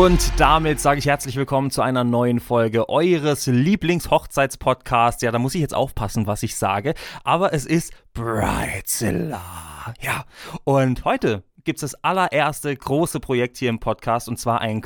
Und 0.00 0.40
damit 0.40 0.80
sage 0.80 0.98
ich 0.98 1.04
herzlich 1.04 1.36
willkommen 1.36 1.70
zu 1.70 1.82
einer 1.82 2.04
neuen 2.04 2.40
Folge 2.40 2.88
eures 2.88 3.44
Lieblingshochzeitspodcasts. 3.46 5.20
Ja, 5.20 5.30
da 5.30 5.38
muss 5.38 5.54
ich 5.54 5.60
jetzt 5.60 5.74
aufpassen, 5.74 6.26
was 6.26 6.42
ich 6.42 6.56
sage. 6.56 6.94
Aber 7.22 7.52
es 7.52 7.66
ist 7.66 7.92
Bridezilla. 8.14 9.42
Ja, 10.00 10.24
und 10.64 11.04
heute 11.04 11.44
gibt 11.64 11.82
es 11.82 11.92
das 11.92 12.02
allererste 12.02 12.74
große 12.74 13.20
Projekt 13.20 13.58
hier 13.58 13.68
im 13.68 13.78
Podcast 13.78 14.26
und 14.26 14.38
zwar 14.38 14.62
ein 14.62 14.80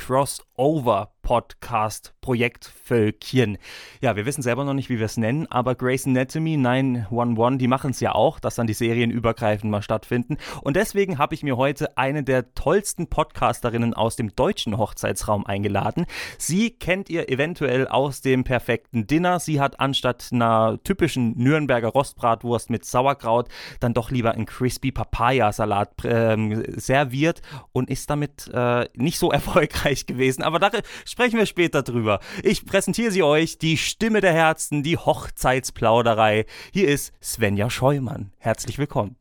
Crossover 0.55 1.15
Podcast-Projekt 1.25 2.65
Völkchen. 2.65 3.57
Ja, 3.99 4.15
wir 4.15 4.27
wissen 4.27 4.43
selber 4.43 4.63
noch 4.63 4.75
nicht, 4.75 4.89
wie 4.89 4.99
wir 4.99 5.07
es 5.07 5.17
nennen, 5.17 5.47
aber 5.49 5.73
Grey's 5.73 6.05
Anatomy 6.05 6.55
911, 6.55 7.57
die 7.57 7.67
machen 7.67 7.89
es 7.91 7.99
ja 7.99 8.13
auch, 8.13 8.39
dass 8.39 8.53
dann 8.53 8.67
die 8.67 8.73
Serien 8.73 9.09
übergreifend 9.09 9.71
mal 9.71 9.81
stattfinden. 9.81 10.37
Und 10.61 10.75
deswegen 10.75 11.17
habe 11.17 11.33
ich 11.33 11.41
mir 11.41 11.57
heute 11.57 11.97
eine 11.97 12.23
der 12.23 12.53
tollsten 12.53 13.07
Podcasterinnen 13.07 13.95
aus 13.95 14.15
dem 14.15 14.35
deutschen 14.35 14.77
Hochzeitsraum 14.77 15.47
eingeladen. 15.47 16.05
Sie 16.37 16.69
kennt 16.69 17.09
ihr 17.09 17.27
eventuell 17.27 17.87
aus 17.87 18.21
dem 18.21 18.43
perfekten 18.43 19.07
Dinner. 19.07 19.39
Sie 19.39 19.59
hat 19.59 19.79
anstatt 19.79 20.29
einer 20.31 20.79
typischen 20.83 21.35
Nürnberger 21.37 21.87
Rostbratwurst 21.87 22.69
mit 22.69 22.85
Sauerkraut 22.85 23.49
dann 23.79 23.95
doch 23.95 24.11
lieber 24.11 24.33
einen 24.33 24.45
Crispy 24.45 24.91
Papaya-Salat 24.91 26.05
äh, 26.05 26.79
serviert 26.79 27.41
und 27.71 27.89
ist 27.89 28.11
damit 28.11 28.47
äh, 28.53 28.87
nicht 28.95 29.17
so 29.17 29.31
erfolgreich 29.35 30.05
gewesen. 30.05 30.43
Aber 30.45 30.59
da 30.59 30.69
Sprechen 31.05 31.39
wir 31.39 31.47
später 31.47 31.81
drüber. 31.81 32.19
Ich 32.43 32.65
präsentiere 32.65 33.09
sie 33.09 33.23
euch, 33.23 33.57
die 33.57 33.77
Stimme 33.77 34.21
der 34.21 34.33
Herzen, 34.33 34.83
die 34.83 34.95
Hochzeitsplauderei. 34.95 36.45
Hier 36.71 36.87
ist 36.87 37.13
Svenja 37.21 37.71
Scheumann. 37.71 38.31
Herzlich 38.37 38.77
willkommen. 38.77 39.15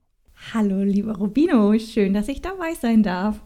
Hallo, 0.52 0.82
lieber 0.82 1.16
Rubino. 1.16 1.78
Schön, 1.78 2.12
dass 2.12 2.28
ich 2.28 2.42
dabei 2.42 2.74
sein 2.74 3.02
darf. 3.02 3.40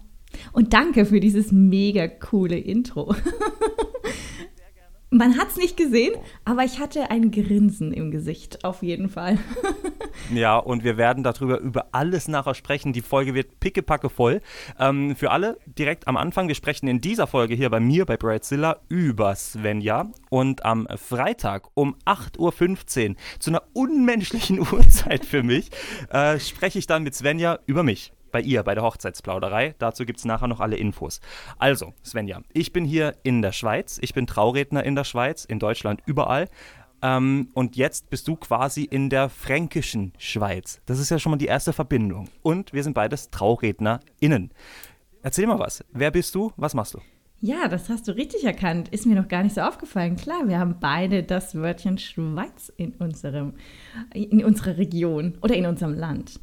Und 0.52 0.72
danke 0.72 1.06
für 1.06 1.20
dieses 1.20 1.52
mega 1.52 2.08
coole 2.08 2.58
Intro. 2.58 3.14
Man 5.10 5.38
hat 5.38 5.48
es 5.48 5.56
nicht 5.56 5.78
gesehen, 5.78 6.14
aber 6.44 6.64
ich 6.64 6.80
hatte 6.80 7.10
ein 7.10 7.30
Grinsen 7.30 7.94
im 7.94 8.10
Gesicht, 8.10 8.62
auf 8.64 8.82
jeden 8.82 9.08
Fall. 9.08 9.38
ja, 10.34 10.58
und 10.58 10.84
wir 10.84 10.98
werden 10.98 11.24
darüber 11.24 11.60
über 11.60 11.86
alles 11.92 12.28
nachher 12.28 12.54
sprechen. 12.54 12.92
Die 12.92 13.00
Folge 13.00 13.32
wird 13.34 13.58
pickepacke 13.58 14.10
voll. 14.10 14.42
Ähm, 14.78 15.16
für 15.16 15.30
alle 15.30 15.58
direkt 15.64 16.08
am 16.08 16.18
Anfang, 16.18 16.48
wir 16.48 16.54
sprechen 16.54 16.88
in 16.88 17.00
dieser 17.00 17.26
Folge 17.26 17.54
hier 17.54 17.70
bei 17.70 17.80
mir, 17.80 18.04
bei 18.04 18.18
Brightzilla, 18.18 18.80
über 18.90 19.34
Svenja. 19.34 20.10
Und 20.28 20.66
am 20.66 20.86
Freitag 20.96 21.68
um 21.72 21.96
8.15 22.04 23.10
Uhr, 23.10 23.16
zu 23.38 23.50
einer 23.50 23.62
unmenschlichen 23.72 24.60
Uhrzeit 24.72 25.24
für 25.24 25.42
mich, 25.42 25.70
äh, 26.10 26.38
spreche 26.38 26.78
ich 26.78 26.86
dann 26.86 27.02
mit 27.02 27.14
Svenja 27.14 27.60
über 27.64 27.82
mich 27.82 28.12
bei 28.30 28.40
ihr, 28.40 28.62
bei 28.62 28.74
der 28.74 28.84
Hochzeitsplauderei. 28.84 29.74
Dazu 29.78 30.04
gibt 30.04 30.18
es 30.18 30.24
nachher 30.24 30.48
noch 30.48 30.60
alle 30.60 30.76
Infos. 30.76 31.20
Also, 31.58 31.94
Svenja, 32.04 32.40
ich 32.52 32.72
bin 32.72 32.84
hier 32.84 33.16
in 33.22 33.42
der 33.42 33.52
Schweiz. 33.52 33.98
Ich 34.00 34.14
bin 34.14 34.26
Trauredner 34.26 34.84
in 34.84 34.94
der 34.94 35.04
Schweiz, 35.04 35.44
in 35.44 35.58
Deutschland 35.58 36.02
überall. 36.06 36.48
Ähm, 37.02 37.50
und 37.54 37.76
jetzt 37.76 38.10
bist 38.10 38.26
du 38.28 38.36
quasi 38.36 38.84
in 38.84 39.10
der 39.10 39.28
fränkischen 39.28 40.12
Schweiz. 40.18 40.80
Das 40.86 40.98
ist 40.98 41.10
ja 41.10 41.18
schon 41.18 41.30
mal 41.30 41.36
die 41.36 41.46
erste 41.46 41.72
Verbindung. 41.72 42.28
Und 42.42 42.72
wir 42.72 42.82
sind 42.82 42.94
beides 42.94 43.30
TraurednerInnen. 43.30 44.52
Erzähl 45.22 45.46
mal 45.46 45.58
was. 45.58 45.84
Wer 45.92 46.10
bist 46.10 46.34
du? 46.34 46.52
Was 46.56 46.74
machst 46.74 46.94
du? 46.94 47.00
Ja, 47.40 47.68
das 47.68 47.88
hast 47.88 48.08
du 48.08 48.16
richtig 48.16 48.42
erkannt. 48.44 48.88
Ist 48.88 49.06
mir 49.06 49.14
noch 49.14 49.28
gar 49.28 49.44
nicht 49.44 49.54
so 49.54 49.60
aufgefallen. 49.60 50.16
Klar, 50.16 50.48
wir 50.48 50.58
haben 50.58 50.76
beide 50.80 51.22
das 51.22 51.54
Wörtchen 51.54 51.96
Schweiz 51.96 52.72
in, 52.76 52.94
unserem, 52.94 53.54
in 54.12 54.44
unserer 54.44 54.76
Region 54.76 55.38
oder 55.40 55.54
in 55.54 55.66
unserem 55.66 55.94
Land. 55.94 56.40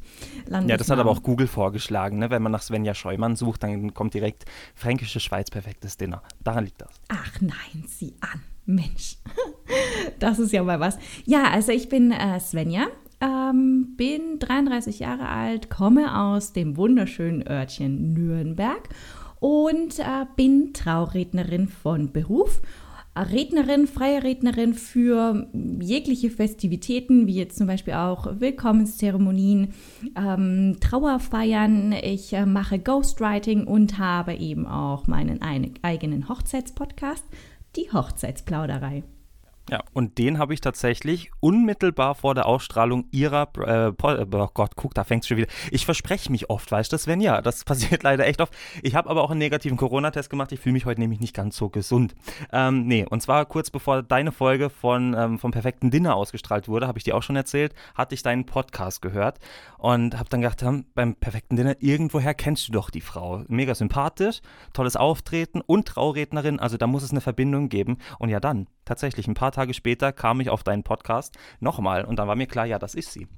Ja, 0.48 0.78
das 0.78 0.88
hat 0.88 0.98
aber 0.98 1.10
auch 1.10 1.22
Google 1.22 1.48
vorgeschlagen. 1.48 2.18
Ne? 2.18 2.30
Wenn 2.30 2.42
man 2.42 2.52
nach 2.52 2.62
Svenja 2.62 2.94
Scheumann 2.94 3.36
sucht, 3.36 3.62
dann 3.62 3.92
kommt 3.92 4.14
direkt 4.14 4.46
Fränkische 4.74 5.20
Schweiz, 5.20 5.50
perfektes 5.50 5.98
Dinner. 5.98 6.22
Daran 6.42 6.64
liegt 6.64 6.80
das. 6.80 6.90
Ach 7.08 7.40
nein, 7.42 7.84
sieh 7.86 8.14
an. 8.20 8.40
Mensch, 8.64 9.18
das 10.18 10.38
ist 10.38 10.52
ja 10.52 10.62
mal 10.64 10.80
was. 10.80 10.98
Ja, 11.24 11.50
also 11.50 11.70
ich 11.70 11.88
bin 11.88 12.10
äh, 12.10 12.40
Svenja, 12.40 12.86
ähm, 13.20 13.94
bin 13.96 14.40
33 14.40 14.98
Jahre 14.98 15.28
alt, 15.28 15.70
komme 15.70 16.18
aus 16.20 16.52
dem 16.52 16.76
wunderschönen 16.76 17.46
Örtchen 17.46 18.12
Nürnberg 18.12 18.88
und 19.40 19.98
äh, 19.98 20.26
bin 20.36 20.72
Traurednerin 20.72 21.68
von 21.68 22.12
Beruf. 22.12 22.60
Rednerin, 23.16 23.86
freie 23.86 24.22
Rednerin 24.22 24.74
für 24.74 25.48
jegliche 25.80 26.30
Festivitäten, 26.30 27.26
wie 27.26 27.36
jetzt 27.36 27.56
zum 27.56 27.66
Beispiel 27.66 27.94
auch 27.94 28.40
Willkommenszeremonien, 28.40 29.72
ähm, 30.16 30.76
Trauerfeiern. 30.80 31.92
Ich 31.92 32.34
äh, 32.34 32.44
mache 32.44 32.78
Ghostwriting 32.78 33.66
und 33.66 33.98
habe 33.98 34.34
eben 34.34 34.66
auch 34.66 35.06
meinen 35.06 35.40
eigenen 35.40 36.28
Hochzeitspodcast, 36.28 37.24
die 37.76 37.90
Hochzeitsplauderei. 37.90 39.02
Ja, 39.68 39.82
und 39.92 40.18
den 40.18 40.38
habe 40.38 40.54
ich 40.54 40.60
tatsächlich 40.60 41.32
unmittelbar 41.40 42.14
vor 42.14 42.36
der 42.36 42.46
Ausstrahlung 42.46 43.06
ihrer, 43.10 43.48
äh, 43.66 43.92
oh 44.00 44.48
Gott, 44.54 44.76
guck, 44.76 44.94
da 44.94 45.02
fängt 45.02 45.24
es 45.24 45.28
schon 45.28 45.38
wieder. 45.38 45.48
Ich 45.72 45.84
verspreche 45.84 46.30
mich 46.30 46.50
oft, 46.50 46.70
weißt 46.70 46.92
du, 46.92 46.98
Sven? 46.98 47.20
Ja, 47.20 47.42
das 47.42 47.64
passiert 47.64 48.02
leider 48.04 48.26
echt 48.26 48.40
oft. 48.40 48.54
Ich 48.82 48.94
habe 48.94 49.10
aber 49.10 49.24
auch 49.24 49.30
einen 49.32 49.38
negativen 49.38 49.76
Corona-Test 49.76 50.30
gemacht. 50.30 50.52
Ich 50.52 50.60
fühle 50.60 50.74
mich 50.74 50.86
heute 50.86 51.00
nämlich 51.00 51.18
nicht 51.18 51.34
ganz 51.34 51.56
so 51.56 51.68
gesund. 51.68 52.14
Ähm, 52.52 52.86
nee, 52.86 53.04
und 53.08 53.22
zwar 53.22 53.44
kurz 53.44 53.70
bevor 53.70 54.04
deine 54.04 54.30
Folge 54.30 54.70
von, 54.70 55.14
ähm, 55.18 55.38
vom 55.40 55.50
perfekten 55.50 55.90
Dinner 55.90 56.14
ausgestrahlt 56.14 56.68
wurde, 56.68 56.86
habe 56.86 56.98
ich 56.98 57.04
dir 57.04 57.16
auch 57.16 57.24
schon 57.24 57.34
erzählt, 57.34 57.74
hatte 57.96 58.14
ich 58.14 58.22
deinen 58.22 58.46
Podcast 58.46 59.02
gehört 59.02 59.40
und 59.78 60.16
habe 60.16 60.28
dann 60.28 60.42
gedacht, 60.42 60.62
hm, 60.62 60.86
beim 60.94 61.16
perfekten 61.16 61.56
Dinner, 61.56 61.74
irgendwoher 61.80 62.34
kennst 62.34 62.68
du 62.68 62.72
doch 62.72 62.90
die 62.90 63.00
Frau. 63.00 63.42
Mega 63.48 63.74
sympathisch, 63.74 64.42
tolles 64.72 64.94
Auftreten 64.94 65.60
und 65.60 65.88
Traurednerin, 65.88 66.60
also 66.60 66.76
da 66.76 66.86
muss 66.86 67.02
es 67.02 67.10
eine 67.10 67.20
Verbindung 67.20 67.68
geben. 67.68 67.98
Und 68.20 68.28
ja 68.28 68.38
dann, 68.38 68.68
tatsächlich, 68.86 69.28
ein 69.28 69.34
paar 69.34 69.52
Tage 69.52 69.74
später 69.74 70.12
kam 70.12 70.40
ich 70.40 70.48
auf 70.48 70.62
deinen 70.62 70.82
Podcast 70.82 71.36
nochmal 71.60 72.04
und 72.04 72.18
dann 72.18 72.28
war 72.28 72.36
mir 72.36 72.46
klar, 72.46 72.64
ja, 72.64 72.78
das 72.78 72.94
ist 72.94 73.12
sie. 73.12 73.28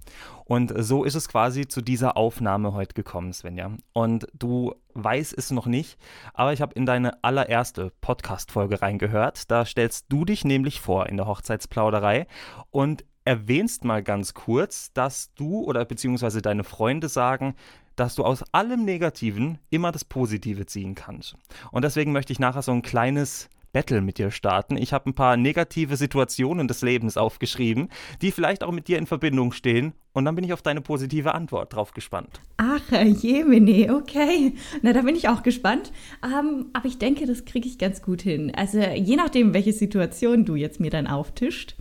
Und 0.45 0.73
so 0.77 1.03
ist 1.03 1.17
es 1.17 1.29
quasi 1.29 1.67
zu 1.67 1.83
dieser 1.83 2.17
Aufnahme 2.17 2.73
heute 2.73 2.95
gekommen, 2.95 3.33
Svenja. 3.33 3.73
Und 3.93 4.29
du 4.33 4.75
weißt 4.95 5.37
es 5.37 5.51
noch 5.51 5.67
nicht, 5.67 5.99
aber 6.35 6.53
ich 6.53 6.63
habe 6.63 6.75
in 6.75 6.87
deine 6.87 7.23
allererste 7.25 7.93
Podcast-Folge 8.01 8.81
reingehört. 8.81 9.51
Da 9.51 9.65
stellst 9.65 10.07
du 10.09 10.25
dich 10.25 10.45
nämlich 10.45 10.81
vor 10.81 11.09
in 11.09 11.17
der 11.17 11.27
Hochzeitsplauderei 11.27 12.27
und 12.71 13.05
erwähnst 13.25 13.85
mal 13.85 14.03
ganz 14.03 14.33
kurz, 14.33 14.93
dass 14.93 15.35
du 15.35 15.65
oder 15.65 15.85
beziehungsweise 15.85 16.41
deine 16.41 16.65
Freunde 16.65 17.09
sagen, 17.09 17.57
dass 17.95 18.15
du 18.15 18.25
aus 18.25 18.43
allem 18.55 18.85
Negativen 18.85 19.59
immer 19.71 19.93
das 19.93 20.05
Positive 20.05 20.67
ziehen 20.67 20.95
kannst. 20.95 21.35
Und 21.71 21.85
deswegen 21.85 22.13
möchte 22.13 22.33
ich 22.33 22.39
nachher 22.39 22.63
so 22.63 22.73
ein 22.73 22.83
kleines 22.83 23.51
Battle 23.73 24.01
mit 24.01 24.19
dir 24.19 24.31
starten. 24.31 24.77
Ich 24.77 24.93
habe 24.93 25.11
ein 25.11 25.15
paar 25.15 25.37
negative 25.37 25.97
Situationen 25.97 26.69
des 26.69 26.83
Lebens 26.83 27.17
aufgeschrieben, 27.17 27.89
die 28.23 28.31
vielleicht 28.31 28.63
auch 28.63 28.73
mit 28.73 28.89
dir 28.89 28.99
in 28.99 29.07
Verbindung 29.07 29.53
stehen. 29.53 29.93
Und 30.13 30.25
dann 30.25 30.35
bin 30.35 30.45
ich 30.45 30.53
auf 30.53 30.63
deine 30.63 30.81
positive 30.81 31.35
Antwort 31.35 31.75
drauf 31.75 31.93
gespannt. 31.93 32.41
Ach, 32.57 32.81
Jemine, 32.93 33.95
okay. 33.95 34.55
Na, 34.83 34.93
da 34.93 35.03
bin 35.03 35.15
ich 35.15 35.29
auch 35.29 35.43
gespannt. 35.43 35.93
Ähm, 36.25 36.67
aber 36.73 36.87
ich 36.87 36.99
denke, 36.99 37.27
das 37.27 37.45
kriege 37.45 37.69
ich 37.69 37.79
ganz 37.79 38.03
gut 38.03 38.23
hin. 38.23 38.53
Also 38.55 38.81
je 38.81 39.17
nachdem, 39.17 39.55
welche 39.55 39.73
Situation 39.73 40.45
du 40.45 40.57
jetzt 40.57 40.81
mir 40.81 40.91
dann 40.91 41.07
auftischt. 41.07 41.77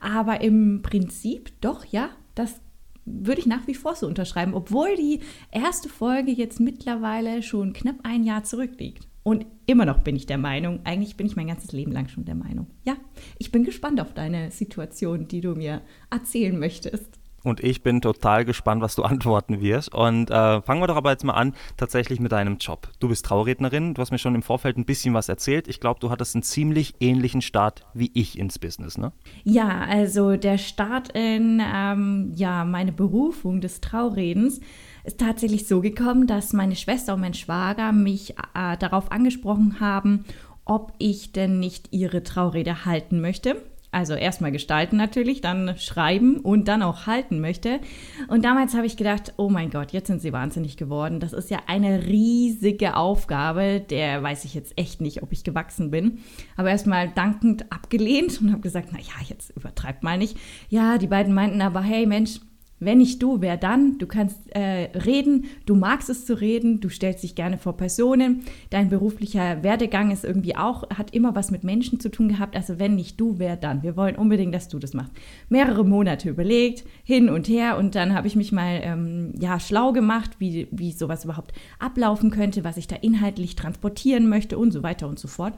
Aber 0.00 0.40
im 0.40 0.82
Prinzip 0.82 1.52
doch, 1.60 1.84
ja, 1.84 2.10
das 2.34 2.60
würde 3.04 3.40
ich 3.40 3.46
nach 3.46 3.66
wie 3.66 3.74
vor 3.74 3.94
so 3.94 4.06
unterschreiben, 4.06 4.54
obwohl 4.54 4.94
die 4.96 5.20
erste 5.50 5.88
Folge 5.88 6.30
jetzt 6.30 6.60
mittlerweile 6.60 7.42
schon 7.42 7.72
knapp 7.72 7.96
ein 8.02 8.24
Jahr 8.24 8.44
zurückliegt. 8.44 9.08
Und 9.28 9.44
immer 9.66 9.84
noch 9.84 9.98
bin 9.98 10.16
ich 10.16 10.24
der 10.24 10.38
Meinung, 10.38 10.80
eigentlich 10.84 11.18
bin 11.18 11.26
ich 11.26 11.36
mein 11.36 11.48
ganzes 11.48 11.72
Leben 11.72 11.92
lang 11.92 12.08
schon 12.08 12.24
der 12.24 12.34
Meinung. 12.34 12.66
Ja, 12.86 12.96
ich 13.36 13.52
bin 13.52 13.62
gespannt 13.62 14.00
auf 14.00 14.14
deine 14.14 14.50
Situation, 14.50 15.28
die 15.28 15.42
du 15.42 15.54
mir 15.54 15.82
erzählen 16.08 16.58
möchtest. 16.58 17.18
Und 17.44 17.62
ich 17.62 17.82
bin 17.82 18.00
total 18.00 18.46
gespannt, 18.46 18.80
was 18.80 18.94
du 18.94 19.02
antworten 19.04 19.60
wirst. 19.60 19.94
Und 19.94 20.30
äh, 20.30 20.62
fangen 20.62 20.80
wir 20.80 20.86
doch 20.86 20.96
aber 20.96 21.10
jetzt 21.10 21.24
mal 21.24 21.34
an, 21.34 21.52
tatsächlich 21.76 22.20
mit 22.20 22.32
deinem 22.32 22.56
Job. 22.56 22.88
Du 23.00 23.08
bist 23.08 23.26
Traurednerin, 23.26 23.92
du 23.92 24.00
hast 24.00 24.12
mir 24.12 24.18
schon 24.18 24.34
im 24.34 24.40
Vorfeld 24.40 24.78
ein 24.78 24.86
bisschen 24.86 25.12
was 25.12 25.28
erzählt. 25.28 25.68
Ich 25.68 25.78
glaube, 25.78 26.00
du 26.00 26.08
hattest 26.08 26.34
einen 26.34 26.42
ziemlich 26.42 26.94
ähnlichen 27.00 27.42
Start 27.42 27.84
wie 27.92 28.10
ich 28.14 28.38
ins 28.38 28.58
Business, 28.58 28.96
ne? 28.96 29.12
Ja, 29.44 29.84
also 29.90 30.36
der 30.36 30.56
Start 30.56 31.10
in 31.14 31.62
ähm, 31.62 32.32
ja, 32.34 32.64
meine 32.64 32.92
Berufung 32.92 33.60
des 33.60 33.82
Trauredens 33.82 34.60
ist 35.04 35.18
tatsächlich 35.18 35.66
so 35.66 35.80
gekommen, 35.80 36.26
dass 36.26 36.52
meine 36.52 36.76
Schwester 36.76 37.14
und 37.14 37.20
mein 37.20 37.34
Schwager 37.34 37.92
mich 37.92 38.30
äh, 38.54 38.76
darauf 38.78 39.12
angesprochen 39.12 39.80
haben, 39.80 40.24
ob 40.64 40.92
ich 40.98 41.32
denn 41.32 41.58
nicht 41.58 41.92
ihre 41.92 42.22
Traurede 42.22 42.84
halten 42.84 43.20
möchte. 43.20 43.56
Also 43.90 44.12
erstmal 44.12 44.52
gestalten 44.52 44.98
natürlich, 44.98 45.40
dann 45.40 45.78
schreiben 45.78 46.36
und 46.40 46.68
dann 46.68 46.82
auch 46.82 47.06
halten 47.06 47.40
möchte. 47.40 47.80
Und 48.28 48.44
damals 48.44 48.74
habe 48.74 48.84
ich 48.84 48.98
gedacht, 48.98 49.32
oh 49.38 49.48
mein 49.48 49.70
Gott, 49.70 49.92
jetzt 49.92 50.08
sind 50.08 50.20
sie 50.20 50.32
wahnsinnig 50.34 50.76
geworden. 50.76 51.20
Das 51.20 51.32
ist 51.32 51.50
ja 51.50 51.60
eine 51.66 52.06
riesige 52.06 52.96
Aufgabe, 52.96 53.80
der 53.80 54.22
weiß 54.22 54.44
ich 54.44 54.52
jetzt 54.52 54.76
echt 54.76 55.00
nicht, 55.00 55.22
ob 55.22 55.32
ich 55.32 55.42
gewachsen 55.42 55.90
bin. 55.90 56.18
Aber 56.56 56.68
erstmal 56.68 57.08
dankend 57.08 57.72
abgelehnt 57.72 58.42
und 58.42 58.52
habe 58.52 58.60
gesagt, 58.60 58.92
naja, 58.92 59.14
jetzt 59.26 59.56
übertreibt 59.56 60.02
mal 60.02 60.18
nicht. 60.18 60.36
Ja, 60.68 60.98
die 60.98 61.06
beiden 61.06 61.32
meinten 61.32 61.62
aber, 61.62 61.80
hey 61.80 62.04
Mensch, 62.04 62.40
Wenn 62.80 62.98
nicht 62.98 63.22
du, 63.22 63.40
wer 63.40 63.56
dann? 63.56 63.98
Du 63.98 64.06
kannst 64.06 64.38
äh, 64.54 64.90
reden, 64.98 65.46
du 65.66 65.74
magst 65.74 66.08
es 66.08 66.24
zu 66.24 66.40
reden, 66.40 66.80
du 66.80 66.88
stellst 66.88 67.22
dich 67.24 67.34
gerne 67.34 67.58
vor 67.58 67.76
Personen. 67.76 68.42
Dein 68.70 68.88
beruflicher 68.88 69.62
Werdegang 69.62 70.10
ist 70.10 70.24
irgendwie 70.24 70.56
auch, 70.56 70.88
hat 70.90 71.14
immer 71.14 71.34
was 71.34 71.50
mit 71.50 71.64
Menschen 71.64 71.98
zu 71.98 72.10
tun 72.10 72.28
gehabt. 72.28 72.54
Also 72.54 72.78
wenn 72.78 72.94
nicht 72.94 73.20
du, 73.20 73.38
wer 73.38 73.56
dann? 73.56 73.82
Wir 73.82 73.96
wollen 73.96 74.16
unbedingt, 74.16 74.54
dass 74.54 74.68
du 74.68 74.78
das 74.78 74.94
machst. 74.94 75.12
Mehrere 75.48 75.84
Monate 75.84 76.28
überlegt, 76.28 76.84
hin 77.02 77.28
und 77.28 77.48
her 77.48 77.78
und 77.78 77.94
dann 77.94 78.14
habe 78.14 78.28
ich 78.28 78.36
mich 78.36 78.52
mal 78.52 78.80
ähm, 78.82 79.32
ja, 79.40 79.58
schlau 79.58 79.92
gemacht, 79.92 80.32
wie, 80.38 80.68
wie 80.70 80.92
sowas 80.92 81.24
überhaupt 81.24 81.52
ablaufen 81.78 82.30
könnte, 82.30 82.62
was 82.62 82.76
ich 82.76 82.86
da 82.86 82.96
inhaltlich 82.96 83.56
transportieren 83.56 84.28
möchte 84.28 84.56
und 84.56 84.72
so 84.72 84.82
weiter 84.82 85.08
und 85.08 85.18
so 85.18 85.26
fort. 85.26 85.54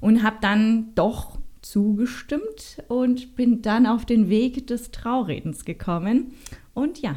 Und 0.00 0.22
habe 0.22 0.36
dann 0.40 0.94
doch 0.94 1.38
zugestimmt 1.62 2.82
und 2.88 3.36
bin 3.36 3.62
dann 3.62 3.86
auf 3.86 4.04
den 4.04 4.28
Weg 4.28 4.66
des 4.66 4.90
Trauredens 4.90 5.64
gekommen. 5.64 6.32
Und 6.78 7.02
ja, 7.02 7.16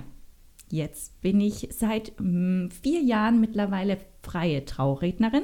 jetzt 0.72 1.22
bin 1.22 1.40
ich 1.40 1.70
seit 1.70 2.14
mm, 2.20 2.70
vier 2.82 3.00
Jahren 3.02 3.40
mittlerweile 3.40 4.00
freie 4.24 4.66
Traurednerin 4.66 5.44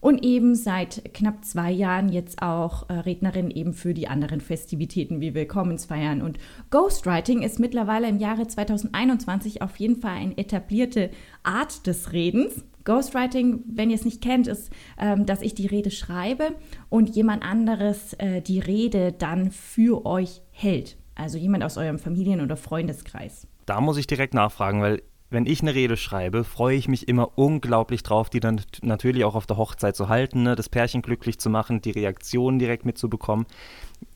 und 0.00 0.24
eben 0.24 0.54
seit 0.54 1.12
knapp 1.12 1.44
zwei 1.44 1.70
Jahren 1.70 2.08
jetzt 2.08 2.40
auch 2.40 2.88
äh, 2.88 2.94
Rednerin 2.94 3.50
eben 3.50 3.74
für 3.74 3.92
die 3.92 4.08
anderen 4.08 4.40
Festivitäten 4.40 5.20
wie 5.20 5.34
Willkommensfeiern. 5.34 6.22
Und 6.22 6.38
Ghostwriting 6.70 7.42
ist 7.42 7.60
mittlerweile 7.60 8.08
im 8.08 8.16
Jahre 8.16 8.46
2021 8.46 9.60
auf 9.60 9.76
jeden 9.76 10.00
Fall 10.00 10.16
eine 10.16 10.38
etablierte 10.38 11.10
Art 11.42 11.86
des 11.86 12.14
Redens. 12.14 12.64
Ghostwriting, 12.84 13.62
wenn 13.66 13.90
ihr 13.90 13.96
es 13.96 14.06
nicht 14.06 14.22
kennt, 14.22 14.46
ist, 14.46 14.70
ähm, 14.98 15.26
dass 15.26 15.42
ich 15.42 15.54
die 15.54 15.66
Rede 15.66 15.90
schreibe 15.90 16.54
und 16.88 17.14
jemand 17.14 17.42
anderes 17.42 18.14
äh, 18.14 18.40
die 18.40 18.60
Rede 18.60 19.12
dann 19.12 19.50
für 19.50 20.06
euch 20.06 20.40
hält. 20.50 20.96
Also 21.20 21.36
jemand 21.36 21.62
aus 21.64 21.76
eurem 21.76 21.98
Familien- 21.98 22.40
oder 22.40 22.56
Freundeskreis. 22.56 23.46
Da 23.66 23.82
muss 23.82 23.98
ich 23.98 24.06
direkt 24.06 24.32
nachfragen, 24.32 24.80
weil 24.80 25.02
wenn 25.28 25.44
ich 25.44 25.60
eine 25.60 25.74
Rede 25.74 25.98
schreibe, 25.98 26.44
freue 26.44 26.76
ich 26.76 26.88
mich 26.88 27.08
immer 27.08 27.36
unglaublich 27.36 28.02
drauf, 28.02 28.30
die 28.30 28.40
dann 28.40 28.62
natürlich 28.80 29.24
auch 29.24 29.34
auf 29.34 29.46
der 29.46 29.58
Hochzeit 29.58 29.94
zu 29.94 30.08
halten, 30.08 30.44
ne? 30.44 30.56
das 30.56 30.70
Pärchen 30.70 31.02
glücklich 31.02 31.38
zu 31.38 31.50
machen, 31.50 31.82
die 31.82 31.90
Reaktionen 31.90 32.58
direkt 32.58 32.86
mitzubekommen. 32.86 33.44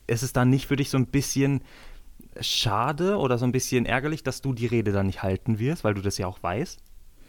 Ist 0.07 0.23
es 0.23 0.33
dann 0.33 0.49
nicht 0.49 0.65
für 0.65 0.77
dich 0.77 0.89
so 0.89 0.97
ein 0.97 1.05
bisschen 1.05 1.61
schade 2.41 3.17
oder 3.17 3.37
so 3.37 3.45
ein 3.45 3.51
bisschen 3.51 3.85
ärgerlich, 3.85 4.23
dass 4.23 4.41
du 4.41 4.53
die 4.53 4.65
Rede 4.65 4.91
dann 4.91 5.05
nicht 5.05 5.21
halten 5.21 5.59
wirst, 5.59 5.83
weil 5.83 5.93
du 5.93 6.01
das 6.01 6.17
ja 6.17 6.25
auch 6.25 6.41
weißt? 6.41 6.81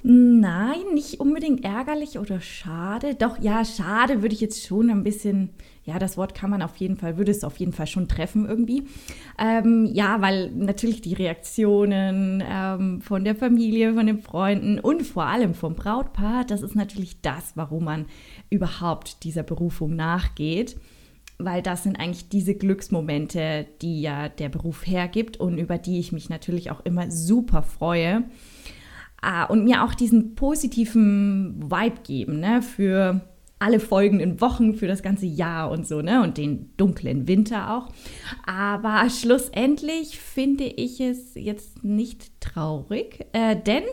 Nein, 0.02 0.94
nicht 0.94 1.18
unbedingt 1.18 1.64
ärgerlich 1.64 2.18
oder 2.18 2.40
schade. 2.40 3.14
Doch, 3.16 3.40
ja, 3.40 3.64
schade 3.64 4.22
würde 4.22 4.34
ich 4.34 4.40
jetzt 4.40 4.64
schon 4.64 4.88
ein 4.88 5.02
bisschen, 5.02 5.50
ja, 5.84 5.98
das 5.98 6.16
Wort 6.16 6.34
kann 6.34 6.50
man 6.50 6.62
auf 6.62 6.76
jeden 6.76 6.96
Fall, 6.96 7.16
würde 7.16 7.32
es 7.32 7.42
auf 7.42 7.56
jeden 7.56 7.72
Fall 7.72 7.88
schon 7.88 8.06
treffen 8.06 8.46
irgendwie. 8.46 8.84
Ähm, 9.36 9.88
ja, 9.92 10.20
weil 10.20 10.52
natürlich 10.52 11.00
die 11.00 11.14
Reaktionen 11.14 12.44
ähm, 12.48 13.00
von 13.00 13.24
der 13.24 13.34
Familie, 13.34 13.94
von 13.94 14.06
den 14.06 14.20
Freunden 14.20 14.78
und 14.78 15.02
vor 15.02 15.24
allem 15.24 15.54
vom 15.54 15.74
Brautpaar, 15.74 16.44
das 16.44 16.62
ist 16.62 16.76
natürlich 16.76 17.20
das, 17.20 17.52
warum 17.56 17.84
man 17.84 18.06
überhaupt 18.48 19.24
dieser 19.24 19.42
Berufung 19.42 19.96
nachgeht. 19.96 20.76
Weil 21.38 21.62
das 21.62 21.82
sind 21.82 21.98
eigentlich 21.98 22.28
diese 22.28 22.54
Glücksmomente, 22.54 23.66
die 23.82 24.02
ja 24.02 24.28
der 24.28 24.48
Beruf 24.48 24.86
hergibt 24.86 25.38
und 25.38 25.58
über 25.58 25.78
die 25.78 25.98
ich 25.98 26.12
mich 26.12 26.30
natürlich 26.30 26.70
auch 26.70 26.80
immer 26.84 27.10
super 27.10 27.62
freue. 27.62 28.24
Und 29.48 29.64
mir 29.64 29.84
auch 29.84 29.94
diesen 29.94 30.34
positiven 30.34 31.62
Vibe 31.70 32.00
geben, 32.04 32.40
ne, 32.40 32.62
für 32.62 33.22
alle 33.58 33.80
folgenden 33.80 34.40
Wochen, 34.40 34.74
für 34.74 34.86
das 34.86 35.02
ganze 35.02 35.26
Jahr 35.26 35.70
und 35.70 35.86
so, 35.86 36.02
ne, 36.02 36.22
und 36.22 36.36
den 36.36 36.70
dunklen 36.76 37.26
Winter 37.26 37.74
auch. 37.74 37.88
Aber 38.46 39.08
schlussendlich 39.08 40.18
finde 40.18 40.64
ich 40.64 41.00
es 41.00 41.34
jetzt 41.34 41.82
nicht 41.82 42.40
traurig, 42.40 43.26
äh, 43.32 43.56
denn 43.56 43.84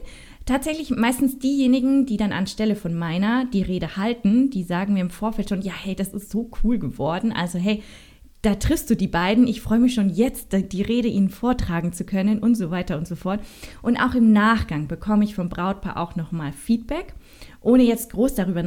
tatsächlich 0.45 0.89
meistens 0.89 1.39
diejenigen, 1.39 2.05
die 2.05 2.17
dann 2.17 2.33
anstelle 2.33 2.75
von 2.75 2.93
meiner 2.93 3.45
die 3.45 3.61
Rede 3.61 3.95
halten, 3.95 4.49
die 4.49 4.63
sagen 4.63 4.93
mir 4.93 5.01
im 5.01 5.09
Vorfeld 5.09 5.47
schon, 5.47 5.61
ja, 5.61 5.73
hey, 5.73 5.95
das 5.95 6.13
ist 6.13 6.29
so 6.29 6.49
cool 6.63 6.77
geworden. 6.77 7.31
Also, 7.31 7.57
hey, 7.57 7.81
da 8.43 8.55
triffst 8.55 8.89
du 8.89 8.95
die 8.95 9.07
beiden. 9.07 9.47
Ich 9.47 9.61
freue 9.61 9.79
mich 9.79 9.93
schon 9.93 10.09
jetzt, 10.09 10.49
die 10.51 10.81
Rede 10.81 11.07
ihnen 11.07 11.29
vortragen 11.29 11.93
zu 11.93 12.03
können 12.03 12.39
und 12.39 12.55
so 12.55 12.71
weiter 12.71 12.97
und 12.97 13.07
so 13.07 13.15
fort. 13.15 13.39
Und 13.81 13.97
auch 13.97 14.15
im 14.15 14.33
Nachgang 14.33 14.87
bekomme 14.87 15.23
ich 15.23 15.33
vom 15.33 15.47
Brautpaar 15.47 15.97
auch 15.97 16.17
nochmal 16.17 16.51
Feedback, 16.51 17.13
ohne 17.61 17.83
jetzt 17.83 18.11
groß 18.11 18.35
darüber 18.35 18.63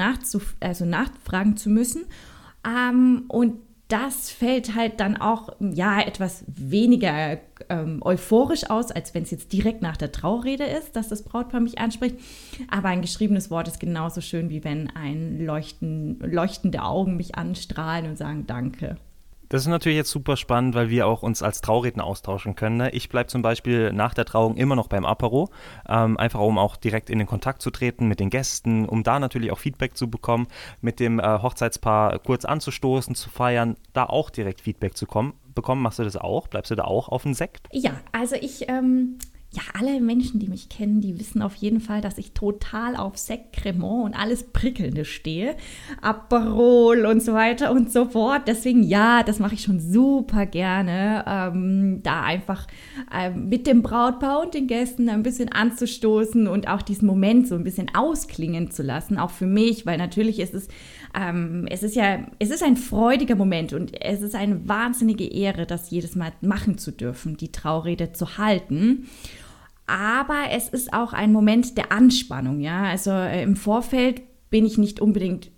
also 0.61 0.85
nachfragen 0.87 1.59
zu 1.59 1.69
müssen. 1.69 2.07
Ähm, 2.67 3.25
und 3.29 3.57
das 3.89 4.31
fällt 4.31 4.75
halt 4.75 4.99
dann 4.99 5.19
auch 5.19 5.51
ja 5.61 6.01
etwas 6.01 6.45
weniger 6.49 7.39
ähm, 7.69 8.01
euphorisch 8.03 8.69
aus, 8.71 8.91
als 8.91 9.15
wenn 9.15 9.25
es 9.25 9.31
jetzt 9.31 9.53
direkt 9.53 9.83
nach 9.83 9.99
der 9.99 10.11
Traurede 10.11 10.65
ist, 10.65 10.97
dass 10.97 11.09
das 11.09 11.23
Brautpaar 11.23 11.61
mich 11.61 11.79
anspricht. 11.79 12.17
Aber 12.69 12.89
ein 12.89 13.03
geschriebenes 13.03 13.51
Wort 13.51 13.69
ist 13.69 13.79
genauso 13.79 14.23
schön, 14.23 14.49
wie 14.49 14.65
wenn 14.65 14.89
ein 14.97 15.39
leuchten, 15.39 16.19
leuchtende 16.21 16.83
Augen 16.83 17.19
mich 17.19 17.35
anstrahlen 17.35 18.09
und 18.09 18.17
sagen 18.17 18.47
Danke. 18.47 18.97
Das 19.49 19.63
ist 19.63 19.69
natürlich 19.69 19.97
jetzt 19.97 20.11
super 20.11 20.37
spannend, 20.37 20.75
weil 20.75 20.91
wir 20.91 21.07
auch 21.07 21.23
uns 21.23 21.43
als 21.43 21.61
Trauredner 21.61 22.05
austauschen 22.05 22.55
können. 22.57 22.77
Ne? 22.77 22.91
Ich 22.91 23.09
bleibe 23.09 23.29
zum 23.29 23.43
Beispiel 23.43 23.93
nach 23.93 24.15
der 24.15 24.25
Trauung 24.25 24.57
immer 24.57 24.75
noch 24.75 24.89
beim 24.89 25.05
Apero, 25.05 25.51
ähm, 25.89 26.17
einfach 26.17 26.41
um 26.41 26.59
auch 26.59 26.77
direkt 26.77 27.11
in 27.11 27.19
den 27.19 27.27
Kontakt 27.27 27.63
zu 27.63 27.71
treten 27.71 28.09
mit 28.09 28.21
den 28.21 28.31
Gästen, 28.31 28.87
um 28.87 29.03
da 29.03 29.19
natürlich 29.19 29.53
auch 29.53 29.59
Feedback 29.59 29.97
zu 29.97 30.11
bekommen, 30.11 30.49
mit 30.81 30.99
dem 31.01 31.21
äh, 31.21 31.23
Hochzeitspaar 31.43 32.19
kurz 32.19 32.45
anzustoßen, 32.45 33.15
zu 33.15 33.31
feiern, 33.31 33.77
da 33.93 34.05
auch 34.05 34.31
direkt 34.31 34.61
Feedback 34.61 34.97
zu 34.97 35.07
kommen, 35.07 35.35
bekommen. 35.55 35.83
Machst 35.83 35.99
du 35.99 36.05
das 36.05 36.17
auch? 36.17 36.49
Bleibst 36.49 36.71
du 36.71 36.75
da 36.75 36.85
auch 36.85 37.09
auf 37.09 37.23
dem 37.23 37.35
Sekt? 37.35 37.69
Ja, 37.73 37.93
also 38.13 38.35
ich 38.37 38.69
ähm, 38.69 39.19
ja, 39.57 39.63
alle 39.73 40.01
Menschen, 40.01 40.39
die 40.39 40.49
mich 40.49 40.69
kennen, 40.69 41.01
die 41.01 41.19
wissen 41.19 41.41
auf 41.41 41.55
jeden 41.55 41.81
Fall, 41.81 42.03
dass 42.03 42.19
ich 42.19 42.33
total 42.33 42.95
auf 42.95 43.17
Sekt 43.17 43.57
und 43.65 44.15
alles 44.15 44.45
Prickelnde 44.45 45.07
stehe. 45.07 45.57
Aperol 46.03 47.07
und 47.07 47.23
so 47.23 47.33
weiter 47.33 47.73
und 47.73 47.91
so 47.91 48.05
fort. 48.05 48.43
Deswegen, 48.47 48.83
ja, 48.83 49.23
das 49.23 49.39
mache 49.39 49.55
ich 49.55 49.63
schon 49.63 49.81
super 49.81 50.45
gerne. 50.45 51.25
Ähm, 51.27 52.01
da 52.03 52.23
einfach 52.23 52.67
ähm, 53.13 53.49
mit 53.49 53.67
dem 53.67 53.83
Brautpaar 53.83 54.43
und 54.43 54.53
den 54.53 54.67
Gästen 54.67 55.09
ein 55.09 55.23
bisschen 55.23 55.51
anzustoßen 55.51 56.47
und 56.47 56.69
auch 56.69 56.83
diesen 56.83 57.07
Moment 57.07 57.49
so 57.49 57.55
ein 57.55 57.65
bisschen 57.65 57.93
ausklingen 57.95 58.71
zu 58.71 58.83
lassen. 58.83 59.19
Auch 59.19 59.31
für 59.31 59.47
mich, 59.47 59.87
weil 59.87 59.97
natürlich 59.97 60.39
ist 60.39 60.55
es, 60.55 60.69
ähm, 61.19 61.67
es 61.71 61.83
ist 61.83 61.97
ja, 61.97 62.27
es 62.39 62.51
ist 62.51 62.63
ein 62.63 62.77
freudiger 62.77 63.37
Moment 63.37 63.73
und 63.73 64.01
es 64.01 64.21
ist 64.21 64.35
eine 64.35 64.69
wahnsinnige 64.69 65.27
Ehre, 65.27 65.65
das 65.65 65.91
jedes 65.91 66.15
Mal 66.15 66.33
machen 66.43 66.77
zu 66.77 66.93
dürfen, 66.93 67.39
die 67.39 67.53
Traurede 67.53 68.13
zu 68.13 68.37
halten 68.37 69.07
aber 69.87 70.51
es 70.51 70.69
ist 70.69 70.93
auch 70.93 71.13
ein 71.13 71.33
Moment 71.33 71.77
der 71.79 71.93
Anspannung, 71.93 72.61
ja. 72.61 72.85
Also 72.85 73.11
äh, 73.11 73.43
im 73.43 73.57
Vorfeld 73.57 74.23
bin 74.51 74.67
ich 74.67 74.79
nicht 74.79 75.01
unbedingt 75.01 75.51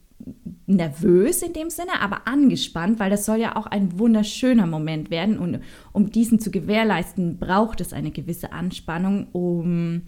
nervös 0.66 1.42
in 1.42 1.52
dem 1.54 1.70
Sinne, 1.70 2.00
aber 2.00 2.26
angespannt, 2.26 2.98
weil 2.98 3.10
das 3.10 3.24
soll 3.24 3.38
ja 3.38 3.56
auch 3.56 3.66
ein 3.66 3.98
wunderschöner 3.98 4.66
Moment 4.66 5.10
werden 5.10 5.38
und 5.38 5.60
um 5.92 6.10
diesen 6.10 6.40
zu 6.40 6.50
gewährleisten, 6.50 7.38
braucht 7.38 7.80
es 7.80 7.92
eine 7.92 8.10
gewisse 8.10 8.52
Anspannung, 8.52 9.28
um 9.32 10.02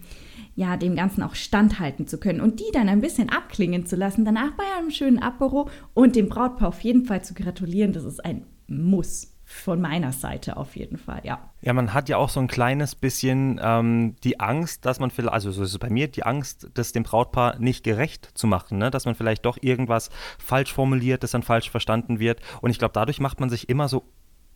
ja 0.55 0.77
dem 0.77 0.95
Ganzen 0.95 1.23
auch 1.23 1.33
standhalten 1.33 2.07
zu 2.07 2.19
können 2.19 2.41
und 2.41 2.59
die 2.59 2.71
dann 2.73 2.89
ein 2.89 3.01
bisschen 3.01 3.29
abklingen 3.29 3.85
zu 3.85 3.95
lassen, 3.95 4.25
danach 4.25 4.51
bei 4.51 4.63
einem 4.77 4.91
schönen 4.91 5.19
Apero 5.19 5.69
und 5.93 6.15
dem 6.15 6.29
Brautpaar 6.29 6.67
auf 6.67 6.81
jeden 6.81 7.05
Fall 7.05 7.23
zu 7.23 7.33
gratulieren, 7.33 7.93
das 7.93 8.03
ist 8.03 8.23
ein 8.23 8.45
Muss 8.67 9.30
von 9.51 9.81
meiner 9.81 10.11
Seite 10.11 10.57
auf 10.57 10.75
jeden 10.75 10.97
Fall, 10.97 11.21
ja. 11.23 11.39
Ja, 11.61 11.73
man 11.73 11.93
hat 11.93 12.09
ja 12.09 12.17
auch 12.17 12.29
so 12.29 12.39
ein 12.39 12.47
kleines 12.47 12.95
bisschen 12.95 13.59
ähm, 13.61 14.15
die 14.23 14.39
Angst, 14.39 14.85
dass 14.85 14.99
man 14.99 15.11
vielleicht, 15.11 15.33
also 15.33 15.51
so 15.51 15.63
ist 15.63 15.71
es 15.71 15.77
bei 15.77 15.89
mir, 15.89 16.07
die 16.07 16.23
Angst, 16.23 16.69
das 16.73 16.93
dem 16.93 17.03
Brautpaar 17.03 17.59
nicht 17.59 17.83
gerecht 17.83 18.31
zu 18.33 18.47
machen, 18.47 18.77
ne? 18.77 18.89
dass 18.89 19.05
man 19.05 19.13
vielleicht 19.13 19.45
doch 19.45 19.57
irgendwas 19.61 20.09
falsch 20.39 20.73
formuliert, 20.73 21.23
das 21.23 21.31
dann 21.31 21.43
falsch 21.43 21.69
verstanden 21.69 22.19
wird. 22.19 22.41
Und 22.61 22.71
ich 22.71 22.79
glaube, 22.79 22.93
dadurch 22.93 23.19
macht 23.19 23.39
man 23.39 23.49
sich 23.49 23.69
immer 23.69 23.87
so 23.87 24.05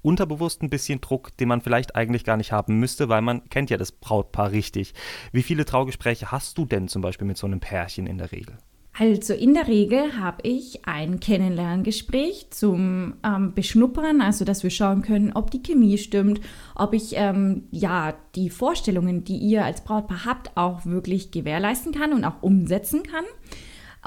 unterbewusst 0.02 0.62
ein 0.64 0.70
bisschen 0.70 1.02
Druck, 1.02 1.36
den 1.38 1.50
man 1.50 1.62
vielleicht 1.62 1.96
eigentlich 1.96 2.24
gar 2.24 2.38
nicht 2.38 2.52
haben 2.52 2.80
müsste, 2.80 3.10
weil 3.10 3.22
man 3.22 3.48
kennt 3.50 3.70
ja 3.70 3.78
das 3.78 3.92
Brautpaar 3.92 4.52
richtig. 4.52 4.94
Wie 5.32 5.44
viele 5.44 5.66
Traugespräche 5.66 6.32
hast 6.32 6.58
du 6.58 6.66
denn 6.66 6.88
zum 6.88 7.02
Beispiel 7.02 7.28
mit 7.28 7.38
so 7.38 7.48
einem 7.48 7.60
Pärchen 7.60 8.08
in 8.08 8.18
der 8.18 8.32
Regel? 8.32 8.58
Also 8.98 9.34
in 9.34 9.54
der 9.54 9.68
Regel 9.68 10.18
habe 10.18 10.48
ich 10.48 10.88
ein 10.88 11.20
Kennenlerngespräch 11.20 12.48
zum 12.52 13.16
ähm, 13.25 13.54
Beschnuppern, 13.54 14.22
also 14.22 14.46
dass 14.46 14.64
wir 14.64 14.70
schauen 14.70 15.02
können, 15.02 15.34
ob 15.34 15.52
die 15.52 15.62
Chemie 15.62 15.98
stimmt, 15.98 16.40
ob 16.75 16.94
ich 16.94 17.14
ähm, 17.18 17.64
ja 17.72 18.14
die 18.36 18.50
Vorstellungen, 18.50 19.25
die 19.25 19.36
ihr 19.36 19.66
als 19.66 19.84
Brautpaar 19.84 20.24
habt, 20.25 20.56
auch 20.56 20.86
wirklich 20.86 21.32
gewährleisten 21.32 21.92
kann 21.92 22.14
und 22.14 22.24
auch 22.24 22.42
umsetzen 22.42 23.04
kann. 23.04 23.25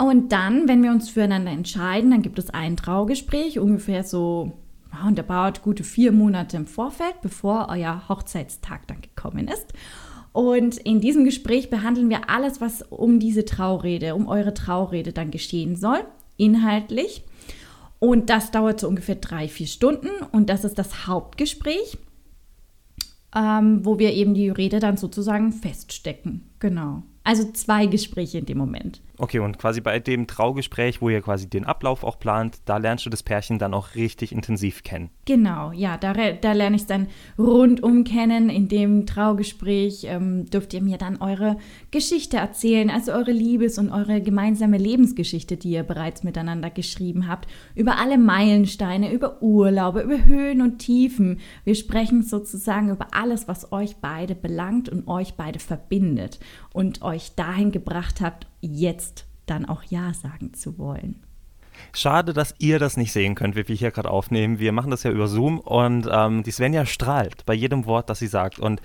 Und 0.07 0.33
dann, 0.33 0.69
wenn 0.69 0.83
wir 0.83 0.91
uns 0.91 1.11
füreinander 1.11 1.51
entscheiden, 1.51 2.11
dann 2.11 2.23
gibt 2.23 2.39
es 2.39 2.49
ein 2.49 2.77
Traugespräch, 2.77 3.59
ungefähr 3.59 4.05
so 4.05 4.53
roundabout 5.03 5.61
gute 5.63 5.85
vier 5.85 6.13
Monate 6.13 6.57
im 6.57 6.67
Vorfeld, 6.67 7.21
bevor 7.21 7.69
euer 7.69 8.09
Hochzeitstag 8.09 8.87
dann 8.87 9.03
gekommen 9.03 9.49
ist. 9.49 9.75
Und 10.33 10.77
in 10.79 11.01
diesem 11.01 11.25
Gespräch 11.25 11.71
behandeln 11.71 12.11
wir 12.11 12.31
alles, 12.31 12.61
was 12.61 12.83
um 12.83 13.19
diese 13.19 13.45
Traurede, 13.45 14.15
um 14.15 14.29
eure 14.29 14.55
Traurede 14.55 15.13
dann 15.13 15.31
geschehen 15.31 15.75
soll, 15.77 16.01
inhaltlich. 16.37 17.23
Und 17.99 18.31
das 18.31 18.51
dauert 18.51 18.79
so 18.81 18.89
ungefähr 18.89 19.17
drei, 19.17 19.49
vier 19.49 19.67
Stunden 19.67 20.11
und 20.31 20.49
das 20.51 20.65
ist 20.65 20.79
das 20.79 21.07
Hauptgespräch. 21.07 21.99
ähm, 23.35 23.85
wo 23.85 23.99
wir 23.99 24.13
eben 24.15 24.35
die 24.35 24.49
Rede 24.49 24.81
dann 24.81 24.97
sozusagen 24.97 25.53
feststecken. 25.53 26.49
Genau. 26.59 27.03
Also 27.25 27.53
zwei 27.53 27.87
Gespräche 27.87 28.39
in 28.39 28.47
dem 28.47 28.59
Moment. 28.59 29.03
Okay, 29.21 29.41
und 29.41 29.59
quasi 29.59 29.81
bei 29.81 29.99
dem 29.99 30.29
Traugespräch, 30.29 31.03
wo 31.03 31.09
ihr 31.09 31.21
quasi 31.21 31.51
den 31.51 31.65
Ablauf 31.65 32.05
auch 32.05 32.21
plant, 32.21 32.59
da 32.67 32.77
lernst 32.77 33.05
du 33.05 33.11
das 33.11 33.25
Pärchen 33.25 33.59
dann 33.59 33.75
auch 33.75 33.97
richtig 33.97 34.31
intensiv 34.31 34.85
kennen. 34.85 35.11
Genau, 35.25 35.73
ja, 35.73 35.97
da, 35.97 36.13
da 36.13 36.53
lerne 36.53 36.77
ich 36.77 36.83
es 36.83 36.87
dann 36.87 37.09
rundum 37.37 38.05
kennen. 38.05 38.49
In 38.49 38.69
dem 38.69 39.07
Traugespräch 39.07 40.05
ähm, 40.05 40.47
dürft 40.47 40.73
ihr 40.73 40.83
mir 40.83 40.99
dann 40.99 41.21
eure 41.21 41.57
Geschichte 41.91 42.37
erzählen, 42.37 42.91
also 42.91 43.13
eure 43.13 43.33
Liebes- 43.33 43.79
und 43.79 43.91
eure 43.91 44.23
gemeinsame 44.23 44.79
Lebensgeschichte, 44.79 45.57
die 45.57 45.71
ihr 45.71 45.83
bereits 45.83 46.23
miteinander 46.23 46.71
geschrieben 46.71 47.27
habt, 47.27 47.49
über 47.75 47.99
alle 47.99 48.19
Meilensteine, 48.19 49.13
über 49.13 49.43
Urlaube, 49.43 50.03
über 50.03 50.25
Höhen 50.25 50.63
und 50.63 50.79
Tiefen. 50.79 51.41
Wir 51.65 51.75
sprechen 51.75 52.23
sozusagen 52.23 52.91
über 52.91 53.09
alles, 53.11 53.49
was 53.49 53.73
euch 53.73 53.97
beide 53.97 54.37
belangt 54.37 54.89
und 54.89 55.09
euch 55.09 55.35
beide 55.35 55.59
verbindet 55.59 56.39
und 56.73 57.03
euch 57.03 57.35
dahin 57.35 57.73
gebracht 57.73 58.21
habt, 58.21 58.47
jetzt 58.61 59.27
dann 59.47 59.65
auch 59.65 59.83
Ja 59.85 60.13
sagen 60.15 60.55
zu 60.55 60.79
wollen. 60.79 61.23
Schade, 61.93 62.33
dass 62.33 62.55
ihr 62.59 62.79
das 62.79 62.97
nicht 62.97 63.13
sehen 63.13 63.35
könnt, 63.35 63.55
wie 63.57 63.69
wir 63.69 63.77
hier 63.77 63.91
gerade 63.93 64.11
aufnehmen. 64.11 64.59
Wir 64.59 64.73
machen 64.73 64.91
das 64.91 65.05
ja 65.05 65.11
über 65.11 65.29
Zoom 65.29 65.61
und 65.61 66.09
ähm, 66.11 66.43
die 66.43 66.51
Svenja 66.51 66.85
strahlt 66.87 67.47
bei 67.47 67.55
jedem 67.55 67.87
Wort, 67.87 68.11
das 68.11 68.19
sie 68.19 68.27
sagt. 68.27 68.59
Und 68.59 68.83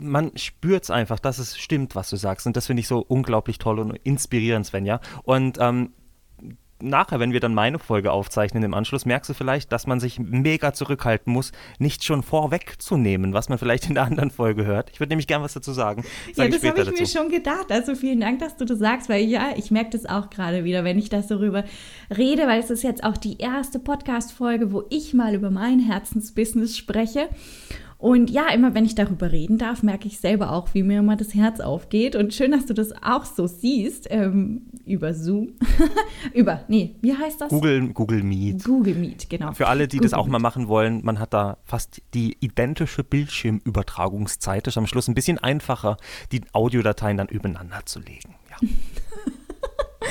man 0.00 0.36
spürt 0.36 0.84
es 0.84 0.90
einfach, 0.90 1.18
dass 1.18 1.38
es 1.38 1.58
stimmt, 1.58 1.94
was 1.94 2.10
du 2.10 2.16
sagst. 2.16 2.46
Und 2.46 2.56
das 2.56 2.66
finde 2.66 2.80
ich 2.80 2.88
so 2.88 3.00
unglaublich 3.00 3.58
toll 3.58 3.78
und 3.78 3.96
inspirierend, 4.04 4.66
Svenja. 4.66 5.00
Und 5.24 5.58
ähm, 5.60 5.92
nachher, 6.84 7.20
wenn 7.20 7.32
wir 7.32 7.40
dann 7.40 7.54
meine 7.54 7.78
Folge 7.78 8.12
aufzeichnen 8.12 8.62
im 8.62 8.74
Anschluss, 8.74 9.04
merkst 9.04 9.30
du 9.30 9.34
vielleicht, 9.34 9.72
dass 9.72 9.86
man 9.86 10.00
sich 10.00 10.18
mega 10.18 10.72
zurückhalten 10.72 11.32
muss, 11.32 11.52
nicht 11.78 12.04
schon 12.04 12.22
vorwegzunehmen, 12.22 13.32
was 13.32 13.48
man 13.48 13.58
vielleicht 13.58 13.88
in 13.88 13.94
der 13.94 14.04
anderen 14.04 14.30
Folge 14.30 14.64
hört. 14.64 14.90
Ich 14.90 15.00
würde 15.00 15.10
nämlich 15.10 15.26
gern 15.26 15.42
was 15.42 15.54
dazu 15.54 15.72
sagen. 15.72 16.04
Sag 16.34 16.46
ja, 16.46 16.58
das 16.58 16.64
habe 16.64 16.80
ich 16.80 16.86
dazu. 16.86 17.02
mir 17.02 17.08
schon 17.08 17.28
gedacht. 17.30 17.70
Also 17.70 17.94
vielen 17.94 18.20
Dank, 18.20 18.38
dass 18.38 18.56
du 18.56 18.64
das 18.64 18.78
sagst, 18.78 19.08
weil 19.08 19.24
ja, 19.24 19.54
ich 19.56 19.70
merke 19.70 19.90
das 19.90 20.06
auch 20.06 20.30
gerade 20.30 20.64
wieder, 20.64 20.84
wenn 20.84 20.98
ich 20.98 21.08
das 21.08 21.26
darüber 21.26 21.64
rede, 22.16 22.46
weil 22.46 22.60
es 22.60 22.70
ist 22.70 22.82
jetzt 22.82 23.04
auch 23.04 23.16
die 23.16 23.38
erste 23.38 23.78
Podcast-Folge, 23.78 24.72
wo 24.72 24.84
ich 24.90 25.14
mal 25.14 25.34
über 25.34 25.50
mein 25.50 25.80
Herzensbusiness 25.80 26.76
spreche. 26.76 27.28
Und 28.04 28.28
ja, 28.28 28.50
immer 28.50 28.74
wenn 28.74 28.84
ich 28.84 28.94
darüber 28.94 29.32
reden 29.32 29.56
darf, 29.56 29.82
merke 29.82 30.08
ich 30.08 30.20
selber 30.20 30.52
auch, 30.52 30.74
wie 30.74 30.82
mir 30.82 30.98
immer 30.98 31.16
das 31.16 31.32
Herz 31.32 31.60
aufgeht. 31.60 32.16
Und 32.16 32.34
schön, 32.34 32.50
dass 32.50 32.66
du 32.66 32.74
das 32.74 32.92
auch 33.02 33.24
so 33.24 33.46
siehst, 33.46 34.08
ähm, 34.10 34.66
über 34.84 35.14
Zoom. 35.14 35.54
über, 36.34 36.64
nee, 36.68 36.96
wie 37.00 37.16
heißt 37.16 37.40
das? 37.40 37.48
Google, 37.48 37.94
Google 37.94 38.22
Meet. 38.22 38.62
Google 38.62 38.96
Meet, 38.96 39.30
genau. 39.30 39.52
Für 39.52 39.68
alle, 39.68 39.88
die 39.88 39.96
Google 39.96 40.10
das 40.10 40.18
auch 40.18 40.26
mal 40.26 40.38
machen 40.38 40.68
wollen, 40.68 41.02
man 41.02 41.18
hat 41.18 41.32
da 41.32 41.56
fast 41.64 42.02
die 42.12 42.36
identische 42.40 43.04
Bildschirmübertragungszeit. 43.04 44.66
Das 44.66 44.74
ist 44.74 44.78
am 44.78 44.86
Schluss 44.86 45.08
ein 45.08 45.14
bisschen 45.14 45.38
einfacher, 45.38 45.96
die 46.30 46.42
Audiodateien 46.52 47.16
dann 47.16 47.28
übereinander 47.28 47.86
zu 47.86 48.00
legen. 48.00 48.34
Ja. 48.50 48.68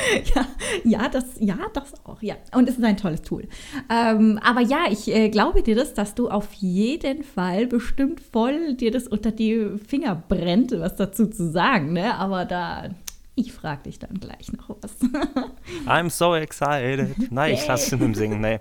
ja, 0.35 0.45
ja, 0.83 1.09
das, 1.09 1.25
ja, 1.39 1.57
das 1.73 1.93
auch, 2.05 2.21
ja. 2.21 2.35
Und 2.53 2.69
es 2.69 2.77
ist 2.77 2.83
ein 2.83 2.97
tolles 2.97 3.21
Tool. 3.21 3.47
Ähm, 3.89 4.39
aber 4.43 4.61
ja, 4.61 4.85
ich 4.89 5.13
äh, 5.13 5.29
glaube 5.29 5.63
dir 5.63 5.75
das, 5.75 5.93
dass 5.93 6.15
du 6.15 6.29
auf 6.29 6.53
jeden 6.53 7.23
Fall 7.23 7.67
bestimmt 7.67 8.19
voll 8.19 8.75
dir 8.75 8.91
das 8.91 9.07
unter 9.07 9.31
die 9.31 9.77
Finger 9.87 10.15
brennt, 10.27 10.71
was 10.71 10.95
dazu 10.95 11.27
zu 11.27 11.51
sagen, 11.51 11.93
ne? 11.93 12.15
Aber 12.15 12.45
da, 12.45 12.89
ich 13.35 13.51
frage 13.51 13.83
dich 13.83 13.99
dann 13.99 14.19
gleich 14.19 14.51
noch 14.53 14.77
was. 14.81 14.97
I'm 15.87 16.09
so 16.09 16.35
excited. 16.35 17.31
Nein, 17.31 17.53
ich 17.53 17.65
lasse 17.67 17.87
es 17.87 17.91
mit 17.93 18.01
dem 18.01 18.15
Singen. 18.15 18.41
Nee. 18.41 18.59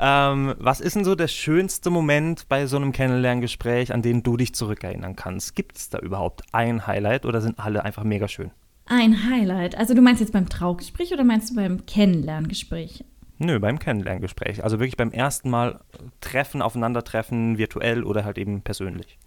Ähm, 0.00 0.54
was 0.58 0.80
ist 0.80 0.96
denn 0.96 1.04
so 1.04 1.14
der 1.14 1.28
schönste 1.28 1.90
Moment 1.90 2.48
bei 2.48 2.66
so 2.66 2.76
einem 2.76 2.92
Kennenlerngespräch, 2.92 3.92
an 3.92 4.02
den 4.02 4.22
du 4.22 4.36
dich 4.36 4.54
zurückerinnern 4.54 5.14
kannst? 5.14 5.54
Gibt 5.54 5.76
es 5.76 5.88
da 5.88 5.98
überhaupt 5.98 6.42
ein 6.52 6.86
Highlight 6.86 7.26
oder 7.26 7.40
sind 7.40 7.58
alle 7.58 7.84
einfach 7.84 8.04
mega 8.04 8.26
schön? 8.26 8.50
Ein 8.90 9.28
Highlight. 9.28 9.76
Also 9.76 9.94
du 9.94 10.00
meinst 10.00 10.20
jetzt 10.20 10.32
beim 10.32 10.48
Traugespräch 10.48 11.12
oder 11.12 11.22
meinst 11.22 11.50
du 11.50 11.56
beim 11.56 11.84
Kennenlerngespräch? 11.84 13.04
Nö, 13.38 13.58
beim 13.60 13.78
Kennenlerngespräch. 13.78 14.64
Also 14.64 14.80
wirklich 14.80 14.96
beim 14.96 15.12
ersten 15.12 15.50
Mal 15.50 15.80
treffen, 16.20 16.62
aufeinandertreffen, 16.62 17.58
virtuell 17.58 18.02
oder 18.02 18.24
halt 18.24 18.38
eben 18.38 18.62
persönlich. 18.62 19.18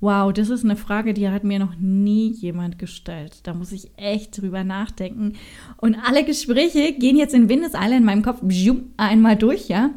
Wow, 0.00 0.32
das 0.32 0.48
ist 0.48 0.64
eine 0.64 0.76
Frage, 0.76 1.12
die 1.12 1.28
hat 1.28 1.44
mir 1.44 1.58
noch 1.58 1.76
nie 1.78 2.32
jemand 2.32 2.78
gestellt. 2.78 3.46
Da 3.46 3.52
muss 3.52 3.70
ich 3.70 3.90
echt 3.98 4.40
drüber 4.40 4.64
nachdenken. 4.64 5.34
Und 5.76 5.94
alle 5.94 6.24
Gespräche 6.24 6.94
gehen 6.94 7.18
jetzt 7.18 7.34
in 7.34 7.50
Windeseile 7.50 7.98
in 7.98 8.04
meinem 8.04 8.22
Kopf 8.22 8.42
einmal 8.96 9.36
durch, 9.36 9.68
ja. 9.68 9.90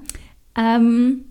Ähm, 0.57 1.23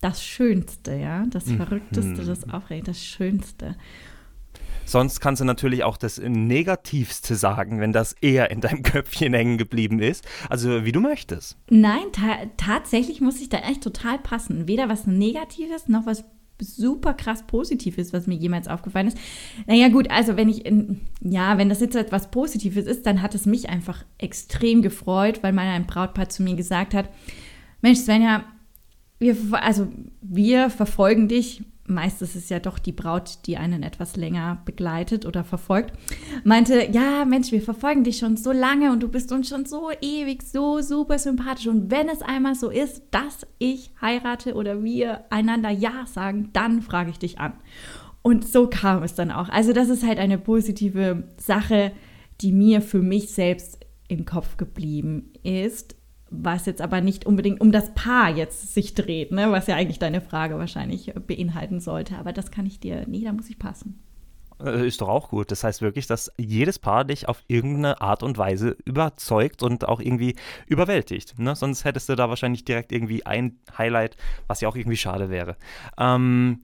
das 0.00 0.22
Schönste, 0.22 0.94
ja. 0.94 1.24
Das 1.26 1.46
mhm. 1.46 1.56
Verrückteste, 1.56 2.24
das 2.24 2.48
Aufregende, 2.48 2.92
das 2.92 3.04
Schönste. 3.04 3.74
Sonst 4.84 5.20
kannst 5.20 5.40
du 5.40 5.44
natürlich 5.44 5.84
auch 5.84 5.96
das 5.96 6.18
Negativste 6.18 7.34
sagen, 7.36 7.80
wenn 7.80 7.92
das 7.92 8.12
eher 8.20 8.50
in 8.50 8.60
deinem 8.60 8.82
Köpfchen 8.84 9.34
hängen 9.34 9.58
geblieben 9.58 10.00
ist. 10.00 10.26
Also 10.48 10.84
wie 10.84 10.92
du 10.92 11.00
möchtest. 11.00 11.56
Nein, 11.70 12.12
ta 12.12 12.36
tatsächlich 12.56 13.20
muss 13.20 13.40
ich 13.40 13.48
da 13.48 13.58
echt 13.58 13.82
total 13.82 14.18
passen. 14.18 14.68
Weder 14.68 14.88
was 14.88 15.06
Negatives 15.06 15.88
noch 15.88 16.06
was 16.06 16.24
super 16.60 17.14
krass 17.14 17.46
Positives, 17.46 18.12
was 18.12 18.26
mir 18.26 18.36
jemals 18.36 18.68
aufgefallen 18.68 19.08
ist. 19.08 19.18
Naja, 19.66 19.88
gut, 19.88 20.10
also 20.10 20.36
wenn 20.36 20.48
ich, 20.48 20.64
in, 20.64 21.00
ja, 21.20 21.58
wenn 21.58 21.68
das 21.68 21.80
jetzt 21.80 21.96
etwas 21.96 22.30
Positives 22.30 22.86
ist, 22.86 23.06
dann 23.06 23.22
hat 23.22 23.34
es 23.34 23.46
mich 23.46 23.68
einfach 23.68 24.04
extrem 24.18 24.82
gefreut, 24.82 25.42
weil 25.42 25.52
mal 25.52 25.66
ein 25.66 25.86
Brautpaar 25.86 26.28
zu 26.28 26.42
mir 26.42 26.54
gesagt 26.54 26.94
hat: 26.94 27.10
Mensch, 27.82 27.98
Svenja, 27.98 28.44
wir, 29.18 29.36
also 29.52 29.88
wir 30.20 30.70
verfolgen 30.70 31.28
dich 31.28 31.64
meist 31.86 32.22
ist 32.22 32.34
es 32.34 32.48
ja 32.48 32.60
doch 32.60 32.78
die 32.78 32.92
Braut, 32.92 33.46
die 33.46 33.56
einen 33.56 33.82
etwas 33.82 34.16
länger 34.16 34.62
begleitet 34.64 35.26
oder 35.26 35.44
verfolgt, 35.44 35.92
meinte, 36.42 36.88
ja 36.90 37.24
Mensch, 37.24 37.52
wir 37.52 37.62
verfolgen 37.62 38.04
dich 38.04 38.18
schon 38.18 38.36
so 38.36 38.52
lange 38.52 38.92
und 38.92 39.02
du 39.02 39.08
bist 39.08 39.32
uns 39.32 39.48
schon 39.48 39.66
so 39.66 39.90
ewig, 40.00 40.42
so 40.42 40.80
super 40.80 41.18
sympathisch. 41.18 41.66
Und 41.66 41.90
wenn 41.90 42.08
es 42.08 42.22
einmal 42.22 42.54
so 42.54 42.70
ist, 42.70 43.02
dass 43.10 43.46
ich 43.58 43.90
heirate 44.00 44.54
oder 44.54 44.82
wir 44.82 45.24
einander 45.30 45.70
Ja 45.70 46.06
sagen, 46.06 46.50
dann 46.52 46.80
frage 46.82 47.10
ich 47.10 47.18
dich 47.18 47.38
an. 47.38 47.54
Und 48.22 48.48
so 48.48 48.68
kam 48.68 49.02
es 49.02 49.14
dann 49.14 49.30
auch. 49.30 49.50
Also 49.50 49.72
das 49.74 49.90
ist 49.90 50.06
halt 50.06 50.18
eine 50.18 50.38
positive 50.38 51.24
Sache, 51.36 51.92
die 52.40 52.52
mir 52.52 52.80
für 52.80 53.00
mich 53.00 53.30
selbst 53.30 53.78
im 54.08 54.24
Kopf 54.24 54.56
geblieben 54.56 55.32
ist 55.42 55.96
was 56.42 56.66
jetzt 56.66 56.80
aber 56.80 57.00
nicht 57.00 57.26
unbedingt 57.26 57.60
um 57.60 57.72
das 57.72 57.94
Paar 57.94 58.30
jetzt 58.30 58.74
sich 58.74 58.94
dreht, 58.94 59.32
ne? 59.32 59.50
was 59.52 59.66
ja 59.66 59.76
eigentlich 59.76 59.98
deine 59.98 60.20
Frage 60.20 60.58
wahrscheinlich 60.58 61.12
beinhalten 61.26 61.80
sollte. 61.80 62.16
Aber 62.16 62.32
das 62.32 62.50
kann 62.50 62.66
ich 62.66 62.80
dir, 62.80 63.04
nee, 63.06 63.24
da 63.24 63.32
muss 63.32 63.50
ich 63.50 63.58
passen. 63.58 64.00
Äh, 64.62 64.86
ist 64.86 65.00
doch 65.00 65.08
auch 65.08 65.28
gut. 65.30 65.50
Das 65.50 65.64
heißt 65.64 65.82
wirklich, 65.82 66.06
dass 66.06 66.32
jedes 66.36 66.78
Paar 66.78 67.04
dich 67.04 67.28
auf 67.28 67.42
irgendeine 67.48 68.00
Art 68.00 68.22
und 68.22 68.38
Weise 68.38 68.76
überzeugt 68.84 69.62
und 69.62 69.88
auch 69.88 70.00
irgendwie 70.00 70.36
überwältigt. 70.66 71.38
Ne? 71.38 71.54
Sonst 71.56 71.84
hättest 71.84 72.08
du 72.08 72.14
da 72.14 72.28
wahrscheinlich 72.28 72.64
direkt 72.64 72.92
irgendwie 72.92 73.26
ein 73.26 73.58
Highlight, 73.76 74.16
was 74.46 74.60
ja 74.60 74.68
auch 74.68 74.76
irgendwie 74.76 74.96
schade 74.96 75.30
wäre. 75.30 75.56
Ähm, 75.98 76.62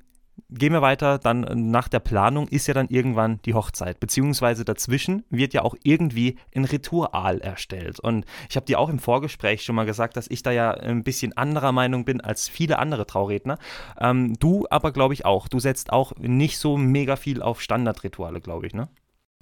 gehen 0.50 0.72
wir 0.72 0.82
weiter, 0.82 1.18
dann 1.18 1.44
äh, 1.44 1.54
nach 1.54 1.88
der 1.88 2.00
Planung 2.00 2.48
ist 2.48 2.66
ja 2.66 2.74
dann 2.74 2.88
irgendwann 2.88 3.40
die 3.44 3.54
Hochzeit, 3.54 4.00
beziehungsweise 4.00 4.64
dazwischen 4.64 5.24
wird 5.30 5.54
ja 5.54 5.62
auch 5.62 5.74
irgendwie 5.82 6.36
ein 6.54 6.64
Ritual 6.64 7.40
erstellt. 7.40 8.00
Und 8.00 8.24
ich 8.48 8.56
habe 8.56 8.66
dir 8.66 8.78
auch 8.78 8.88
im 8.88 8.98
Vorgespräch 8.98 9.62
schon 9.62 9.76
mal 9.76 9.86
gesagt, 9.86 10.16
dass 10.16 10.28
ich 10.28 10.42
da 10.42 10.50
ja 10.50 10.72
ein 10.72 11.04
bisschen 11.04 11.36
anderer 11.36 11.72
Meinung 11.72 12.04
bin 12.04 12.20
als 12.20 12.48
viele 12.48 12.78
andere 12.78 13.06
Trauredner. 13.06 13.58
Ähm, 13.98 14.34
du 14.38 14.66
aber, 14.70 14.92
glaube 14.92 15.14
ich, 15.14 15.24
auch. 15.24 15.48
Du 15.48 15.58
setzt 15.58 15.92
auch 15.92 16.16
nicht 16.18 16.58
so 16.58 16.76
mega 16.76 17.16
viel 17.16 17.42
auf 17.42 17.60
Standardrituale, 17.60 18.40
glaube 18.40 18.66
ich, 18.66 18.74
ne? 18.74 18.88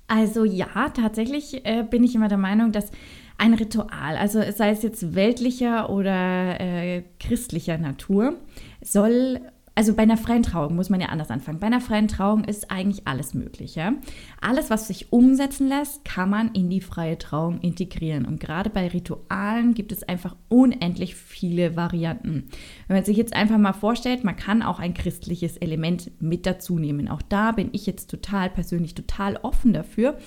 Also 0.09 0.45
ja, 0.45 0.89
tatsächlich 0.89 1.67
äh, 1.67 1.85
bin 1.89 2.03
ich 2.03 2.15
immer 2.15 2.29
der 2.29 2.39
Meinung, 2.39 2.73
dass 2.73 2.91
ein 3.37 3.53
Ritual, 3.53 4.17
also 4.17 4.41
sei 4.51 4.71
es 4.71 4.83
jetzt 4.83 5.15
weltlicher 5.15 5.91
oder 5.91 6.59
äh, 6.59 7.05
christlicher 7.21 7.77
Natur, 7.77 8.35
soll 8.81 9.41
also 9.79 9.95
bei 9.95 10.03
einer 10.03 10.17
freien 10.17 10.43
Trauung 10.43 10.75
muss 10.75 10.91
man 10.91 11.01
ja 11.01 11.07
anders 11.11 11.31
anfangen. 11.31 11.61
Bei 11.61 11.69
einer 11.69 11.81
freien 11.81 12.09
Trauung 12.09 12.43
ist 12.43 12.69
eigentlich 12.69 13.07
alles 13.07 13.33
möglich. 13.33 13.77
Ja? 13.77 13.93
Alles, 14.41 14.71
was 14.71 14.89
sich 14.89 15.13
umsetzen 15.13 15.69
lässt, 15.69 16.05
kann 16.05 16.31
man 16.31 16.51
in 16.51 16.69
die 16.69 16.81
freie 16.81 17.17
Trauung 17.17 17.61
integrieren. 17.61 18.25
Und 18.25 18.41
gerade 18.41 18.71
bei 18.71 18.89
Ritualen 18.89 19.75
gibt 19.75 19.93
es 19.93 20.03
einfach 20.03 20.35
unendlich 20.49 21.15
viele 21.15 21.77
Varianten. 21.77 22.49
Wenn 22.89 22.97
man 22.97 23.05
sich 23.05 23.17
jetzt 23.17 23.35
einfach 23.35 23.57
mal 23.57 23.73
vorstellt, 23.73 24.25
man 24.25 24.35
kann 24.35 24.65
auch 24.65 24.81
ein 24.81 24.95
christliches 24.95 25.57
Element 25.59 26.11
mit 26.21 26.45
dazu 26.45 26.81
nehmen. 26.81 27.07
Auch 27.07 27.23
da 27.23 27.53
bin 27.53 27.69
ich 27.71 27.87
jetzt 27.87 28.11
total 28.11 28.51
persönlich 28.51 28.97
total 28.97 29.37
offen 29.37 29.73
dafür. 29.73 30.19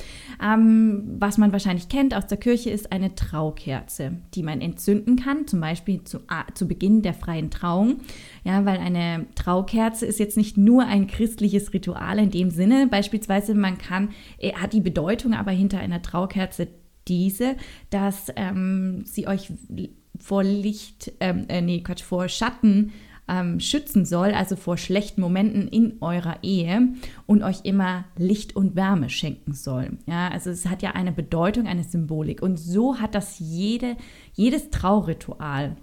Ähm, 0.41 1.17
was 1.19 1.37
man 1.37 1.51
wahrscheinlich 1.51 1.89
kennt 1.89 2.15
aus 2.15 2.25
der 2.25 2.37
Kirche 2.37 2.69
ist 2.69 2.93
eine 2.93 3.15
Traukerze, 3.15 4.13
die 4.33 4.43
man 4.43 4.61
entzünden 4.61 5.17
kann, 5.17 5.45
zum 5.45 5.59
Beispiel 5.59 6.05
zu, 6.05 6.21
zu 6.53 6.69
Beginn 6.69 7.01
der 7.01 7.13
freien 7.13 7.51
Trauung. 7.51 7.97
Ja, 8.45 8.63
weil 8.63 8.77
eine 8.77 9.25
Traukerze 9.41 10.05
ist 10.05 10.19
jetzt 10.19 10.37
nicht 10.37 10.57
nur 10.57 10.85
ein 10.85 11.07
christliches 11.07 11.73
Ritual 11.73 12.19
in 12.19 12.29
dem 12.29 12.51
Sinne. 12.51 12.87
Beispielsweise, 12.87 13.55
man 13.55 13.77
kann, 13.77 14.09
hat 14.55 14.73
die 14.73 14.81
Bedeutung 14.81 15.33
aber 15.33 15.51
hinter 15.51 15.79
einer 15.79 16.01
Traukerze 16.01 16.67
diese, 17.07 17.55
dass 17.89 18.27
ähm, 18.35 19.03
sie 19.05 19.27
euch 19.27 19.51
vor 20.19 20.43
Licht, 20.43 21.11
ähm, 21.19 21.45
äh, 21.47 21.61
nee, 21.61 21.81
Quatsch, 21.81 22.03
vor 22.03 22.29
Schatten 22.29 22.91
ähm, 23.27 23.59
schützen 23.59 24.05
soll, 24.05 24.33
also 24.33 24.55
vor 24.55 24.77
schlechten 24.77 25.21
Momenten 25.21 25.67
in 25.67 25.97
eurer 26.01 26.37
Ehe 26.43 26.89
und 27.25 27.41
euch 27.41 27.61
immer 27.63 28.05
Licht 28.17 28.55
und 28.55 28.75
Wärme 28.75 29.09
schenken 29.09 29.53
soll. 29.53 29.97
Ja, 30.05 30.27
also 30.27 30.51
es 30.51 30.67
hat 30.67 30.83
ja 30.83 30.91
eine 30.91 31.11
Bedeutung, 31.11 31.65
eine 31.65 31.83
Symbolik. 31.83 32.43
Und 32.43 32.57
so 32.57 32.99
hat 32.99 33.15
das 33.15 33.39
jede, 33.39 33.97
jedes 34.33 34.69
Trauritual. 34.69 35.77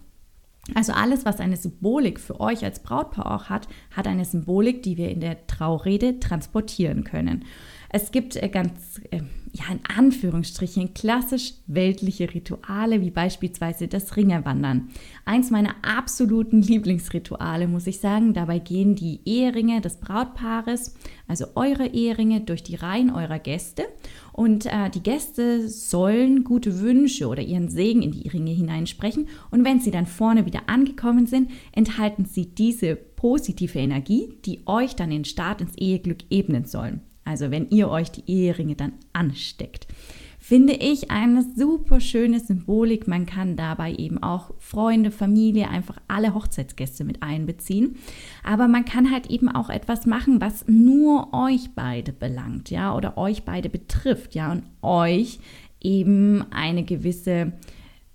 Also 0.74 0.92
alles, 0.92 1.24
was 1.24 1.40
eine 1.40 1.56
Symbolik 1.56 2.20
für 2.20 2.40
euch 2.40 2.64
als 2.64 2.80
Brautpaar 2.80 3.34
auch 3.34 3.48
hat, 3.48 3.68
hat 3.94 4.06
eine 4.06 4.24
Symbolik, 4.24 4.82
die 4.82 4.96
wir 4.96 5.10
in 5.10 5.20
der 5.20 5.46
Traurede 5.46 6.20
transportieren 6.20 7.04
können. 7.04 7.44
Es 7.90 8.12
gibt 8.12 8.36
äh, 8.36 8.48
ganz, 8.48 9.00
äh, 9.10 9.22
ja, 9.52 9.64
in 9.72 9.80
Anführungsstrichen 9.96 10.92
klassisch 10.92 11.54
weltliche 11.66 12.32
Rituale, 12.34 13.00
wie 13.00 13.10
beispielsweise 13.10 13.88
das 13.88 14.14
Ringewandern. 14.14 14.90
Eins 15.24 15.50
meiner 15.50 15.74
absoluten 15.82 16.60
Lieblingsrituale, 16.60 17.66
muss 17.66 17.86
ich 17.86 17.98
sagen. 17.98 18.34
Dabei 18.34 18.58
gehen 18.58 18.94
die 18.94 19.20
Eheringe 19.24 19.80
des 19.80 19.96
Brautpaares, 19.96 20.96
also 21.26 21.46
eure 21.54 21.86
Eheringe, 21.86 22.42
durch 22.42 22.62
die 22.62 22.74
Reihen 22.74 23.10
eurer 23.10 23.38
Gäste. 23.38 23.86
Und 24.32 24.66
äh, 24.66 24.90
die 24.90 25.02
Gäste 25.02 25.66
sollen 25.68 26.44
gute 26.44 26.80
Wünsche 26.80 27.26
oder 27.26 27.42
ihren 27.42 27.70
Segen 27.70 28.02
in 28.02 28.12
die 28.12 28.28
Ringe 28.28 28.52
hineinsprechen. 28.52 29.28
Und 29.50 29.64
wenn 29.64 29.80
sie 29.80 29.90
dann 29.90 30.06
vorne 30.06 30.44
wieder 30.44 30.68
angekommen 30.68 31.26
sind, 31.26 31.50
enthalten 31.72 32.26
sie 32.26 32.54
diese 32.54 32.96
positive 32.96 33.78
Energie, 33.78 34.34
die 34.44 34.60
euch 34.66 34.94
dann 34.94 35.08
den 35.08 35.24
Start 35.24 35.62
ins 35.62 35.74
Eheglück 35.76 36.18
ebnen 36.28 36.66
sollen 36.66 37.00
also 37.28 37.50
wenn 37.50 37.68
ihr 37.70 37.90
euch 37.90 38.10
die 38.10 38.24
Eheringe 38.26 38.74
dann 38.74 38.92
ansteckt. 39.12 39.86
Finde 40.40 40.72
ich 40.72 41.10
eine 41.10 41.44
super 41.56 42.00
schöne 42.00 42.40
Symbolik. 42.40 43.06
Man 43.06 43.26
kann 43.26 43.56
dabei 43.56 43.92
eben 43.92 44.22
auch 44.22 44.54
Freunde, 44.58 45.10
Familie, 45.10 45.68
einfach 45.68 45.96
alle 46.08 46.32
Hochzeitsgäste 46.32 47.04
mit 47.04 47.22
einbeziehen. 47.22 47.96
Aber 48.44 48.66
man 48.66 48.86
kann 48.86 49.10
halt 49.10 49.26
eben 49.26 49.48
auch 49.50 49.68
etwas 49.68 50.06
machen, 50.06 50.40
was 50.40 50.64
nur 50.66 51.34
euch 51.34 51.70
beide 51.74 52.14
belangt, 52.14 52.70
ja, 52.70 52.94
oder 52.94 53.18
euch 53.18 53.42
beide 53.42 53.68
betrifft, 53.68 54.34
ja, 54.34 54.50
und 54.50 54.62
euch 54.80 55.38
eben 55.82 56.46
eine 56.50 56.84
gewisse 56.84 57.52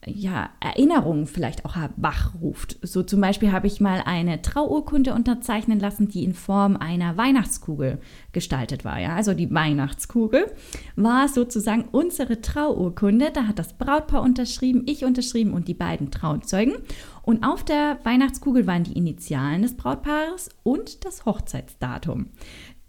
ja, 0.05 0.49
Erinnerungen 0.59 1.27
vielleicht 1.27 1.65
auch 1.65 1.75
wachruft. 1.97 2.77
So 2.81 3.03
zum 3.03 3.21
Beispiel 3.21 3.51
habe 3.51 3.67
ich 3.67 3.81
mal 3.81 4.01
eine 4.05 4.41
Trauurkunde 4.41 5.13
unterzeichnen 5.13 5.79
lassen, 5.79 6.07
die 6.07 6.23
in 6.23 6.33
Form 6.33 6.77
einer 6.77 7.17
Weihnachtskugel 7.17 7.99
gestaltet 8.31 8.85
war. 8.85 8.99
Ja? 8.99 9.15
Also 9.15 9.33
die 9.33 9.53
Weihnachtskugel 9.53 10.51
war 10.95 11.27
sozusagen 11.27 11.85
unsere 11.91 12.41
Trauurkunde. 12.41 13.31
Da 13.31 13.47
hat 13.47 13.59
das 13.59 13.73
Brautpaar 13.73 14.21
unterschrieben, 14.21 14.83
ich 14.85 15.05
unterschrieben 15.05 15.53
und 15.53 15.67
die 15.67 15.73
beiden 15.73 16.11
Trauzeugen. 16.11 16.75
Und 17.21 17.43
auf 17.43 17.63
der 17.63 17.99
Weihnachtskugel 18.03 18.67
waren 18.67 18.83
die 18.83 18.97
Initialen 18.97 19.61
des 19.61 19.77
Brautpaares 19.77 20.49
und 20.63 21.05
das 21.05 21.25
Hochzeitsdatum. 21.25 22.27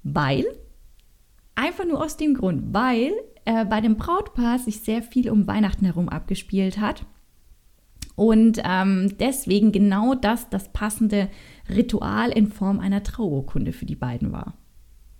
Weil, 0.02 0.44
einfach 1.54 1.84
nur 1.84 2.02
aus 2.02 2.16
dem 2.16 2.34
Grund, 2.34 2.74
weil 2.74 3.12
äh, 3.44 3.64
bei 3.64 3.80
dem 3.80 3.96
Brautpaar 3.96 4.58
sich 4.58 4.80
sehr 4.80 5.02
viel 5.02 5.30
um 5.30 5.46
Weihnachten 5.46 5.84
herum 5.84 6.08
abgespielt 6.08 6.78
hat. 6.78 7.06
Und 8.16 8.60
ähm, 8.64 9.16
deswegen 9.18 9.72
genau 9.72 10.14
das 10.14 10.48
das 10.48 10.72
passende 10.72 11.28
Ritual 11.68 12.30
in 12.30 12.46
Form 12.46 12.78
einer 12.78 13.02
Trauurkunde 13.02 13.72
für 13.72 13.86
die 13.86 13.96
beiden 13.96 14.32
war. 14.32 14.54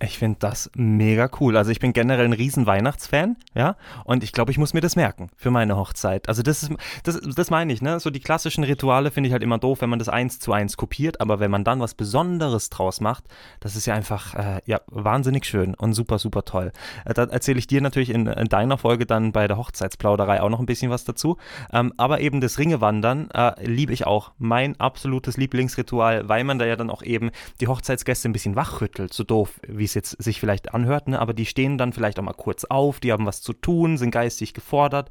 Ich 0.05 0.19
finde 0.19 0.37
das 0.39 0.69
mega 0.75 1.29
cool. 1.39 1.57
Also 1.57 1.71
ich 1.71 1.79
bin 1.79 1.91
generell 1.91 2.25
ein 2.25 2.33
riesen 2.33 2.65
Weihnachtsfan, 2.65 3.37
ja, 3.53 3.75
und 4.03 4.23
ich 4.23 4.31
glaube, 4.31 4.51
ich 4.51 4.57
muss 4.57 4.73
mir 4.73 4.81
das 4.81 4.95
merken 4.95 5.29
für 5.35 5.51
meine 5.51 5.75
Hochzeit. 5.75 6.29
Also 6.29 6.43
das 6.43 6.63
ist, 6.63 6.71
das, 7.03 7.19
das 7.19 7.49
meine 7.49 7.73
ich, 7.73 7.81
ne? 7.81 7.99
So 7.99 8.09
die 8.09 8.19
klassischen 8.19 8.63
Rituale 8.63 9.11
finde 9.11 9.27
ich 9.27 9.33
halt 9.33 9.43
immer 9.43 9.57
doof, 9.57 9.81
wenn 9.81 9.89
man 9.89 9.99
das 9.99 10.09
eins 10.09 10.39
zu 10.39 10.53
eins 10.53 10.77
kopiert, 10.77 11.21
aber 11.21 11.39
wenn 11.39 11.51
man 11.51 11.63
dann 11.63 11.79
was 11.79 11.95
Besonderes 11.95 12.69
draus 12.69 13.01
macht, 13.01 13.25
das 13.59 13.75
ist 13.75 13.85
ja 13.87 13.95
einfach, 13.95 14.35
äh, 14.35 14.61
ja, 14.65 14.81
wahnsinnig 14.87 15.45
schön 15.45 15.73
und 15.73 15.93
super, 15.93 16.19
super 16.19 16.45
toll. 16.45 16.71
Äh, 17.05 17.13
da 17.13 17.23
erzähle 17.23 17.59
ich 17.59 17.67
dir 17.67 17.81
natürlich 17.81 18.11
in, 18.11 18.27
in, 18.27 18.47
deiner 18.47 18.77
Folge 18.77 19.05
dann 19.05 19.31
bei 19.31 19.47
der 19.47 19.57
Hochzeitsplauderei 19.57 20.41
auch 20.41 20.49
noch 20.49 20.59
ein 20.59 20.67
bisschen 20.67 20.91
was 20.91 21.03
dazu. 21.03 21.37
Ähm, 21.73 21.93
aber 21.97 22.19
eben 22.19 22.41
das 22.41 22.59
Ringewandern 22.59 23.31
äh, 23.31 23.65
liebe 23.65 23.91
ich 23.93 24.05
auch. 24.05 24.33
Mein 24.37 24.79
absolutes 24.79 25.37
Lieblingsritual, 25.37 26.29
weil 26.29 26.43
man 26.43 26.59
da 26.59 26.65
ja 26.65 26.75
dann 26.75 26.91
auch 26.91 27.01
eben 27.01 27.31
die 27.59 27.67
Hochzeitsgäste 27.67 28.29
ein 28.29 28.33
bisschen 28.33 28.55
wachrüttelt, 28.55 29.13
so 29.13 29.23
doof 29.23 29.59
wie 29.67 29.85
es 29.85 29.94
jetzt 29.95 30.21
sich 30.21 30.39
vielleicht 30.39 30.73
anhört, 30.73 31.07
ne? 31.07 31.19
aber 31.19 31.33
die 31.33 31.45
stehen 31.45 31.77
dann 31.77 31.93
vielleicht 31.93 32.19
auch 32.19 32.23
mal 32.23 32.33
kurz 32.33 32.65
auf, 32.65 32.99
die 32.99 33.11
haben 33.11 33.25
was 33.25 33.41
zu 33.41 33.53
tun, 33.53 33.97
sind 33.97 34.11
geistig 34.11 34.53
gefordert 34.53 35.09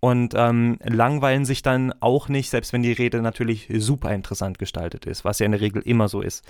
und 0.00 0.34
ähm, 0.36 0.78
langweilen 0.82 1.46
sich 1.46 1.62
dann 1.62 1.94
auch 2.00 2.28
nicht, 2.28 2.50
selbst 2.50 2.74
wenn 2.74 2.82
die 2.82 2.92
Rede 2.92 3.22
natürlich 3.22 3.68
super 3.78 4.12
interessant 4.12 4.58
gestaltet 4.58 5.06
ist, 5.06 5.24
was 5.24 5.38
ja 5.38 5.46
in 5.46 5.52
der 5.52 5.62
Regel 5.62 5.80
immer 5.80 6.08
so 6.08 6.20
ist. 6.20 6.44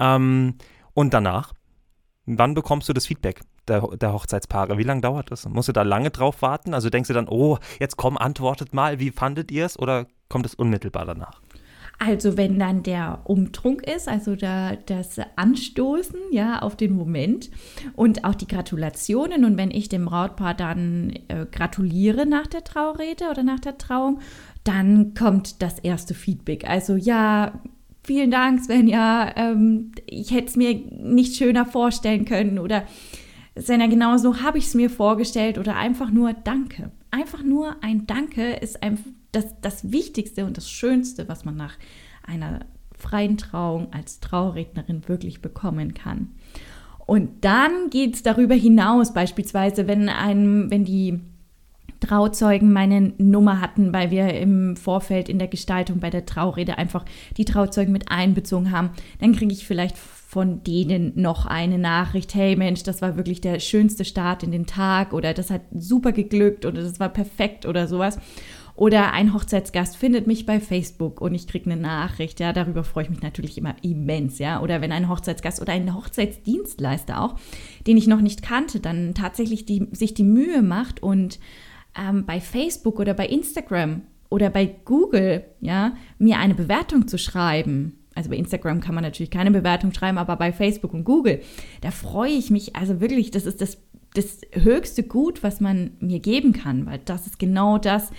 Ähm, 0.00 0.56
und 0.94 1.14
danach, 1.14 1.52
wann 2.26 2.54
bekommst 2.54 2.88
du 2.88 2.92
das 2.92 3.06
Feedback 3.06 3.42
der, 3.68 3.82
der 3.96 4.12
Hochzeitspaare? 4.12 4.78
Wie 4.78 4.82
lange 4.82 5.00
dauert 5.00 5.30
das? 5.30 5.48
Musst 5.48 5.68
du 5.68 5.72
da 5.72 5.82
lange 5.82 6.10
drauf 6.10 6.42
warten? 6.42 6.74
Also 6.74 6.90
denkst 6.90 7.06
du 7.06 7.14
dann, 7.14 7.28
oh, 7.28 7.58
jetzt 7.78 7.96
komm, 7.96 8.18
antwortet 8.18 8.74
mal, 8.74 8.98
wie 8.98 9.12
fandet 9.12 9.52
ihr 9.52 9.66
es? 9.66 9.78
Oder 9.78 10.06
kommt 10.28 10.46
es 10.46 10.56
unmittelbar 10.56 11.06
danach? 11.06 11.40
Also 12.00 12.36
wenn 12.36 12.60
dann 12.60 12.84
der 12.84 13.22
Umtrunk 13.24 13.84
ist, 13.84 14.06
also 14.06 14.36
da, 14.36 14.76
das 14.76 15.18
Anstoßen 15.34 16.20
ja 16.30 16.60
auf 16.60 16.76
den 16.76 16.94
Moment 16.94 17.50
und 17.96 18.24
auch 18.24 18.36
die 18.36 18.46
Gratulationen 18.46 19.44
und 19.44 19.56
wenn 19.56 19.72
ich 19.72 19.88
dem 19.88 20.04
Brautpaar 20.04 20.54
dann 20.54 21.12
äh, 21.26 21.44
gratuliere 21.50 22.24
nach 22.24 22.46
der 22.46 22.62
Traurede 22.62 23.28
oder 23.30 23.42
nach 23.42 23.58
der 23.58 23.78
Trauung, 23.78 24.20
dann 24.62 25.14
kommt 25.14 25.60
das 25.60 25.80
erste 25.80 26.14
Feedback. 26.14 26.68
Also 26.70 26.94
ja, 26.94 27.60
vielen 28.04 28.30
Dank 28.30 28.62
Svenja, 28.62 29.36
ähm, 29.36 29.90
ich 30.06 30.30
hätte 30.30 30.46
es 30.46 30.56
mir 30.56 30.74
nicht 30.74 31.34
schöner 31.34 31.66
vorstellen 31.66 32.24
können 32.24 32.60
oder 32.60 32.84
Svenja, 33.58 33.88
genau 33.88 34.16
so 34.18 34.40
habe 34.40 34.58
ich 34.58 34.66
es 34.66 34.74
mir 34.74 34.88
vorgestellt 34.88 35.58
oder 35.58 35.74
einfach 35.74 36.12
nur 36.12 36.32
Danke. 36.32 36.92
Einfach 37.10 37.42
nur 37.42 37.82
ein 37.82 38.06
Danke 38.06 38.52
ist 38.52 38.84
einfach 38.84 39.04
das, 39.32 39.46
das 39.60 39.92
Wichtigste 39.92 40.44
und 40.44 40.56
das 40.56 40.70
Schönste, 40.70 41.28
was 41.28 41.44
man 41.44 41.56
nach 41.56 41.74
einer 42.26 42.60
freien 42.96 43.36
Trauung 43.36 43.92
als 43.92 44.20
Traurednerin 44.20 45.08
wirklich 45.08 45.40
bekommen 45.40 45.94
kann. 45.94 46.28
Und 47.06 47.44
dann 47.44 47.90
geht 47.90 48.16
es 48.16 48.22
darüber 48.22 48.54
hinaus, 48.54 49.14
beispielsweise, 49.14 49.86
wenn, 49.86 50.08
einem, 50.08 50.70
wenn 50.70 50.84
die 50.84 51.20
Trauzeugen 52.00 52.72
meine 52.72 53.12
Nummer 53.18 53.60
hatten, 53.60 53.92
weil 53.92 54.10
wir 54.10 54.34
im 54.34 54.76
Vorfeld 54.76 55.28
in 55.28 55.38
der 55.38 55.48
Gestaltung 55.48 56.00
bei 56.00 56.10
der 56.10 56.26
Traurede 56.26 56.78
einfach 56.78 57.04
die 57.36 57.44
Trauzeugen 57.44 57.92
mit 57.92 58.10
einbezogen 58.10 58.70
haben, 58.70 58.90
dann 59.20 59.34
kriege 59.34 59.52
ich 59.52 59.66
vielleicht 59.66 59.96
von 59.96 60.62
denen 60.62 61.12
noch 61.16 61.46
eine 61.46 61.78
Nachricht, 61.78 62.34
hey 62.34 62.54
Mensch, 62.54 62.82
das 62.82 63.00
war 63.00 63.16
wirklich 63.16 63.40
der 63.40 63.58
schönste 63.60 64.04
Start 64.04 64.42
in 64.42 64.52
den 64.52 64.66
Tag 64.66 65.14
oder 65.14 65.32
das 65.32 65.50
hat 65.50 65.62
super 65.74 66.12
geglückt 66.12 66.66
oder 66.66 66.82
das 66.82 67.00
war 67.00 67.08
perfekt 67.08 67.64
oder 67.64 67.88
sowas. 67.88 68.18
Oder 68.78 69.12
ein 69.12 69.34
Hochzeitsgast 69.34 69.96
findet 69.96 70.28
mich 70.28 70.46
bei 70.46 70.60
Facebook 70.60 71.20
und 71.20 71.34
ich 71.34 71.48
kriege 71.48 71.68
eine 71.68 71.80
Nachricht. 71.80 72.38
Ja, 72.38 72.52
darüber 72.52 72.84
freue 72.84 73.02
ich 73.02 73.10
mich 73.10 73.22
natürlich 73.22 73.58
immer 73.58 73.74
immens. 73.82 74.38
Ja, 74.38 74.62
oder 74.62 74.80
wenn 74.80 74.92
ein 74.92 75.08
Hochzeitsgast 75.08 75.60
oder 75.60 75.72
ein 75.72 75.96
Hochzeitsdienstleister 75.96 77.20
auch, 77.20 77.34
den 77.88 77.96
ich 77.96 78.06
noch 78.06 78.20
nicht 78.20 78.40
kannte, 78.40 78.78
dann 78.78 79.14
tatsächlich 79.14 79.66
die, 79.66 79.88
sich 79.90 80.14
die 80.14 80.22
Mühe 80.22 80.62
macht 80.62 81.02
und 81.02 81.40
ähm, 81.98 82.24
bei 82.24 82.40
Facebook 82.40 83.00
oder 83.00 83.14
bei 83.14 83.26
Instagram 83.26 84.02
oder 84.30 84.48
bei 84.48 84.66
Google, 84.84 85.42
ja, 85.60 85.96
mir 86.20 86.38
eine 86.38 86.54
Bewertung 86.54 87.08
zu 87.08 87.18
schreiben. 87.18 87.98
Also 88.14 88.30
bei 88.30 88.36
Instagram 88.36 88.80
kann 88.80 88.94
man 88.94 89.02
natürlich 89.02 89.32
keine 89.32 89.50
Bewertung 89.50 89.92
schreiben, 89.92 90.18
aber 90.18 90.36
bei 90.36 90.52
Facebook 90.52 90.94
und 90.94 91.02
Google, 91.02 91.40
da 91.80 91.90
freue 91.90 92.30
ich 92.30 92.50
mich 92.50 92.76
also 92.76 93.00
wirklich, 93.00 93.32
das 93.32 93.44
ist 93.44 93.60
das, 93.60 93.78
das 94.14 94.42
höchste 94.52 95.02
Gut, 95.02 95.42
was 95.42 95.60
man 95.60 95.96
mir 95.98 96.20
geben 96.20 96.52
kann, 96.52 96.86
weil 96.86 97.00
das 97.04 97.26
ist 97.26 97.40
genau 97.40 97.78
das, 97.78 98.12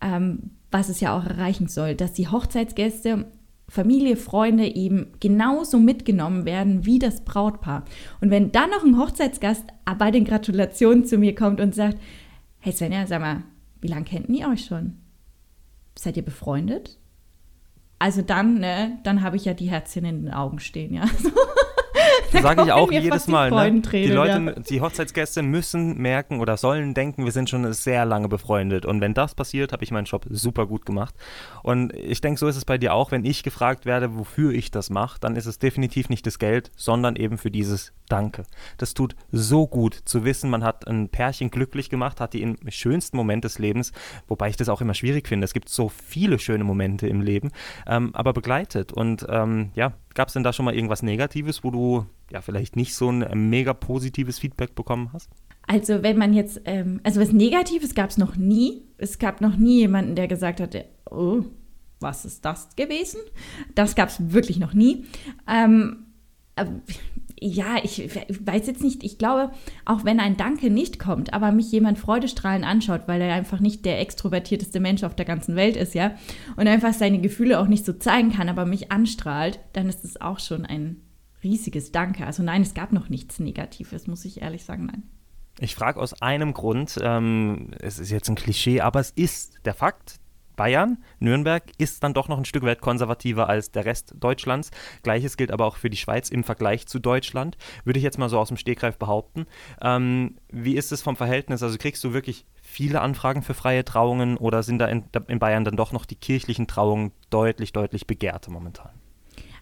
ähm, 0.00 0.50
was 0.70 0.88
es 0.88 1.00
ja 1.00 1.16
auch 1.16 1.24
erreichen 1.24 1.68
soll, 1.68 1.94
dass 1.94 2.12
die 2.12 2.28
Hochzeitsgäste 2.28 3.26
Familie, 3.70 4.16
Freunde 4.16 4.66
eben 4.66 5.12
genauso 5.20 5.78
mitgenommen 5.78 6.44
werden 6.44 6.84
wie 6.86 6.98
das 6.98 7.24
Brautpaar. 7.24 7.84
Und 8.20 8.30
wenn 8.30 8.50
dann 8.50 8.70
noch 8.70 8.82
ein 8.84 8.98
Hochzeitsgast 8.98 9.64
bei 9.96 10.10
den 10.10 10.24
Gratulationen 10.24 11.04
zu 11.04 11.18
mir 11.18 11.36
kommt 11.36 11.60
und 11.60 11.74
sagt, 11.74 11.96
hey 12.58 12.72
Svenja, 12.72 13.06
sag 13.06 13.20
mal, 13.20 13.44
wie 13.80 13.86
lange 13.86 14.04
kennt 14.04 14.28
ihr 14.28 14.48
euch 14.48 14.64
schon? 14.64 14.96
Seid 15.96 16.16
ihr 16.16 16.24
befreundet? 16.24 16.98
Also 18.00 18.22
dann, 18.22 18.58
ne, 18.58 18.98
dann 19.04 19.22
habe 19.22 19.36
ich 19.36 19.44
ja 19.44 19.54
die 19.54 19.70
Herzchen 19.70 20.04
in 20.04 20.24
den 20.24 20.34
Augen 20.34 20.58
stehen, 20.58 20.92
ja. 20.92 21.04
Sage 22.42 22.62
ich 22.64 22.72
auch 22.72 22.92
jedes 22.92 23.26
Mal. 23.26 23.50
Ne? 23.50 23.80
Die, 23.80 24.06
Leute, 24.06 24.40
ja. 24.40 24.52
die 24.52 24.80
Hochzeitsgäste 24.80 25.42
müssen 25.42 25.98
merken 25.98 26.40
oder 26.40 26.56
sollen 26.56 26.94
denken, 26.94 27.24
wir 27.24 27.32
sind 27.32 27.50
schon 27.50 27.72
sehr 27.72 28.04
lange 28.04 28.28
befreundet. 28.28 28.86
Und 28.86 29.00
wenn 29.00 29.14
das 29.14 29.34
passiert, 29.34 29.72
habe 29.72 29.82
ich 29.82 29.90
meinen 29.90 30.04
Job 30.04 30.26
super 30.30 30.66
gut 30.66 30.86
gemacht. 30.86 31.14
Und 31.62 31.92
ich 31.94 32.20
denke, 32.20 32.38
so 32.38 32.46
ist 32.46 32.56
es 32.56 32.64
bei 32.64 32.78
dir 32.78 32.94
auch. 32.94 33.10
Wenn 33.10 33.24
ich 33.24 33.42
gefragt 33.42 33.84
werde, 33.84 34.16
wofür 34.16 34.52
ich 34.52 34.70
das 34.70 34.90
mache, 34.90 35.18
dann 35.20 35.36
ist 35.36 35.46
es 35.46 35.58
definitiv 35.58 36.08
nicht 36.08 36.26
das 36.26 36.38
Geld, 36.38 36.70
sondern 36.76 37.16
eben 37.16 37.38
für 37.38 37.50
dieses 37.50 37.92
Danke. 38.08 38.44
Das 38.76 38.94
tut 38.94 39.14
so 39.30 39.66
gut 39.66 39.94
zu 39.94 40.24
wissen, 40.24 40.50
man 40.50 40.64
hat 40.64 40.86
ein 40.86 41.08
Pärchen 41.08 41.50
glücklich 41.50 41.90
gemacht, 41.90 42.20
hat 42.20 42.34
die 42.34 42.42
im 42.42 42.56
schönsten 42.68 43.16
Moment 43.16 43.44
des 43.44 43.58
Lebens, 43.58 43.92
wobei 44.26 44.48
ich 44.48 44.56
das 44.56 44.68
auch 44.68 44.80
immer 44.80 44.94
schwierig 44.94 45.28
finde. 45.28 45.44
Es 45.44 45.52
gibt 45.52 45.68
so 45.68 45.88
viele 45.88 46.38
schöne 46.38 46.64
Momente 46.64 47.06
im 47.06 47.20
Leben, 47.20 47.50
ähm, 47.86 48.10
aber 48.14 48.32
begleitet. 48.32 48.92
Und 48.92 49.26
ähm, 49.28 49.70
ja, 49.74 49.92
gab 50.14 50.28
es 50.28 50.34
denn 50.34 50.42
da 50.42 50.52
schon 50.52 50.64
mal 50.64 50.74
irgendwas 50.74 51.02
Negatives, 51.02 51.64
wo 51.64 51.70
du 51.70 52.06
ja 52.30 52.40
vielleicht 52.40 52.76
nicht 52.76 52.94
so 52.94 53.08
ein 53.08 53.50
mega 53.50 53.72
positives 53.72 54.38
Feedback 54.38 54.74
bekommen 54.74 55.10
hast? 55.12 55.30
Also 55.66 56.02
wenn 56.02 56.18
man 56.18 56.32
jetzt, 56.32 56.62
ähm, 56.64 57.00
also 57.04 57.20
was 57.20 57.32
Negatives 57.32 57.94
gab 57.94 58.10
es 58.10 58.18
noch 58.18 58.36
nie. 58.36 58.82
Es 58.98 59.18
gab 59.18 59.40
noch 59.40 59.56
nie 59.56 59.78
jemanden, 59.78 60.16
der 60.16 60.26
gesagt 60.26 60.60
hat, 60.60 60.74
oh, 61.10 61.44
was 62.00 62.24
ist 62.24 62.44
das 62.44 62.74
gewesen? 62.76 63.20
Das 63.74 63.94
gab 63.94 64.08
es 64.08 64.32
wirklich 64.32 64.58
noch 64.58 64.74
nie. 64.74 65.04
Ähm, 65.46 66.06
äh, 66.56 66.64
ja, 67.40 67.76
ich 67.82 68.08
weiß 68.14 68.66
jetzt 68.66 68.82
nicht, 68.82 69.02
ich 69.02 69.16
glaube, 69.16 69.50
auch 69.86 70.04
wenn 70.04 70.20
ein 70.20 70.36
Danke 70.36 70.70
nicht 70.70 70.98
kommt, 70.98 71.32
aber 71.32 71.52
mich 71.52 71.72
jemand 71.72 71.98
freudestrahlend 71.98 72.66
anschaut, 72.66 73.02
weil 73.06 73.20
er 73.22 73.34
einfach 73.34 73.60
nicht 73.60 73.86
der 73.86 73.98
extrovertierteste 74.00 74.78
Mensch 74.78 75.02
auf 75.04 75.14
der 75.14 75.24
ganzen 75.24 75.56
Welt 75.56 75.76
ist, 75.76 75.94
ja, 75.94 76.14
und 76.56 76.68
einfach 76.68 76.92
seine 76.92 77.20
Gefühle 77.20 77.58
auch 77.58 77.66
nicht 77.66 77.86
so 77.86 77.94
zeigen 77.94 78.30
kann, 78.32 78.50
aber 78.50 78.66
mich 78.66 78.92
anstrahlt, 78.92 79.58
dann 79.72 79.88
ist 79.88 80.04
es 80.04 80.20
auch 80.20 80.38
schon 80.38 80.66
ein 80.66 80.96
riesiges 81.42 81.92
Danke. 81.92 82.26
Also 82.26 82.42
nein, 82.42 82.60
es 82.60 82.74
gab 82.74 82.92
noch 82.92 83.08
nichts 83.08 83.40
Negatives, 83.40 84.06
muss 84.06 84.26
ich 84.26 84.42
ehrlich 84.42 84.64
sagen, 84.64 84.86
nein. 84.86 85.04
Ich 85.58 85.74
frage 85.74 86.00
aus 86.00 86.20
einem 86.20 86.52
Grund, 86.52 86.98
ähm, 87.02 87.70
es 87.80 87.98
ist 87.98 88.10
jetzt 88.10 88.28
ein 88.28 88.34
Klischee, 88.34 88.82
aber 88.82 89.00
es 89.00 89.10
ist 89.10 89.58
der 89.64 89.74
Fakt, 89.74 90.20
Bayern, 90.60 90.98
Nürnberg 91.20 91.62
ist 91.78 92.04
dann 92.04 92.12
doch 92.12 92.28
noch 92.28 92.36
ein 92.36 92.44
Stück 92.44 92.64
weit 92.64 92.82
konservativer 92.82 93.48
als 93.48 93.70
der 93.70 93.86
Rest 93.86 94.12
Deutschlands. 94.20 94.70
Gleiches 95.02 95.38
gilt 95.38 95.52
aber 95.52 95.64
auch 95.64 95.76
für 95.76 95.88
die 95.88 95.96
Schweiz 95.96 96.28
im 96.28 96.44
Vergleich 96.44 96.86
zu 96.86 96.98
Deutschland, 96.98 97.56
würde 97.84 97.98
ich 97.98 98.04
jetzt 98.04 98.18
mal 98.18 98.28
so 98.28 98.38
aus 98.38 98.48
dem 98.48 98.58
Stegreif 98.58 98.98
behaupten. 98.98 99.46
Ähm, 99.80 100.36
wie 100.52 100.76
ist 100.76 100.92
es 100.92 101.00
vom 101.00 101.16
Verhältnis? 101.16 101.62
Also 101.62 101.78
kriegst 101.78 102.04
du 102.04 102.12
wirklich 102.12 102.44
viele 102.60 103.00
Anfragen 103.00 103.40
für 103.40 103.54
freie 103.54 103.86
Trauungen 103.86 104.36
oder 104.36 104.62
sind 104.62 104.80
da 104.80 104.86
in, 104.88 105.04
in 105.28 105.38
Bayern 105.38 105.64
dann 105.64 105.76
doch 105.76 105.92
noch 105.92 106.04
die 106.04 106.16
kirchlichen 106.16 106.66
Trauungen 106.66 107.12
deutlich, 107.30 107.72
deutlich 107.72 108.06
begehrter 108.06 108.50
momentan? 108.50 108.90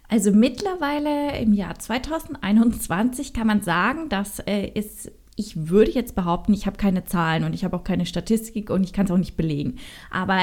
Also 0.09 0.31
mittlerweile 0.31 1.37
im 1.39 1.53
Jahr 1.53 1.79
2021 1.79 3.31
kann 3.31 3.47
man 3.47 3.61
sagen, 3.61 4.09
dass 4.09 4.39
äh, 4.39 4.71
es 4.75 5.09
ich 5.39 5.69
würde 5.69 5.91
jetzt 5.91 6.15
behaupten, 6.15 6.53
ich 6.53 6.65
habe 6.65 6.75
keine 6.75 7.05
Zahlen 7.05 7.45
und 7.45 7.53
ich 7.53 7.63
habe 7.63 7.77
auch 7.77 7.85
keine 7.85 8.05
Statistik 8.05 8.69
und 8.69 8.83
ich 8.83 8.91
kann 8.91 9.05
es 9.05 9.11
auch 9.11 9.17
nicht 9.17 9.37
belegen. 9.37 9.77
Aber 10.11 10.37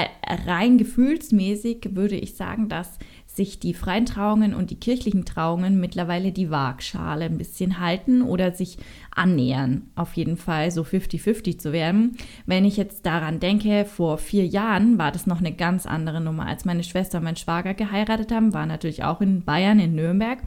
rein 0.46 0.78
gefühlsmäßig 0.78 1.90
würde 1.90 2.16
ich 2.16 2.34
sagen, 2.34 2.70
dass 2.70 2.98
sich 3.26 3.60
die 3.60 3.74
freien 3.74 4.06
Trauungen 4.06 4.54
und 4.54 4.70
die 4.70 4.80
kirchlichen 4.80 5.26
Trauungen 5.26 5.78
mittlerweile 5.78 6.32
die 6.32 6.50
Waagschale 6.50 7.26
ein 7.26 7.36
bisschen 7.36 7.78
halten 7.78 8.22
oder 8.22 8.52
sich 8.52 8.78
annähern, 9.14 9.90
auf 9.96 10.14
jeden 10.14 10.38
Fall 10.38 10.70
so 10.70 10.80
50-50 10.80 11.58
zu 11.58 11.72
werden. 11.72 12.16
Wenn 12.46 12.64
ich 12.64 12.78
jetzt 12.78 13.04
daran 13.04 13.38
denke, 13.38 13.84
vor 13.84 14.16
vier 14.16 14.46
Jahren 14.46 14.96
war 14.96 15.12
das 15.12 15.26
noch 15.26 15.40
eine 15.40 15.52
ganz 15.52 15.84
andere 15.84 16.22
Nummer. 16.22 16.46
Als 16.46 16.64
meine 16.64 16.84
Schwester 16.84 17.18
und 17.18 17.24
mein 17.24 17.36
Schwager 17.36 17.74
geheiratet 17.74 18.32
haben, 18.32 18.54
war 18.54 18.64
natürlich 18.64 19.04
auch 19.04 19.20
in 19.20 19.42
Bayern, 19.42 19.78
in 19.78 19.94
Nürnberg. 19.94 20.38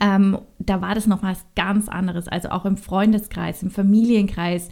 Ähm, 0.00 0.38
da 0.58 0.80
war 0.80 0.94
das 0.94 1.06
noch 1.06 1.22
was 1.22 1.44
ganz 1.56 1.88
anderes, 1.88 2.28
also 2.28 2.50
auch 2.50 2.64
im 2.64 2.76
Freundeskreis, 2.76 3.62
im 3.62 3.70
Familienkreis. 3.70 4.68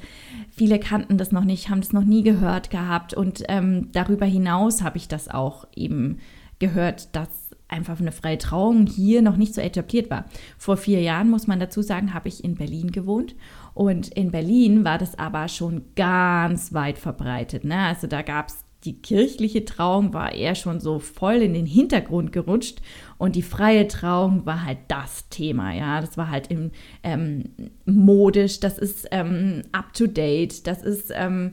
Viele 0.50 0.78
kannten 0.78 1.18
das 1.18 1.32
noch 1.32 1.44
nicht, 1.44 1.68
haben 1.68 1.80
das 1.80 1.92
noch 1.92 2.04
nie 2.04 2.22
gehört 2.22 2.70
gehabt 2.70 3.14
und 3.14 3.42
ähm, 3.48 3.90
darüber 3.92 4.26
hinaus 4.26 4.82
habe 4.82 4.98
ich 4.98 5.08
das 5.08 5.28
auch 5.28 5.66
eben 5.74 6.18
gehört, 6.58 7.14
dass 7.16 7.50
einfach 7.68 8.00
eine 8.00 8.12
freie 8.12 8.38
Trauung 8.38 8.86
hier 8.86 9.22
noch 9.22 9.36
nicht 9.36 9.54
so 9.54 9.60
etabliert 9.60 10.10
war. 10.10 10.24
Vor 10.58 10.76
vier 10.76 11.00
Jahren, 11.00 11.30
muss 11.30 11.46
man 11.46 11.60
dazu 11.60 11.82
sagen, 11.82 12.14
habe 12.14 12.28
ich 12.28 12.44
in 12.44 12.56
Berlin 12.56 12.90
gewohnt 12.90 13.34
und 13.74 14.08
in 14.08 14.30
Berlin 14.30 14.84
war 14.84 14.98
das 14.98 15.18
aber 15.18 15.48
schon 15.48 15.84
ganz 15.96 16.72
weit 16.72 16.98
verbreitet. 16.98 17.64
Ne? 17.64 17.78
Also 17.78 18.06
da 18.06 18.22
gab 18.22 18.48
es 18.48 18.64
die 18.84 19.00
kirchliche 19.02 19.64
Trauung 19.64 20.14
war 20.14 20.34
eher 20.34 20.54
schon 20.54 20.80
so 20.80 20.98
voll 20.98 21.36
in 21.36 21.52
den 21.52 21.66
Hintergrund 21.66 22.32
gerutscht 22.32 22.80
und 23.18 23.36
die 23.36 23.42
freie 23.42 23.86
Trauung 23.88 24.46
war 24.46 24.64
halt 24.64 24.78
das 24.88 25.28
Thema, 25.28 25.72
ja. 25.74 26.00
Das 26.00 26.16
war 26.16 26.30
halt 26.30 26.50
im, 26.50 26.70
ähm, 27.02 27.44
modisch, 27.84 28.60
das 28.60 28.78
ist 28.78 29.06
ähm, 29.10 29.62
up 29.72 29.92
to 29.92 30.06
date, 30.06 30.66
das 30.66 30.82
ist, 30.82 31.12
ähm, 31.14 31.52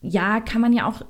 ja, 0.00 0.40
kann 0.40 0.60
man 0.60 0.72
ja 0.72 0.88
auch, 0.88 1.02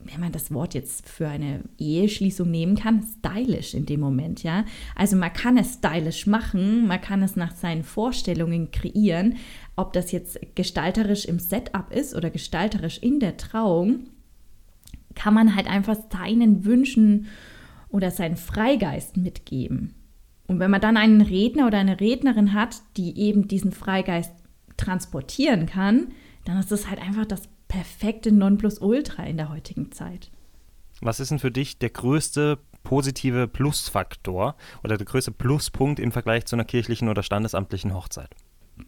wenn 0.00 0.20
man 0.20 0.32
das 0.32 0.52
Wort 0.52 0.74
jetzt 0.74 1.08
für 1.08 1.28
eine 1.28 1.62
Eheschließung 1.78 2.50
nehmen 2.50 2.76
kann, 2.76 3.04
stylisch 3.18 3.74
in 3.74 3.86
dem 3.86 4.00
Moment, 4.00 4.42
ja. 4.42 4.64
Also 4.96 5.14
man 5.14 5.32
kann 5.32 5.56
es 5.58 5.74
stylisch 5.74 6.26
machen, 6.26 6.88
man 6.88 7.00
kann 7.00 7.22
es 7.22 7.36
nach 7.36 7.54
seinen 7.54 7.84
Vorstellungen 7.84 8.72
kreieren, 8.72 9.36
ob 9.76 9.92
das 9.92 10.10
jetzt 10.10 10.40
gestalterisch 10.56 11.24
im 11.24 11.38
Setup 11.38 11.92
ist 11.92 12.16
oder 12.16 12.30
gestalterisch 12.30 12.98
in 12.98 13.20
der 13.20 13.36
Trauung 13.36 14.08
kann 15.18 15.34
man 15.34 15.56
halt 15.56 15.66
einfach 15.66 15.96
seinen 16.12 16.64
Wünschen 16.64 17.26
oder 17.88 18.12
seinen 18.12 18.36
Freigeist 18.36 19.16
mitgeben. 19.16 19.94
Und 20.46 20.60
wenn 20.60 20.70
man 20.70 20.80
dann 20.80 20.96
einen 20.96 21.20
Redner 21.20 21.66
oder 21.66 21.78
eine 21.78 22.00
Rednerin 22.00 22.54
hat, 22.54 22.76
die 22.96 23.18
eben 23.18 23.48
diesen 23.48 23.72
Freigeist 23.72 24.32
transportieren 24.76 25.66
kann, 25.66 26.12
dann 26.44 26.58
ist 26.58 26.70
das 26.70 26.88
halt 26.88 27.02
einfach 27.02 27.26
das 27.26 27.42
perfekte 27.66 28.30
Nonplusultra 28.30 29.24
in 29.24 29.36
der 29.36 29.50
heutigen 29.50 29.90
Zeit. 29.90 30.30
Was 31.00 31.20
ist 31.20 31.32
denn 31.32 31.40
für 31.40 31.50
dich 31.50 31.78
der 31.78 31.90
größte 31.90 32.58
positive 32.84 33.48
Plusfaktor 33.48 34.54
oder 34.84 34.96
der 34.96 35.06
größte 35.06 35.32
Pluspunkt 35.32 35.98
im 35.98 36.12
Vergleich 36.12 36.46
zu 36.46 36.54
einer 36.54 36.64
kirchlichen 36.64 37.08
oder 37.08 37.24
standesamtlichen 37.24 37.92
Hochzeit? 37.92 38.30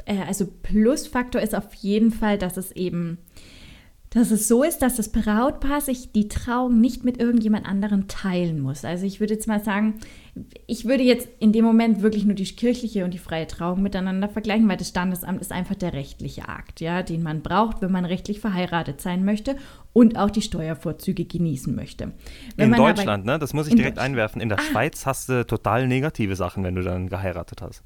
Äh, 0.05 0.23
also 0.23 0.47
Plusfaktor 0.47 1.43
ist 1.43 1.57
auf 1.57 1.75
jeden 1.75 2.13
Fall, 2.13 2.39
dass 2.39 2.57
es 2.57 2.71
eben 2.73 3.19
dass 4.11 4.33
es 4.33 4.49
so 4.49 4.65
ist, 4.65 4.83
dass 4.83 4.97
das 4.97 5.11
Brautpaar 5.11 5.81
sich 5.81 6.11
die 6.11 6.27
Trauung 6.27 6.81
nicht 6.81 7.05
mit 7.05 7.21
irgendjemand 7.21 7.65
anderem 7.65 8.09
teilen 8.09 8.61
muss. 8.61 8.85
Also 8.85 9.07
ich 9.07 9.21
würde 9.21 9.35
jetzt 9.35 9.47
mal 9.47 9.63
sagen, 9.63 10.01
ich 10.67 10.85
würde 10.85 11.05
jetzt 11.05 11.29
in 11.39 11.53
dem 11.53 11.65
Moment 11.65 12.03
wirklich 12.03 12.25
nur 12.25 12.35
die 12.35 12.45
kirchliche 12.45 13.05
und 13.05 13.15
die 13.15 13.19
freie 13.19 13.47
Trauung 13.47 13.83
miteinander 13.83 14.29
vergleichen, 14.29 14.69
weil 14.69 14.77
das 14.77 14.89
Standesamt 14.89 15.41
ist 15.41 15.53
einfach 15.53 15.77
der 15.77 15.93
rechtliche 15.93 16.49
Akt, 16.49 16.81
ja, 16.81 17.05
den 17.05 17.23
man 17.23 17.43
braucht, 17.43 17.83
wenn 17.83 17.93
man 17.93 18.05
rechtlich 18.05 18.41
verheiratet 18.41 19.01
sein 19.01 19.25
möchte 19.25 19.55
und 19.93 20.19
auch 20.19 20.31
die 20.31 20.43
Steuervorzüge 20.43 21.25
genießen 21.25 21.73
möchte. 21.73 22.13
Wenn 22.57 22.73
in 22.73 22.79
Deutschland, 22.79 23.25
ne? 23.25 23.39
Das 23.39 23.55
muss 23.55 23.69
ich 23.69 23.77
direkt 23.77 23.99
einwerfen. 24.01 24.41
In 24.41 24.49
der 24.49 24.59
ah. 24.59 24.63
Schweiz 24.63 25.07
hast 25.07 25.29
du 25.29 25.47
total 25.47 25.87
negative 25.87 26.35
Sachen, 26.35 26.65
wenn 26.65 26.75
du 26.75 26.83
dann 26.83 27.09
geheiratet 27.09 27.63
hast. 27.63 27.85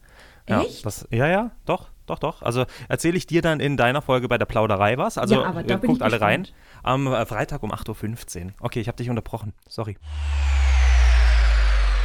Ja, 0.48 0.62
Echt? 0.62 0.86
Das, 0.86 1.06
ja, 1.10 1.26
ja, 1.26 1.50
doch. 1.66 1.90
Doch, 2.06 2.18
doch. 2.18 2.42
Also 2.42 2.64
erzähle 2.88 3.16
ich 3.16 3.26
dir 3.26 3.42
dann 3.42 3.60
in 3.60 3.76
deiner 3.76 4.02
Folge 4.02 4.28
bei 4.28 4.38
der 4.38 4.46
Plauderei 4.46 4.98
was. 4.98 5.18
Also 5.18 5.36
ja, 5.36 5.44
aber 5.44 5.62
da 5.62 5.76
guckt 5.76 6.02
alle 6.02 6.20
rein. 6.20 6.46
Am 6.82 7.06
äh, 7.06 7.24
Freitag 7.24 7.62
um 7.62 7.72
8.15 7.72 8.44
Uhr. 8.46 8.52
Okay, 8.60 8.80
ich 8.80 8.88
habe 8.88 8.96
dich 8.96 9.08
unterbrochen. 9.08 9.52
Sorry. 9.68 9.96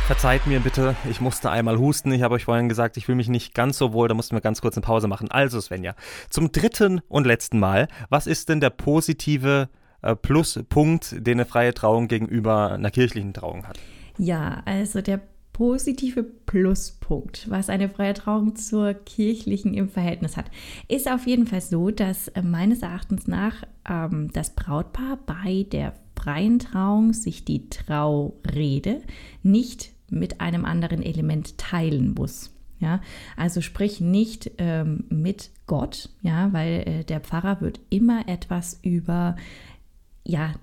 Verzeiht 0.09 0.47
mir 0.47 0.59
bitte, 0.59 0.95
ich 1.07 1.21
musste 1.21 1.51
einmal 1.51 1.77
husten. 1.77 2.11
Ich 2.11 2.23
habe 2.23 2.33
euch 2.33 2.45
vorhin 2.45 2.67
gesagt, 2.67 2.97
ich 2.97 3.05
fühle 3.05 3.17
mich 3.17 3.29
nicht 3.29 3.53
ganz 3.53 3.77
so 3.77 3.93
wohl, 3.93 4.07
da 4.07 4.15
mussten 4.15 4.35
wir 4.35 4.41
ganz 4.41 4.59
kurz 4.59 4.75
eine 4.75 4.83
Pause 4.83 5.07
machen. 5.07 5.29
Also 5.29 5.61
Svenja, 5.61 5.93
zum 6.31 6.51
dritten 6.51 7.01
und 7.09 7.27
letzten 7.27 7.59
Mal, 7.59 7.87
was 8.09 8.25
ist 8.25 8.49
denn 8.49 8.59
der 8.59 8.71
positive 8.71 9.69
äh, 10.01 10.15
Pluspunkt, 10.15 11.15
den 11.15 11.33
eine 11.33 11.45
freie 11.45 11.75
Trauung 11.75 12.07
gegenüber 12.07 12.71
einer 12.71 12.89
kirchlichen 12.89 13.33
Trauung 13.35 13.67
hat? 13.67 13.77
Ja, 14.17 14.63
also 14.65 15.01
der 15.01 15.21
positive 15.59 16.23
Pluspunkt, 16.23 17.49
was 17.49 17.69
eine 17.69 17.89
freie 17.89 18.13
Trauung 18.13 18.55
zur 18.55 18.93
kirchlichen 18.93 19.73
im 19.73 19.89
Verhältnis 19.89 20.37
hat, 20.37 20.45
ist 20.87 21.11
auf 21.11 21.27
jeden 21.27 21.47
Fall 21.47 21.59
so, 21.59 21.91
dass 21.91 22.29
äh, 22.29 22.41
meines 22.41 22.81
Erachtens 22.81 23.27
nach 23.27 23.65
ähm, 23.85 24.31
das 24.31 24.51
Brautpaar 24.55 25.19
bei 25.25 25.65
der 25.69 25.95
freien 26.15 26.59
Trauung 26.59 27.11
sich 27.11 27.43
die 27.43 27.69
Traurede 27.69 29.01
nicht 29.43 29.91
mit 30.09 30.39
einem 30.39 30.63
anderen 30.63 31.03
Element 31.03 31.57
teilen 31.57 32.13
muss. 32.13 32.51
Ja, 32.79 33.01
also 33.35 33.59
sprich 33.59 33.99
nicht 33.99 34.51
ähm, 34.59 35.03
mit 35.09 35.51
Gott, 35.67 36.07
ja, 36.21 36.53
weil 36.53 36.83
äh, 36.87 37.03
der 37.03 37.19
Pfarrer 37.19 37.59
wird 37.59 37.81
immer 37.89 38.29
etwas 38.29 38.79
über 38.81 39.35
ja, 40.23 40.53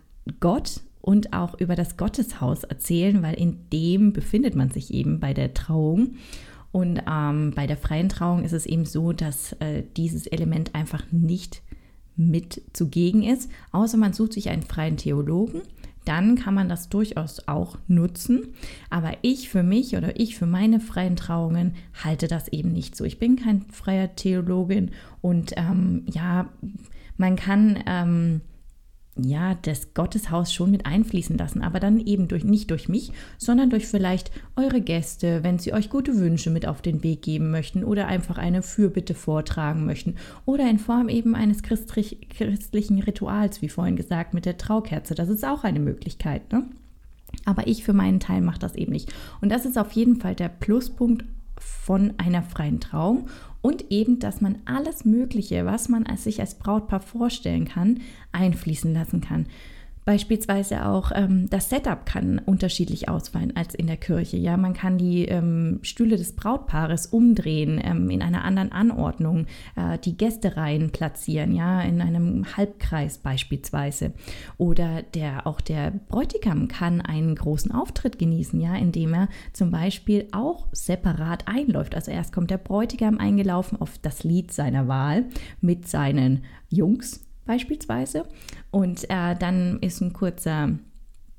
Gott 0.40 0.80
und 1.06 1.32
auch 1.32 1.54
über 1.60 1.76
das 1.76 1.96
Gotteshaus 1.96 2.64
erzählen, 2.64 3.22
weil 3.22 3.34
in 3.34 3.58
dem 3.72 4.12
befindet 4.12 4.56
man 4.56 4.72
sich 4.72 4.92
eben 4.92 5.20
bei 5.20 5.34
der 5.34 5.54
Trauung. 5.54 6.16
Und 6.72 7.00
ähm, 7.08 7.52
bei 7.54 7.68
der 7.68 7.76
freien 7.76 8.08
Trauung 8.08 8.42
ist 8.42 8.52
es 8.52 8.66
eben 8.66 8.84
so, 8.84 9.12
dass 9.12 9.52
äh, 9.60 9.84
dieses 9.96 10.26
Element 10.26 10.74
einfach 10.74 11.04
nicht 11.12 11.62
mit 12.16 12.60
zugegen 12.72 13.22
ist, 13.22 13.48
außer 13.70 13.96
man 13.96 14.14
sucht 14.14 14.32
sich 14.32 14.48
einen 14.48 14.64
freien 14.64 14.96
Theologen, 14.96 15.62
dann 16.04 16.34
kann 16.34 16.54
man 16.54 16.68
das 16.68 16.88
durchaus 16.88 17.46
auch 17.46 17.78
nutzen. 17.86 18.54
Aber 18.90 19.12
ich 19.22 19.48
für 19.48 19.62
mich 19.62 19.96
oder 19.96 20.18
ich 20.18 20.36
für 20.36 20.46
meine 20.46 20.80
freien 20.80 21.14
Trauungen 21.14 21.76
halte 22.02 22.26
das 22.26 22.48
eben 22.48 22.72
nicht 22.72 22.96
so. 22.96 23.04
Ich 23.04 23.20
bin 23.20 23.36
kein 23.36 23.62
freier 23.70 24.16
Theologin 24.16 24.90
und 25.20 25.52
ähm, 25.56 26.02
ja, 26.10 26.48
man 27.16 27.36
kann 27.36 27.78
ähm, 27.86 28.40
ja, 29.18 29.54
das 29.62 29.94
Gotteshaus 29.94 30.52
schon 30.52 30.70
mit 30.70 30.84
einfließen 30.84 31.38
lassen, 31.38 31.62
aber 31.62 31.80
dann 31.80 32.00
eben 32.00 32.28
durch, 32.28 32.44
nicht 32.44 32.70
durch 32.70 32.88
mich, 32.88 33.12
sondern 33.38 33.70
durch 33.70 33.86
vielleicht 33.86 34.30
eure 34.56 34.80
Gäste, 34.80 35.42
wenn 35.42 35.58
sie 35.58 35.72
euch 35.72 35.88
gute 35.88 36.16
Wünsche 36.16 36.50
mit 36.50 36.66
auf 36.66 36.82
den 36.82 37.02
Weg 37.02 37.22
geben 37.22 37.50
möchten 37.50 37.82
oder 37.82 38.08
einfach 38.08 38.36
eine 38.36 38.62
Fürbitte 38.62 39.14
vortragen 39.14 39.86
möchten 39.86 40.16
oder 40.44 40.68
in 40.68 40.78
Form 40.78 41.08
eben 41.08 41.34
eines 41.34 41.62
christlich, 41.62 42.28
christlichen 42.28 43.00
Rituals, 43.00 43.62
wie 43.62 43.68
vorhin 43.68 43.96
gesagt, 43.96 44.34
mit 44.34 44.44
der 44.44 44.58
Traukerze. 44.58 45.14
Das 45.14 45.28
ist 45.28 45.44
auch 45.44 45.64
eine 45.64 45.80
Möglichkeit, 45.80 46.52
ne? 46.52 46.66
Aber 47.44 47.66
ich 47.66 47.84
für 47.84 47.92
meinen 47.92 48.20
Teil 48.20 48.40
mache 48.40 48.58
das 48.58 48.74
eben 48.74 48.92
nicht. 48.92 49.12
Und 49.40 49.50
das 49.50 49.66
ist 49.66 49.78
auf 49.78 49.92
jeden 49.92 50.16
Fall 50.16 50.34
der 50.34 50.48
Pluspunkt 50.48 51.24
von 51.58 52.14
einer 52.18 52.42
freien 52.42 52.80
Trauung 52.80 53.28
und 53.62 53.90
eben, 53.90 54.18
dass 54.18 54.40
man 54.40 54.60
alles 54.64 55.04
Mögliche, 55.04 55.66
was 55.66 55.88
man 55.88 56.06
als 56.06 56.24
sich 56.24 56.40
als 56.40 56.56
Brautpaar 56.56 57.00
vorstellen 57.00 57.66
kann, 57.66 58.00
einfließen 58.32 58.92
lassen 58.92 59.20
kann. 59.20 59.46
Beispielsweise 60.06 60.86
auch 60.86 61.10
ähm, 61.16 61.50
das 61.50 61.68
Setup 61.68 62.06
kann 62.06 62.38
unterschiedlich 62.38 63.08
ausfallen 63.08 63.56
als 63.56 63.74
in 63.74 63.88
der 63.88 63.96
Kirche. 63.96 64.36
Ja, 64.36 64.56
man 64.56 64.72
kann 64.72 64.98
die 64.98 65.24
ähm, 65.24 65.80
Stühle 65.82 66.16
des 66.16 66.36
Brautpaares 66.36 67.06
umdrehen, 67.06 67.80
ähm, 67.82 68.08
in 68.08 68.22
einer 68.22 68.44
anderen 68.44 68.70
Anordnung, 68.70 69.46
äh, 69.74 69.98
die 69.98 70.16
Gästereien 70.16 70.90
platzieren, 70.90 71.52
ja, 71.52 71.80
in 71.82 72.00
einem 72.00 72.56
Halbkreis 72.56 73.18
beispielsweise. 73.18 74.12
Oder 74.58 75.02
der 75.02 75.44
auch 75.44 75.60
der 75.60 75.90
Bräutigam 75.90 76.68
kann 76.68 77.00
einen 77.00 77.34
großen 77.34 77.72
Auftritt 77.72 78.16
genießen, 78.16 78.60
ja, 78.60 78.76
indem 78.76 79.12
er 79.12 79.28
zum 79.52 79.72
Beispiel 79.72 80.28
auch 80.30 80.68
separat 80.70 81.48
einläuft. 81.48 81.96
Also 81.96 82.12
erst 82.12 82.32
kommt 82.32 82.52
der 82.52 82.58
Bräutigam 82.58 83.18
eingelaufen 83.18 83.80
auf 83.80 83.98
das 83.98 84.22
Lied 84.22 84.52
seiner 84.52 84.86
Wahl 84.86 85.24
mit 85.60 85.88
seinen 85.88 86.44
Jungs 86.68 87.25
beispielsweise. 87.46 88.24
Und 88.70 89.04
äh, 89.08 89.34
dann 89.36 89.78
ist 89.80 90.00
ein 90.00 90.12
kurzer 90.12 90.70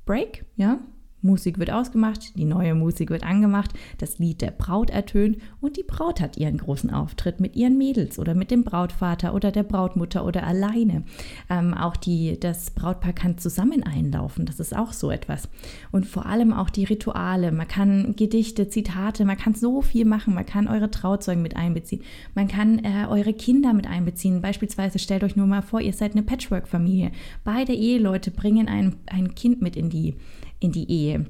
Break, 0.04 0.44
ja, 0.56 0.80
Musik 1.22 1.58
wird 1.58 1.70
ausgemacht, 1.72 2.36
die 2.36 2.44
neue 2.44 2.74
Musik 2.74 3.10
wird 3.10 3.24
angemacht, 3.24 3.72
das 3.98 4.18
Lied 4.18 4.40
der 4.40 4.50
Braut 4.50 4.90
ertönt 4.90 5.38
und 5.60 5.76
die 5.76 5.82
Braut 5.82 6.20
hat 6.20 6.36
ihren 6.36 6.58
großen 6.58 6.90
Auftritt 6.90 7.40
mit 7.40 7.56
ihren 7.56 7.76
Mädels 7.76 8.18
oder 8.18 8.34
mit 8.34 8.50
dem 8.50 8.64
Brautvater 8.64 9.34
oder 9.34 9.50
der 9.50 9.64
Brautmutter 9.64 10.24
oder 10.24 10.46
alleine. 10.46 11.02
Ähm, 11.50 11.74
auch 11.74 11.96
die, 11.96 12.38
das 12.38 12.70
Brautpaar 12.70 13.12
kann 13.12 13.38
zusammen 13.38 13.82
einlaufen, 13.82 14.46
das 14.46 14.60
ist 14.60 14.76
auch 14.76 14.92
so 14.92 15.10
etwas. 15.10 15.48
Und 15.90 16.06
vor 16.06 16.26
allem 16.26 16.52
auch 16.52 16.70
die 16.70 16.84
Rituale, 16.84 17.52
man 17.52 17.68
kann 17.68 18.14
Gedichte, 18.16 18.68
Zitate, 18.68 19.24
man 19.24 19.36
kann 19.36 19.54
so 19.54 19.82
viel 19.82 20.04
machen, 20.04 20.34
man 20.34 20.46
kann 20.46 20.68
eure 20.68 20.90
Trauzeugen 20.90 21.42
mit 21.42 21.56
einbeziehen, 21.56 22.02
man 22.34 22.48
kann 22.48 22.84
äh, 22.84 23.06
eure 23.08 23.32
Kinder 23.32 23.72
mit 23.72 23.86
einbeziehen. 23.86 24.40
Beispielsweise 24.40 24.98
stellt 24.98 25.24
euch 25.24 25.36
nur 25.36 25.46
mal 25.46 25.62
vor, 25.62 25.80
ihr 25.80 25.92
seid 25.92 26.12
eine 26.12 26.22
Patchwork-Familie. 26.22 27.10
Beide 27.44 27.72
Eheleute 27.72 28.30
bringen 28.30 28.68
ein, 28.68 28.96
ein 29.06 29.34
Kind 29.34 29.60
mit 29.60 29.76
in 29.76 29.90
die 29.90 30.16
in 30.60 30.72
die 30.72 30.90
Ehe. 30.90 31.26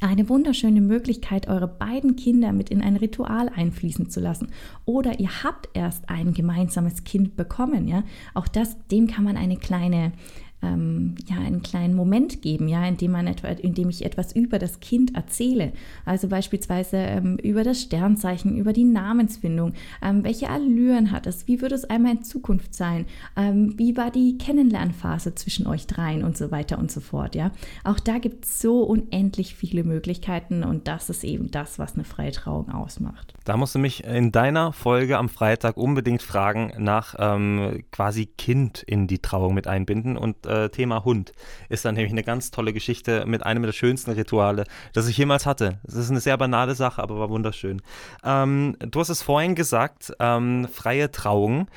Eine 0.00 0.28
wunderschöne 0.28 0.80
Möglichkeit, 0.80 1.46
eure 1.46 1.68
beiden 1.68 2.16
Kinder 2.16 2.52
mit 2.52 2.70
in 2.70 2.82
ein 2.82 2.96
Ritual 2.96 3.48
einfließen 3.54 4.10
zu 4.10 4.20
lassen. 4.20 4.48
Oder 4.84 5.20
ihr 5.20 5.44
habt 5.44 5.68
erst 5.74 6.08
ein 6.08 6.34
gemeinsames 6.34 7.04
Kind 7.04 7.36
bekommen, 7.36 7.86
ja. 7.86 8.02
Auch 8.34 8.48
das, 8.48 8.76
dem 8.88 9.06
kann 9.06 9.24
man 9.24 9.36
eine 9.36 9.56
kleine 9.56 10.12
ähm, 10.62 11.14
ja, 11.28 11.36
einen 11.36 11.62
kleinen 11.62 11.94
Moment 11.94 12.42
geben, 12.42 12.68
ja, 12.68 12.86
indem 12.86 13.12
man 13.12 13.26
etwa, 13.26 13.48
indem 13.48 13.88
ich 13.88 14.04
etwas 14.04 14.34
über 14.34 14.58
das 14.58 14.80
Kind 14.80 15.14
erzähle. 15.14 15.72
Also 16.04 16.28
beispielsweise 16.28 16.96
ähm, 16.96 17.36
über 17.42 17.64
das 17.64 17.82
Sternzeichen, 17.82 18.56
über 18.56 18.72
die 18.72 18.84
Namensfindung, 18.84 19.74
ähm, 20.02 20.24
welche 20.24 20.48
Allüren 20.48 21.10
hat 21.10 21.26
es, 21.26 21.46
wie 21.46 21.60
wird 21.60 21.72
es 21.72 21.84
einmal 21.84 22.12
in 22.12 22.22
Zukunft 22.22 22.74
sein, 22.74 23.06
ähm, 23.36 23.74
wie 23.76 23.96
war 23.96 24.10
die 24.10 24.38
Kennenlernphase 24.38 25.34
zwischen 25.34 25.66
euch 25.66 25.86
dreien 25.86 26.24
und 26.24 26.36
so 26.36 26.50
weiter 26.50 26.78
und 26.78 26.90
so 26.90 27.00
fort, 27.00 27.34
ja. 27.34 27.50
Auch 27.84 28.00
da 28.00 28.18
gibt 28.18 28.44
es 28.44 28.60
so 28.60 28.82
unendlich 28.82 29.54
viele 29.54 29.84
Möglichkeiten 29.84 30.64
und 30.64 30.88
das 30.88 31.10
ist 31.10 31.24
eben 31.24 31.50
das, 31.50 31.78
was 31.78 31.94
eine 31.94 32.04
freie 32.04 32.32
Trauung 32.32 32.70
ausmacht. 32.70 33.34
Da 33.44 33.56
musst 33.56 33.74
du 33.74 33.78
mich 33.78 34.04
in 34.04 34.32
deiner 34.32 34.72
Folge 34.72 35.18
am 35.18 35.28
Freitag 35.28 35.76
unbedingt 35.76 36.22
fragen 36.22 36.72
nach 36.78 37.14
ähm, 37.18 37.84
quasi 37.92 38.26
Kind 38.26 38.82
in 38.82 39.06
die 39.06 39.18
Trauung 39.18 39.54
mit 39.54 39.66
einbinden 39.66 40.16
und 40.16 40.45
äh, 40.46 40.68
Thema 40.70 41.04
Hund 41.04 41.32
ist 41.68 41.84
dann 41.84 41.94
nämlich 41.94 42.12
eine 42.12 42.22
ganz 42.22 42.50
tolle 42.50 42.72
Geschichte 42.72 43.24
mit 43.26 43.44
einem 43.44 43.62
der 43.62 43.72
schönsten 43.72 44.12
Rituale, 44.12 44.64
das 44.92 45.08
ich 45.08 45.16
jemals 45.16 45.46
hatte. 45.46 45.80
Es 45.86 45.94
ist 45.94 46.10
eine 46.10 46.20
sehr 46.20 46.36
banale 46.36 46.74
Sache, 46.74 47.02
aber 47.02 47.18
war 47.18 47.30
wunderschön. 47.30 47.82
Ähm, 48.24 48.76
du 48.78 49.00
hast 49.00 49.08
es 49.08 49.22
vorhin 49.22 49.54
gesagt, 49.54 50.12
ähm, 50.20 50.68
freie 50.72 51.10
Trauung. 51.10 51.68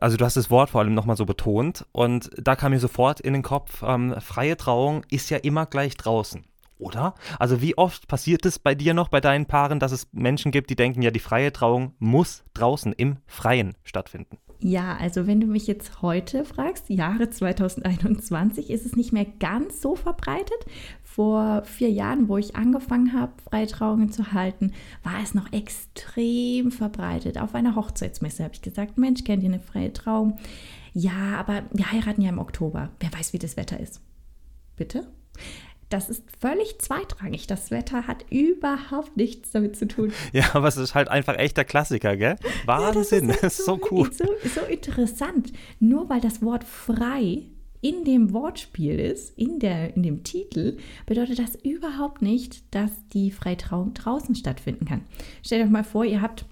Also 0.00 0.16
du 0.16 0.24
hast 0.24 0.36
das 0.36 0.50
Wort 0.50 0.70
vor 0.70 0.80
allem 0.80 0.94
nochmal 0.94 1.16
so 1.16 1.26
betont 1.26 1.84
und 1.92 2.30
da 2.36 2.54
kam 2.54 2.72
mir 2.72 2.78
sofort 2.78 3.20
in 3.20 3.32
den 3.32 3.42
Kopf, 3.42 3.82
ähm, 3.82 4.14
freie 4.20 4.56
Trauung 4.56 5.04
ist 5.10 5.28
ja 5.30 5.38
immer 5.38 5.66
gleich 5.66 5.96
draußen. 5.96 6.44
Oder? 6.78 7.14
Also 7.40 7.60
wie 7.60 7.76
oft 7.76 8.06
passiert 8.06 8.46
es 8.46 8.58
bei 8.60 8.74
dir 8.74 8.94
noch, 8.94 9.08
bei 9.08 9.20
deinen 9.20 9.46
Paaren, 9.46 9.80
dass 9.80 9.90
es 9.90 10.06
Menschen 10.12 10.52
gibt, 10.52 10.70
die 10.70 10.76
denken, 10.76 11.02
ja, 11.02 11.10
die 11.10 11.18
freie 11.18 11.52
Trauung 11.52 11.94
muss 11.98 12.44
draußen 12.54 12.92
im 12.92 13.16
Freien 13.26 13.74
stattfinden? 13.82 14.38
Ja, 14.60 14.96
also 14.96 15.28
wenn 15.28 15.40
du 15.40 15.46
mich 15.46 15.68
jetzt 15.68 16.02
heute 16.02 16.44
fragst, 16.44 16.90
Jahre 16.90 17.30
2021, 17.30 18.70
ist 18.70 18.86
es 18.86 18.96
nicht 18.96 19.12
mehr 19.12 19.24
ganz 19.24 19.80
so 19.80 19.94
verbreitet. 19.94 20.66
Vor 21.04 21.62
vier 21.64 21.90
Jahren, 21.90 22.28
wo 22.28 22.38
ich 22.38 22.56
angefangen 22.56 23.12
habe, 23.12 23.32
Freitrauungen 23.48 24.10
zu 24.10 24.32
halten, 24.32 24.72
war 25.04 25.22
es 25.22 25.34
noch 25.34 25.52
extrem 25.52 26.72
verbreitet. 26.72 27.38
Auf 27.38 27.54
einer 27.54 27.76
Hochzeitsmesse 27.76 28.42
habe 28.42 28.54
ich 28.54 28.62
gesagt, 28.62 28.98
Mensch, 28.98 29.22
kennt 29.22 29.44
ihr 29.44 29.48
eine 29.48 29.60
freie? 29.60 29.92
Ja, 30.92 31.36
aber 31.38 31.62
wir 31.72 31.92
heiraten 31.92 32.22
ja 32.22 32.30
im 32.30 32.38
Oktober. 32.38 32.90
Wer 32.98 33.12
weiß, 33.12 33.32
wie 33.32 33.38
das 33.38 33.56
Wetter 33.56 33.78
ist. 33.78 34.00
Bitte? 34.76 35.06
Das 35.88 36.10
ist 36.10 36.24
völlig 36.38 36.78
zweitrangig. 36.80 37.46
Das 37.46 37.70
Wetter 37.70 38.06
hat 38.06 38.24
überhaupt 38.30 39.16
nichts 39.16 39.50
damit 39.50 39.76
zu 39.76 39.88
tun. 39.88 40.12
Ja, 40.32 40.54
aber 40.54 40.68
es 40.68 40.76
ist 40.76 40.94
halt 40.94 41.08
einfach 41.08 41.36
echter 41.36 41.64
Klassiker, 41.64 42.16
gell? 42.16 42.36
Wahnsinn, 42.66 43.28
ja, 43.28 43.34
das 43.34 43.40
ist, 43.40 43.42
das 43.42 43.58
ist 43.58 43.66
so, 43.66 43.80
cool. 43.90 44.12
So, 44.12 44.24
so 44.54 44.60
interessant. 44.62 45.52
Nur 45.80 46.08
weil 46.08 46.20
das 46.20 46.42
Wort 46.42 46.64
frei 46.64 47.44
in 47.80 48.04
dem 48.04 48.32
Wortspiel 48.32 48.98
ist, 48.98 49.38
in, 49.38 49.58
der, 49.60 49.96
in 49.96 50.02
dem 50.02 50.24
Titel, 50.24 50.78
bedeutet 51.06 51.38
das 51.38 51.54
überhaupt 51.54 52.22
nicht, 52.22 52.62
dass 52.74 52.90
die 53.12 53.30
Freitrauung 53.30 53.94
draußen 53.94 54.34
stattfinden 54.34 54.84
kann. 54.84 55.02
Stellt 55.44 55.64
euch 55.64 55.70
mal 55.70 55.84
vor, 55.84 56.04
ihr 56.04 56.20
habt 56.20 56.44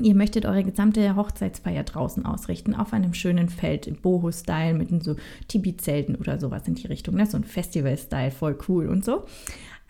Ihr 0.00 0.14
möchtet 0.14 0.46
eure 0.46 0.62
gesamte 0.62 1.16
Hochzeitsfeier 1.16 1.82
draußen 1.82 2.24
ausrichten, 2.24 2.74
auf 2.74 2.92
einem 2.92 3.14
schönen 3.14 3.48
Feld, 3.48 3.86
im 3.86 3.96
Boho-Style, 3.96 4.74
mit 4.74 5.02
so 5.02 5.16
Tibi-Zelten 5.48 6.14
oder 6.14 6.38
sowas 6.38 6.68
in 6.68 6.74
die 6.74 6.86
Richtung, 6.86 7.16
ne? 7.16 7.26
so 7.26 7.36
ein 7.36 7.44
Festival-Style, 7.44 8.30
voll 8.30 8.56
cool 8.68 8.88
und 8.88 9.04
so. 9.04 9.24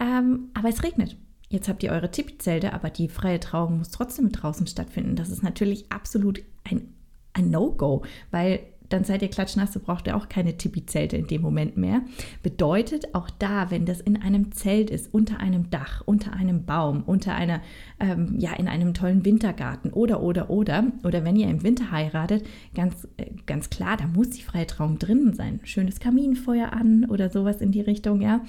Ähm, 0.01 0.49
aber 0.55 0.69
es 0.71 0.83
regnet. 0.83 1.17
Jetzt 1.51 1.69
habt 1.69 1.83
ihr 1.83 1.93
eure 1.93 2.11
Tipi-Zelte, 2.11 2.73
aber 2.73 2.91
die 2.91 3.09
freie 3.09 3.41
Trauung 3.41 3.79
muss 3.79 3.91
trotzdem 3.91 4.33
draußen 4.33 4.67
stattfinden. 4.67 5.17
Das 5.17 5.31
ist 5.31 5.43
natürlich 5.43 5.91
absolut 5.91 6.43
ein, 6.65 6.95
ein 7.33 7.51
No-Go, 7.51 8.05
weil 8.31 8.61
dann 8.89 9.05
seid 9.05 9.23
ihr 9.23 9.29
klatschnass, 9.29 9.73
da 9.73 9.81
braucht 9.81 10.07
ihr 10.07 10.17
auch 10.17 10.29
keine 10.29 10.57
Tipi-Zelte 10.57 11.17
in 11.17 11.27
dem 11.27 11.43
Moment 11.43 11.77
mehr. 11.77 12.03
Bedeutet 12.43 13.15
auch 13.15 13.31
da, 13.31 13.71
wenn 13.71 13.85
das 13.85 14.01
in 14.01 14.21
einem 14.21 14.53
Zelt 14.53 14.91
ist, 14.91 15.13
unter 15.13 15.41
einem 15.41 15.71
Dach, 15.71 16.03
unter 16.07 16.33
einem 16.33 16.65
Baum, 16.65 17.03
unter 17.05 17.35
einer, 17.35 17.61
ähm, 18.01 18.37
ja, 18.39 18.55
in 18.55 18.69
einem 18.69 18.95
tollen 18.95 19.25
Wintergarten 19.25 19.93
oder, 19.93 20.23
oder, 20.23 20.51
oder, 20.51 20.85
oder 21.05 21.25
wenn 21.25 21.37
ihr 21.37 21.49
im 21.49 21.63
Winter 21.63 21.91
heiratet, 21.91 22.47
ganz, 22.75 23.07
äh, 23.17 23.27
ganz 23.47 23.71
klar, 23.71 23.97
da 23.97 24.07
muss 24.07 24.31
die 24.31 24.43
Freitraum 24.43 24.99
drinnen 24.99 25.35
sein. 25.35 25.61
Schönes 25.65 26.01
Kaminfeuer 26.01 26.73
an 26.73 27.05
oder 27.05 27.31
sowas 27.31 27.61
in 27.61 27.73
die 27.73 27.81
Richtung, 27.81 28.21
ja. 28.21 28.41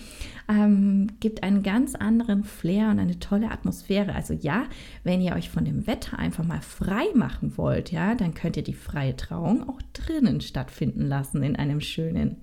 Ähm, 0.47 1.08
gibt 1.19 1.43
einen 1.43 1.63
ganz 1.63 1.95
anderen 1.95 2.43
Flair 2.43 2.89
und 2.89 2.99
eine 2.99 3.19
tolle 3.19 3.52
Atmosphäre. 3.52 4.15
Also 4.15 4.34
ja, 4.34 4.63
wenn 5.04 5.21
ihr 5.21 5.36
euch 5.36 5.49
von 5.49 5.65
dem 5.65 5.86
Wetter 5.86 6.17
einfach 6.17 6.45
mal 6.45 6.62
frei 6.62 7.06
machen 7.13 7.58
wollt, 7.58 7.91
ja, 7.91 8.15
dann 8.15 8.34
könnt 8.34 8.58
ihr 8.58 8.63
die 8.63 8.73
freie 8.73 9.15
Trauung 9.15 9.67
auch 9.67 9.82
drinnen 9.93 10.28
drinnen 10.29 10.41
stattfinden 10.41 11.07
lassen, 11.07 11.43
in 11.43 11.55
einem 11.55 11.81
schönen 11.81 12.37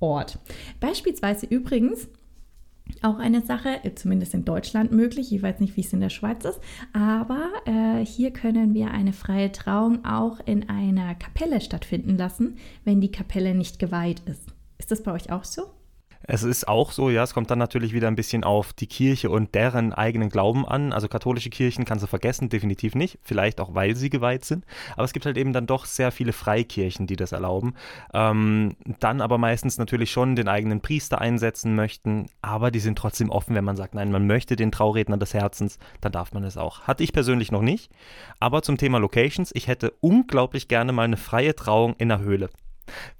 Ort. 0.00 0.38
Beispielsweise 0.80 1.46
übrigens 1.46 2.08
auch 3.02 3.18
eine 3.18 3.42
Sache, 3.42 3.80
zumindest 3.96 4.32
in 4.32 4.46
Deutschland 4.46 4.92
möglich, 4.92 5.32
ich 5.32 5.42
weiß 5.42 5.60
nicht, 5.60 5.76
wie 5.76 5.82
es 5.82 5.92
in 5.92 6.00
der 6.00 6.08
Schweiz 6.08 6.44
ist, 6.46 6.58
aber 6.94 7.50
äh, 7.66 8.04
hier 8.04 8.30
können 8.30 8.72
wir 8.72 8.90
eine 8.92 9.12
freie 9.12 9.52
Trauung 9.52 10.06
auch 10.06 10.40
in 10.46 10.70
einer 10.70 11.14
Kapelle 11.14 11.60
stattfinden 11.60 12.16
lassen, 12.16 12.56
wenn 12.84 13.02
die 13.02 13.10
Kapelle 13.10 13.54
nicht 13.54 13.78
geweiht 13.78 14.22
ist. 14.24 14.42
Ist 14.78 14.90
das 14.90 15.02
bei 15.02 15.12
euch 15.12 15.30
auch 15.30 15.44
so? 15.44 15.77
Es 16.30 16.42
ist 16.42 16.68
auch 16.68 16.92
so, 16.92 17.08
ja, 17.08 17.22
es 17.22 17.32
kommt 17.32 17.50
dann 17.50 17.58
natürlich 17.58 17.94
wieder 17.94 18.06
ein 18.06 18.14
bisschen 18.14 18.44
auf 18.44 18.74
die 18.74 18.86
Kirche 18.86 19.30
und 19.30 19.54
deren 19.54 19.94
eigenen 19.94 20.28
Glauben 20.28 20.68
an. 20.68 20.92
Also 20.92 21.08
katholische 21.08 21.48
Kirchen 21.48 21.86
kannst 21.86 22.02
du 22.02 22.06
vergessen, 22.06 22.50
definitiv 22.50 22.94
nicht. 22.94 23.18
Vielleicht 23.22 23.62
auch, 23.62 23.74
weil 23.74 23.96
sie 23.96 24.10
geweiht 24.10 24.44
sind. 24.44 24.66
Aber 24.92 25.04
es 25.04 25.14
gibt 25.14 25.24
halt 25.24 25.38
eben 25.38 25.54
dann 25.54 25.66
doch 25.66 25.86
sehr 25.86 26.12
viele 26.12 26.34
Freikirchen, 26.34 27.06
die 27.06 27.16
das 27.16 27.32
erlauben. 27.32 27.72
Ähm, 28.12 28.76
dann 29.00 29.22
aber 29.22 29.38
meistens 29.38 29.78
natürlich 29.78 30.10
schon 30.10 30.36
den 30.36 30.48
eigenen 30.48 30.82
Priester 30.82 31.18
einsetzen 31.18 31.74
möchten. 31.74 32.26
Aber 32.42 32.70
die 32.70 32.80
sind 32.80 32.98
trotzdem 32.98 33.30
offen, 33.30 33.54
wenn 33.54 33.64
man 33.64 33.76
sagt, 33.76 33.94
nein, 33.94 34.12
man 34.12 34.26
möchte 34.26 34.54
den 34.54 34.70
Trauredner 34.70 35.16
des 35.16 35.32
Herzens, 35.32 35.78
dann 36.02 36.12
darf 36.12 36.34
man 36.34 36.44
es 36.44 36.58
auch. 36.58 36.82
Hatte 36.82 37.04
ich 37.04 37.14
persönlich 37.14 37.52
noch 37.52 37.62
nicht. 37.62 37.90
Aber 38.38 38.60
zum 38.60 38.76
Thema 38.76 38.98
Locations, 38.98 39.50
ich 39.54 39.66
hätte 39.66 39.94
unglaublich 40.00 40.68
gerne 40.68 40.92
mal 40.92 41.04
eine 41.04 41.16
freie 41.16 41.56
Trauung 41.56 41.94
in 41.96 42.10
der 42.10 42.18
Höhle. 42.18 42.50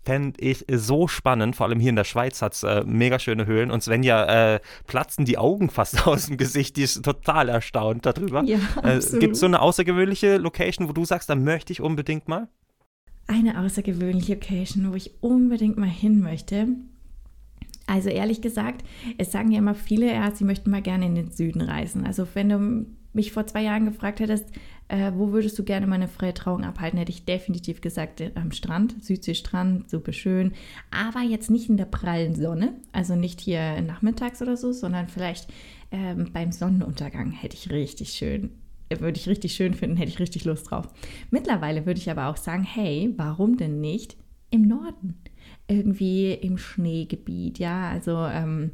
Fände 0.05 0.41
ich 0.41 0.65
so 0.71 1.09
spannend. 1.09 1.57
Vor 1.57 1.67
allem 1.67 1.81
hier 1.81 1.91
in 1.91 1.97
der 1.97 2.05
Schweiz 2.05 2.43
hat 2.43 2.55
es 2.55 2.63
äh, 2.63 2.85
mega 2.85 3.19
schöne 3.19 3.47
Höhlen. 3.47 3.71
Und 3.71 3.83
Svenja 3.83 4.55
äh, 4.55 4.61
platzen 4.87 5.25
die 5.25 5.39
Augen 5.39 5.71
fast 5.71 6.07
aus 6.07 6.27
dem 6.27 6.37
Gesicht. 6.37 6.77
Die 6.77 6.83
ist 6.83 7.03
total 7.05 7.49
erstaunt 7.49 8.07
darüber. 8.07 8.43
Ja, 8.45 8.59
äh, 8.83 9.01
Gibt 9.19 9.35
es 9.35 9.41
so 9.41 9.47
eine 9.47 9.61
außergewöhnliche 9.61 10.39
Location, 10.39 10.89
wo 10.89 10.93
du 10.93 11.05
sagst, 11.05 11.29
da 11.29 11.35
möchte 11.35 11.73
ich 11.73 11.81
unbedingt 11.81 12.29
mal? 12.29 12.49
Eine 13.27 13.61
außergewöhnliche 13.61 14.35
Location, 14.35 14.91
wo 14.91 14.95
ich 14.95 15.23
unbedingt 15.23 15.77
mal 15.77 15.89
hin 15.89 16.21
möchte. 16.21 16.69
Also 17.87 18.11
ehrlich 18.11 18.43
gesagt, 18.43 18.85
es 19.17 19.33
sagen 19.33 19.51
ja 19.51 19.59
immer 19.59 19.75
viele, 19.75 20.13
ja, 20.13 20.31
sie 20.31 20.45
möchten 20.45 20.71
mal 20.71 20.83
gerne 20.83 21.07
in 21.07 21.15
den 21.15 21.31
Süden 21.31 21.63
reisen. 21.63 22.07
Also 22.07 22.27
wenn 22.35 22.49
du 22.51 22.87
mich 23.13 23.33
vor 23.33 23.47
zwei 23.47 23.63
Jahren 23.63 23.85
gefragt 23.85 24.21
hättest, 24.21 24.47
äh, 24.89 25.13
wo 25.15 25.33
würdest 25.33 25.59
du 25.59 25.65
gerne 25.65 25.87
meine 25.87 26.09
freie 26.09 26.35
Trauung 26.35 26.65
abhalten, 26.65 26.99
hätte 26.99 27.13
ich 27.13 27.25
definitiv 27.25 27.81
gesagt, 27.81 28.21
äh, 28.21 28.31
am 28.35 28.53
Strand, 28.53 29.03
Südseestrand, 29.05 29.91
super 29.91 30.13
schön. 30.13 30.53
Aber 30.91 31.21
jetzt 31.21 31.51
nicht 31.51 31.69
in 31.69 31.77
der 31.77 31.85
prallen 31.85 32.35
Sonne, 32.35 32.75
also 32.93 33.15
nicht 33.15 33.41
hier 33.41 33.81
nachmittags 33.83 34.41
oder 34.41 34.57
so, 34.57 34.73
sondern 34.73 35.09
vielleicht 35.09 35.53
ähm, 35.91 36.31
beim 36.33 36.53
Sonnenuntergang 36.53 37.33
hätte 37.33 37.57
ich 37.57 37.71
richtig 37.71 38.11
schön 38.11 38.51
würde 38.91 39.19
ich 39.19 39.29
richtig 39.29 39.53
schön 39.53 39.75
finden, 39.75 39.97
hätte 39.97 40.11
ich 40.11 40.19
richtig 40.19 40.45
Lust 40.45 40.71
drauf. 40.71 40.89
Mittlerweile 41.31 41.87
würde 41.87 42.01
ich 42.01 42.11
aber 42.11 42.29
auch 42.29 42.37
sagen, 42.37 42.65
hey, 42.65 43.13
warum 43.17 43.57
denn 43.57 43.81
nicht 43.81 44.17
im 44.51 44.63
Norden? 44.63 45.23
Irgendwie 45.67 46.33
im 46.33 46.57
Schneegebiet, 46.57 47.59
ja, 47.59 47.91
also 47.91 48.17
ähm, 48.17 48.71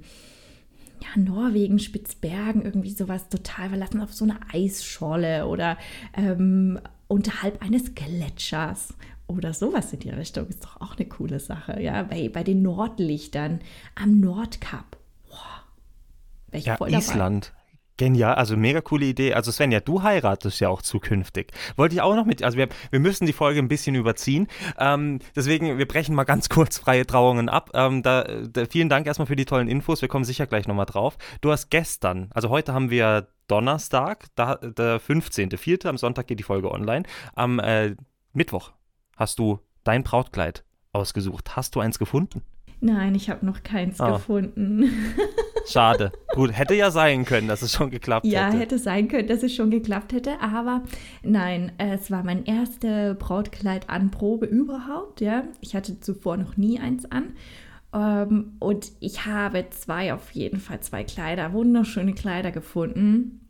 ja, 1.05 1.21
Norwegen, 1.21 1.79
Spitzbergen, 1.79 2.62
irgendwie 2.62 2.90
sowas 2.90 3.29
total 3.29 3.69
verlassen 3.69 4.01
auf 4.01 4.12
so 4.12 4.25
einer 4.25 4.40
Eisscholle 4.53 5.47
oder 5.47 5.77
ähm, 6.14 6.79
unterhalb 7.09 7.62
eines 7.62 7.95
Gletschers 7.95 8.95
oder 9.27 9.53
sowas 9.53 9.93
in 9.93 10.01
die 10.01 10.11
Richtung. 10.11 10.49
Ist 10.49 10.64
doch 10.64 10.81
auch 10.81 10.97
eine 10.97 11.07
coole 11.07 11.40
Sache, 11.40 11.81
ja, 11.81 12.03
bei, 12.03 12.29
bei 12.29 12.43
den 12.43 12.62
Nordlichtern 12.62 13.61
am 13.95 14.21
Nordkap. 14.21 14.97
Boah, 15.29 16.59
ja, 16.59 16.79
Island. 16.87 17.53
Genial, 17.97 18.35
also 18.35 18.57
mega 18.57 18.81
coole 18.81 19.07
Idee. 19.07 19.35
Also 19.35 19.53
Svenja, 19.53 19.79
du 19.79 20.03
heiratest 20.03 20.59
ja 20.59 20.69
auch 20.69 20.83
zukünftig. 20.83 21.53
Wollte 21.77 21.95
ich 21.95 22.01
auch 22.01 22.17
noch 22.17 22.25
mit, 22.25 22.43
also 22.43 22.59
wir, 22.59 22.69
wir 22.91 22.99
müssen 22.99 23.25
die 23.25 23.33
Folge 23.33 23.61
ein 23.61 23.69
bisschen 23.69 23.95
überziehen. 23.95 24.49
Ähm, 24.79 25.21
deswegen, 25.37 25.79
wir 25.79 25.87
brechen 25.87 26.15
mal 26.15 26.25
ganz 26.25 26.49
kurz 26.49 26.79
freie 26.79 27.07
Trauungen 27.07 27.49
ab. 27.49 27.71
Ähm, 27.75 28.03
da, 28.03 28.25
da, 28.25 28.67
vielen 28.67 28.89
Dank 28.89 29.07
erstmal 29.07 29.27
für 29.27 29.37
die 29.37 29.45
tollen 29.45 29.69
Infos. 29.69 30.03
Wir 30.03 30.09
kommen 30.09 30.25
sicher 30.25 30.47
gleich 30.49 30.67
nochmal 30.67 30.87
drauf. 30.87 31.17
Du 31.41 31.53
hast 31.53 31.71
gestern, 31.71 32.31
also 32.35 32.49
heute 32.49 32.75
haben 32.75 32.91
wir 32.91 33.29
Donnerstag, 33.47 34.27
da, 34.35 34.57
der 34.57 35.01
15.04., 35.01 35.87
am 35.87 35.99
Sonntag 35.99 36.27
geht 36.27 36.41
die 36.41 36.45
Folge 36.45 36.73
online. 36.73 37.05
Am 37.35 37.61
äh, 37.61 37.95
Mittwoch 38.33 38.73
hast 39.17 39.39
du 39.39 39.61
dein 39.85 40.03
Brautkleid 40.03 40.65
ausgesucht. 40.93 41.55
Hast 41.55 41.77
du 41.77 41.81
eins 41.81 42.01
gefunden? 42.01 42.43
Nein, 42.85 43.14
ich 43.14 43.31
habe 43.31 43.47
noch 43.47 43.62
keins 43.62 43.99
oh. 43.99 44.12
gefunden. 44.12 44.90
Schade. 45.66 46.12
Gut, 46.35 46.53
hätte 46.53 46.75
ja 46.75 46.90
sein 46.90 47.25
können, 47.25 47.49
dass 47.49 47.62
es 47.62 47.73
schon 47.73 47.88
geklappt 47.88 48.27
ja, 48.27 48.44
hätte. 48.44 48.57
Ja, 48.57 48.61
hätte 48.61 48.79
sein 48.79 49.09
können, 49.09 49.27
dass 49.27 49.42
es 49.42 49.55
schon 49.55 49.70
geklappt 49.70 50.12
hätte, 50.12 50.38
aber 50.42 50.83
nein, 51.23 51.73
es 51.79 52.11
war 52.11 52.23
mein 52.25 52.44
erste 52.44 53.14
Brautkleid-Anprobe 53.14 54.44
überhaupt, 54.44 55.23
ja. 55.23 55.44
Ich 55.62 55.75
hatte 55.75 55.99
zuvor 55.99 56.37
noch 56.37 56.59
nie 56.59 56.79
eins 56.79 57.11
an. 57.11 57.33
Ähm, 57.94 58.53
und 58.59 58.92
ich 59.01 59.25
habe 59.25 59.64
zwei, 59.70 60.12
auf 60.12 60.33
jeden 60.33 60.61
Fall 60.61 60.81
zwei 60.81 61.05
Kleider, 61.05 61.55
wunderschöne 61.55 62.12
Kleider 62.12 62.51
gefunden 62.51 63.40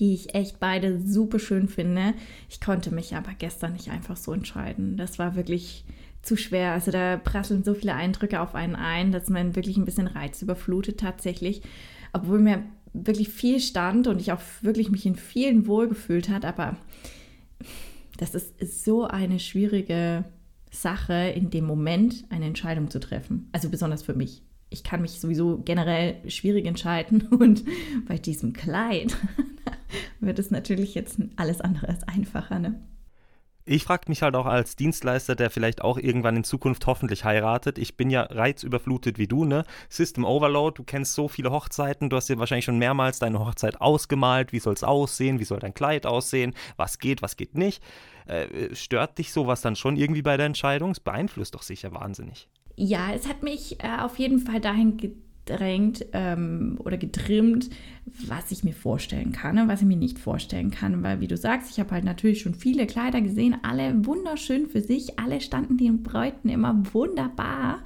die 0.00 0.12
ich 0.12 0.34
echt 0.34 0.58
beide 0.58 0.98
super 0.98 1.38
schön 1.38 1.68
finde. 1.68 2.14
Ich 2.50 2.60
konnte 2.60 2.92
mich 2.92 3.14
aber 3.14 3.30
gestern 3.38 3.74
nicht 3.74 3.90
einfach 3.90 4.16
so 4.16 4.32
entscheiden. 4.32 4.96
Das 4.96 5.20
war 5.20 5.36
wirklich 5.36 5.84
zu 6.24 6.36
schwer. 6.36 6.72
Also 6.72 6.90
da 6.90 7.16
prasseln 7.16 7.64
so 7.64 7.74
viele 7.74 7.94
Eindrücke 7.94 8.40
auf 8.40 8.54
einen 8.54 8.76
ein, 8.76 9.12
dass 9.12 9.28
man 9.28 9.56
wirklich 9.56 9.76
ein 9.76 9.84
bisschen 9.84 10.06
Reiz 10.06 10.42
überflutet 10.42 11.00
tatsächlich. 11.00 11.62
Obwohl 12.12 12.38
mir 12.38 12.62
wirklich 12.92 13.28
viel 13.28 13.60
stand 13.60 14.06
und 14.06 14.20
ich 14.20 14.32
auch 14.32 14.40
wirklich 14.62 14.90
mich 14.90 15.04
in 15.04 15.16
vielen 15.16 15.66
wohlgefühlt 15.66 16.28
hat, 16.28 16.44
aber 16.44 16.76
das 18.16 18.34
ist 18.34 18.84
so 18.84 19.04
eine 19.04 19.40
schwierige 19.40 20.24
Sache, 20.70 21.32
in 21.34 21.50
dem 21.50 21.64
Moment 21.64 22.24
eine 22.30 22.46
Entscheidung 22.46 22.90
zu 22.90 23.00
treffen. 23.00 23.48
Also 23.52 23.68
besonders 23.68 24.02
für 24.02 24.14
mich. 24.14 24.42
Ich 24.70 24.82
kann 24.82 25.02
mich 25.02 25.20
sowieso 25.20 25.58
generell 25.58 26.16
schwierig 26.28 26.66
entscheiden 26.66 27.22
und 27.30 27.64
bei 28.06 28.18
diesem 28.18 28.52
Kleid 28.52 29.16
wird 30.20 30.38
es 30.38 30.50
natürlich 30.50 30.94
jetzt 30.94 31.18
alles 31.36 31.60
andere 31.60 31.88
als 31.88 32.06
einfacher. 32.06 32.58
Ne? 32.58 32.80
Ich 33.66 33.84
frage 33.84 34.04
mich 34.08 34.20
halt 34.20 34.36
auch 34.36 34.44
als 34.44 34.76
Dienstleister, 34.76 35.34
der 35.34 35.48
vielleicht 35.48 35.80
auch 35.80 35.96
irgendwann 35.96 36.36
in 36.36 36.44
Zukunft 36.44 36.86
hoffentlich 36.86 37.24
heiratet. 37.24 37.78
Ich 37.78 37.96
bin 37.96 38.10
ja 38.10 38.24
reizüberflutet 38.24 39.16
wie 39.16 39.26
du, 39.26 39.46
ne? 39.46 39.64
System 39.88 40.26
Overload, 40.26 40.76
du 40.76 40.84
kennst 40.84 41.14
so 41.14 41.28
viele 41.28 41.50
Hochzeiten, 41.50 42.10
du 42.10 42.16
hast 42.16 42.28
dir 42.28 42.38
wahrscheinlich 42.38 42.66
schon 42.66 42.76
mehrmals 42.76 43.20
deine 43.20 43.38
Hochzeit 43.38 43.80
ausgemalt. 43.80 44.52
Wie 44.52 44.58
soll 44.58 44.74
es 44.74 44.84
aussehen? 44.84 45.38
Wie 45.38 45.44
soll 45.44 45.60
dein 45.60 45.72
Kleid 45.72 46.04
aussehen? 46.04 46.54
Was 46.76 46.98
geht, 46.98 47.22
was 47.22 47.38
geht 47.38 47.54
nicht? 47.54 47.82
Äh, 48.26 48.74
stört 48.74 49.16
dich 49.16 49.32
sowas 49.32 49.62
dann 49.62 49.76
schon 49.76 49.96
irgendwie 49.96 50.22
bei 50.22 50.36
der 50.36 50.44
Entscheidung? 50.44 50.90
Es 50.90 51.00
beeinflusst 51.00 51.54
doch 51.54 51.62
sicher 51.62 51.90
wahnsinnig. 51.94 52.50
Ja, 52.76 53.12
es 53.14 53.26
hat 53.26 53.42
mich 53.42 53.82
äh, 53.82 53.98
auf 54.02 54.18
jeden 54.18 54.40
Fall 54.40 54.60
dahin 54.60 54.98
gedrängt 55.44 56.06
ähm, 56.12 56.76
oder 56.78 56.96
getrimmt, 56.96 57.70
was 58.26 58.50
ich 58.50 58.64
mir 58.64 58.72
vorstellen 58.72 59.32
kann 59.32 59.58
und 59.58 59.68
was 59.68 59.80
ich 59.80 59.86
mir 59.86 59.96
nicht 59.96 60.18
vorstellen 60.18 60.70
kann. 60.70 61.02
Weil, 61.02 61.20
wie 61.20 61.26
du 61.26 61.36
sagst, 61.36 61.70
ich 61.70 61.80
habe 61.80 61.90
halt 61.92 62.04
natürlich 62.04 62.40
schon 62.40 62.54
viele 62.54 62.86
Kleider 62.86 63.20
gesehen, 63.20 63.56
alle 63.62 64.06
wunderschön 64.06 64.66
für 64.66 64.80
sich, 64.80 65.18
alle 65.18 65.40
standen 65.40 65.76
den 65.76 66.02
Bräuten 66.02 66.48
immer 66.48 66.82
wunderbar. 66.92 67.82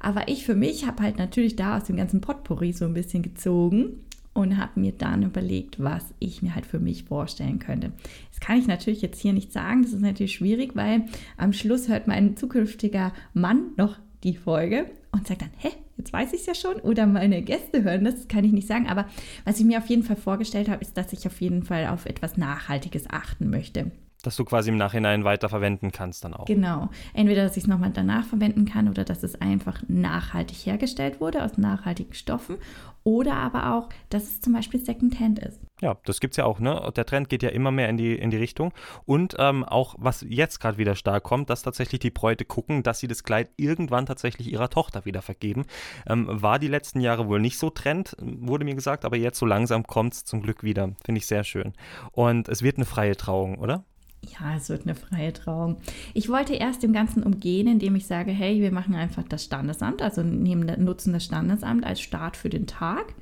Aber 0.00 0.28
ich 0.28 0.44
für 0.44 0.54
mich 0.54 0.86
habe 0.86 1.02
halt 1.02 1.18
natürlich 1.18 1.56
da 1.56 1.76
aus 1.76 1.84
dem 1.84 1.96
ganzen 1.96 2.20
Potpourri 2.20 2.72
so 2.72 2.84
ein 2.84 2.94
bisschen 2.94 3.22
gezogen 3.22 4.00
und 4.34 4.58
habe 4.58 4.78
mir 4.78 4.92
dann 4.92 5.22
überlegt, 5.22 5.82
was 5.82 6.04
ich 6.18 6.42
mir 6.42 6.54
halt 6.54 6.66
für 6.66 6.78
mich 6.78 7.04
vorstellen 7.04 7.58
könnte. 7.58 7.92
Das 8.30 8.40
kann 8.40 8.58
ich 8.58 8.66
natürlich 8.66 9.00
jetzt 9.00 9.20
hier 9.20 9.32
nicht 9.32 9.52
sagen, 9.52 9.82
das 9.82 9.92
ist 9.92 10.02
natürlich 10.02 10.34
schwierig, 10.34 10.76
weil 10.76 11.06
am 11.38 11.54
Schluss 11.54 11.88
hört 11.88 12.06
mein 12.06 12.36
zukünftiger 12.36 13.12
Mann 13.32 13.70
noch 13.76 13.96
die 14.22 14.34
Folge 14.34 14.86
und 15.16 15.26
sagt 15.26 15.42
dann, 15.42 15.50
hä, 15.58 15.70
jetzt 15.96 16.12
weiß 16.12 16.32
ich 16.32 16.40
es 16.40 16.46
ja 16.46 16.54
schon. 16.54 16.80
Oder 16.80 17.06
meine 17.06 17.42
Gäste 17.42 17.82
hören 17.82 18.04
das, 18.04 18.28
kann 18.28 18.44
ich 18.44 18.52
nicht 18.52 18.68
sagen. 18.68 18.88
Aber 18.88 19.06
was 19.44 19.58
ich 19.58 19.64
mir 19.64 19.78
auf 19.78 19.86
jeden 19.86 20.02
Fall 20.02 20.16
vorgestellt 20.16 20.68
habe, 20.68 20.82
ist, 20.82 20.96
dass 20.96 21.12
ich 21.12 21.26
auf 21.26 21.40
jeden 21.40 21.62
Fall 21.62 21.86
auf 21.86 22.06
etwas 22.06 22.36
Nachhaltiges 22.36 23.08
achten 23.08 23.50
möchte. 23.50 23.90
Dass 24.22 24.36
du 24.36 24.44
quasi 24.44 24.70
im 24.70 24.76
Nachhinein 24.76 25.24
weiterverwenden 25.24 25.92
kannst 25.92 26.24
dann 26.24 26.34
auch. 26.34 26.46
Genau. 26.46 26.88
Entweder, 27.14 27.44
dass 27.44 27.56
ich 27.56 27.64
es 27.64 27.68
nochmal 27.68 27.90
danach 27.92 28.24
verwenden 28.24 28.64
kann 28.64 28.88
oder 28.88 29.04
dass 29.04 29.22
es 29.22 29.40
einfach 29.40 29.82
nachhaltig 29.88 30.56
hergestellt 30.66 31.20
wurde 31.20 31.44
aus 31.44 31.58
nachhaltigen 31.58 32.14
Stoffen 32.14 32.56
oder 33.04 33.34
aber 33.34 33.74
auch, 33.74 33.88
dass 34.08 34.24
es 34.24 34.40
zum 34.40 34.52
Beispiel 34.52 34.84
Secondhand 34.84 35.38
ist. 35.38 35.60
Ja, 35.82 35.98
das 36.04 36.20
gibt 36.20 36.32
es 36.32 36.36
ja 36.38 36.44
auch, 36.46 36.58
ne? 36.58 36.90
Der 36.96 37.04
Trend 37.04 37.28
geht 37.28 37.42
ja 37.42 37.50
immer 37.50 37.70
mehr 37.70 37.90
in 37.90 37.98
die, 37.98 38.14
in 38.14 38.30
die 38.30 38.38
Richtung. 38.38 38.72
Und 39.04 39.36
ähm, 39.38 39.62
auch, 39.62 39.94
was 39.98 40.24
jetzt 40.26 40.58
gerade 40.58 40.78
wieder 40.78 40.94
stark 40.94 41.24
kommt, 41.24 41.50
dass 41.50 41.62
tatsächlich 41.62 42.00
die 42.00 42.10
Bräute 42.10 42.46
gucken, 42.46 42.82
dass 42.82 42.98
sie 42.98 43.08
das 43.08 43.24
Kleid 43.24 43.50
irgendwann 43.58 44.06
tatsächlich 44.06 44.50
ihrer 44.50 44.70
Tochter 44.70 45.04
wieder 45.04 45.20
vergeben. 45.20 45.66
Ähm, 46.08 46.26
war 46.30 46.58
die 46.58 46.68
letzten 46.68 47.00
Jahre 47.00 47.28
wohl 47.28 47.40
nicht 47.40 47.58
so 47.58 47.68
Trend, 47.68 48.16
wurde 48.20 48.64
mir 48.64 48.74
gesagt, 48.74 49.04
aber 49.04 49.18
jetzt 49.18 49.38
so 49.38 49.44
langsam 49.44 49.86
kommt 49.86 50.14
es 50.14 50.24
zum 50.24 50.40
Glück 50.40 50.62
wieder. 50.62 50.92
Finde 51.04 51.18
ich 51.18 51.26
sehr 51.26 51.44
schön. 51.44 51.74
Und 52.12 52.48
es 52.48 52.62
wird 52.62 52.78
eine 52.78 52.86
freie 52.86 53.16
Trauung, 53.16 53.58
oder? 53.58 53.84
Ja, 54.22 54.56
es 54.56 54.68
wird 54.68 54.82
eine 54.82 54.94
freie 54.94 55.32
Trauung. 55.32 55.76
Ich 56.14 56.28
wollte 56.28 56.54
erst 56.54 56.82
dem 56.82 56.92
Ganzen 56.92 57.22
umgehen, 57.22 57.68
indem 57.68 57.94
ich 57.96 58.06
sage, 58.06 58.32
hey, 58.32 58.60
wir 58.60 58.72
machen 58.72 58.94
einfach 58.94 59.22
das 59.22 59.44
Standesamt, 59.44 60.02
also 60.02 60.22
nehmen, 60.22 60.82
nutzen 60.82 61.12
das 61.12 61.24
Standesamt 61.24 61.84
als 61.84 62.00
Start 62.00 62.36
für 62.36 62.48
den 62.48 62.66
Tag, 62.66 63.14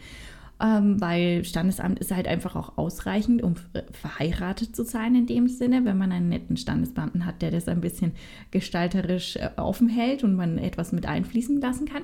ähm, 0.63 1.01
weil 1.01 1.45
Standesamt 1.45 1.99
ist 1.99 2.13
halt 2.13 2.29
einfach 2.29 2.57
auch 2.57 2.79
ausreichend, 2.79 3.43
um 3.43 3.55
verheiratet 3.93 4.75
zu 4.75 4.85
sein 4.85 5.15
in 5.15 5.27
dem 5.27 5.49
Sinne, 5.49 5.85
wenn 5.85 5.99
man 5.99 6.13
einen 6.13 6.29
netten 6.29 6.57
Standesbeamten 6.57 7.27
hat, 7.27 7.43
der 7.43 7.51
das 7.51 7.69
ein 7.69 7.81
bisschen 7.81 8.13
gestalterisch 8.51 9.37
äh, 9.37 9.51
offen 9.57 9.89
hält 9.89 10.25
und 10.25 10.37
man 10.37 10.59
etwas 10.59 10.93
mit 10.93 11.07
einfließen 11.07 11.61
lassen 11.61 11.87
kann. 11.87 12.03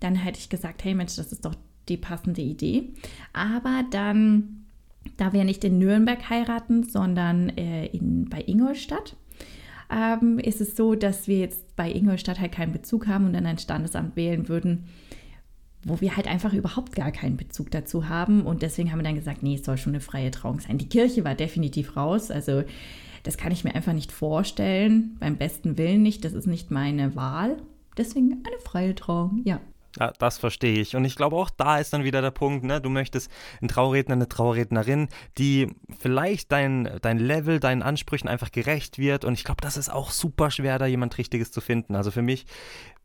Dann 0.00 0.14
hätte 0.14 0.38
ich 0.38 0.48
gesagt, 0.48 0.84
hey 0.84 0.94
Mensch, 0.94 1.16
das 1.16 1.32
ist 1.32 1.44
doch 1.44 1.54
die 1.88 1.96
passende 1.96 2.42
Idee. 2.42 2.94
Aber 3.32 3.84
dann 3.90 4.64
da 5.16 5.32
wir 5.32 5.44
nicht 5.44 5.64
in 5.64 5.78
Nürnberg 5.78 6.28
heiraten, 6.28 6.82
sondern 6.82 7.50
äh, 7.50 7.86
in, 7.86 8.28
bei 8.28 8.42
Ingolstadt, 8.46 9.16
ähm, 9.90 10.38
ist 10.38 10.60
es 10.60 10.76
so, 10.76 10.94
dass 10.94 11.28
wir 11.28 11.38
jetzt 11.38 11.76
bei 11.76 11.90
Ingolstadt 11.90 12.40
halt 12.40 12.52
keinen 12.52 12.72
Bezug 12.72 13.06
haben 13.06 13.26
und 13.26 13.34
dann 13.34 13.46
ein 13.46 13.58
Standesamt 13.58 14.16
wählen 14.16 14.48
würden, 14.48 14.84
wo 15.84 16.00
wir 16.00 16.16
halt 16.16 16.26
einfach 16.26 16.52
überhaupt 16.52 16.94
gar 16.94 17.12
keinen 17.12 17.36
Bezug 17.36 17.70
dazu 17.70 18.08
haben. 18.08 18.42
Und 18.42 18.62
deswegen 18.62 18.90
haben 18.90 18.98
wir 18.98 19.04
dann 19.04 19.14
gesagt, 19.14 19.42
nee, 19.42 19.54
es 19.54 19.64
soll 19.64 19.76
schon 19.76 19.92
eine 19.92 20.00
freie 20.00 20.30
Trauung 20.30 20.60
sein. 20.60 20.78
Die 20.78 20.88
Kirche 20.88 21.24
war 21.24 21.34
definitiv 21.34 21.96
raus. 21.96 22.30
Also 22.30 22.64
das 23.22 23.36
kann 23.36 23.52
ich 23.52 23.64
mir 23.64 23.74
einfach 23.74 23.92
nicht 23.92 24.12
vorstellen. 24.12 25.16
Beim 25.20 25.36
besten 25.36 25.78
Willen 25.78 26.02
nicht. 26.02 26.24
Das 26.24 26.32
ist 26.32 26.46
nicht 26.46 26.70
meine 26.70 27.16
Wahl. 27.16 27.56
Deswegen 27.96 28.42
eine 28.44 28.58
freie 28.62 28.94
Trauung, 28.94 29.42
ja. 29.44 29.60
Ja, 29.98 30.12
das 30.18 30.38
verstehe 30.38 30.80
ich. 30.80 30.96
Und 30.96 31.04
ich 31.04 31.14
glaube, 31.14 31.36
auch 31.36 31.50
da 31.50 31.78
ist 31.78 31.92
dann 31.92 32.02
wieder 32.02 32.20
der 32.20 32.32
Punkt, 32.32 32.64
ne? 32.64 32.80
Du 32.80 32.90
möchtest 32.90 33.30
einen 33.60 33.68
Trauredner, 33.68 34.14
eine 34.14 34.28
Traurednerin, 34.28 35.08
die 35.38 35.68
vielleicht 35.98 36.50
dein, 36.50 36.98
dein 37.00 37.18
Level, 37.18 37.60
deinen 37.60 37.82
Ansprüchen 37.82 38.28
einfach 38.28 38.50
gerecht 38.50 38.98
wird. 38.98 39.24
Und 39.24 39.34
ich 39.34 39.44
glaube, 39.44 39.60
das 39.62 39.76
ist 39.76 39.90
auch 39.90 40.10
super 40.10 40.50
schwer, 40.50 40.78
da 40.78 40.86
jemand 40.86 41.16
Richtiges 41.16 41.52
zu 41.52 41.60
finden. 41.60 41.94
Also 41.94 42.10
für 42.10 42.22
mich 42.22 42.46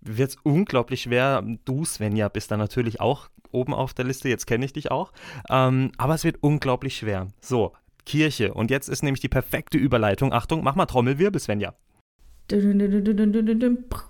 wird 0.01 0.31
es 0.31 0.37
unglaublich 0.43 1.03
schwer. 1.03 1.43
Du, 1.65 1.85
Svenja, 1.85 2.27
bist 2.29 2.49
da 2.49 2.57
natürlich 2.57 2.99
auch 2.99 3.29
oben 3.51 3.73
auf 3.73 3.93
der 3.93 4.05
Liste. 4.05 4.29
Jetzt 4.29 4.47
kenne 4.47 4.65
ich 4.65 4.73
dich 4.73 4.89
auch. 4.89 5.11
Ähm, 5.49 5.91
aber 5.97 6.15
es 6.15 6.23
wird 6.23 6.37
unglaublich 6.41 6.97
schwer. 6.97 7.27
So, 7.39 7.73
Kirche. 8.05 8.53
Und 8.53 8.71
jetzt 8.71 8.89
ist 8.89 9.03
nämlich 9.03 9.21
die 9.21 9.29
perfekte 9.29 9.77
Überleitung. 9.77 10.33
Achtung, 10.33 10.63
mach 10.63 10.75
mal 10.75 10.87
Trommelwirbel, 10.87 11.39
Svenja. 11.39 11.75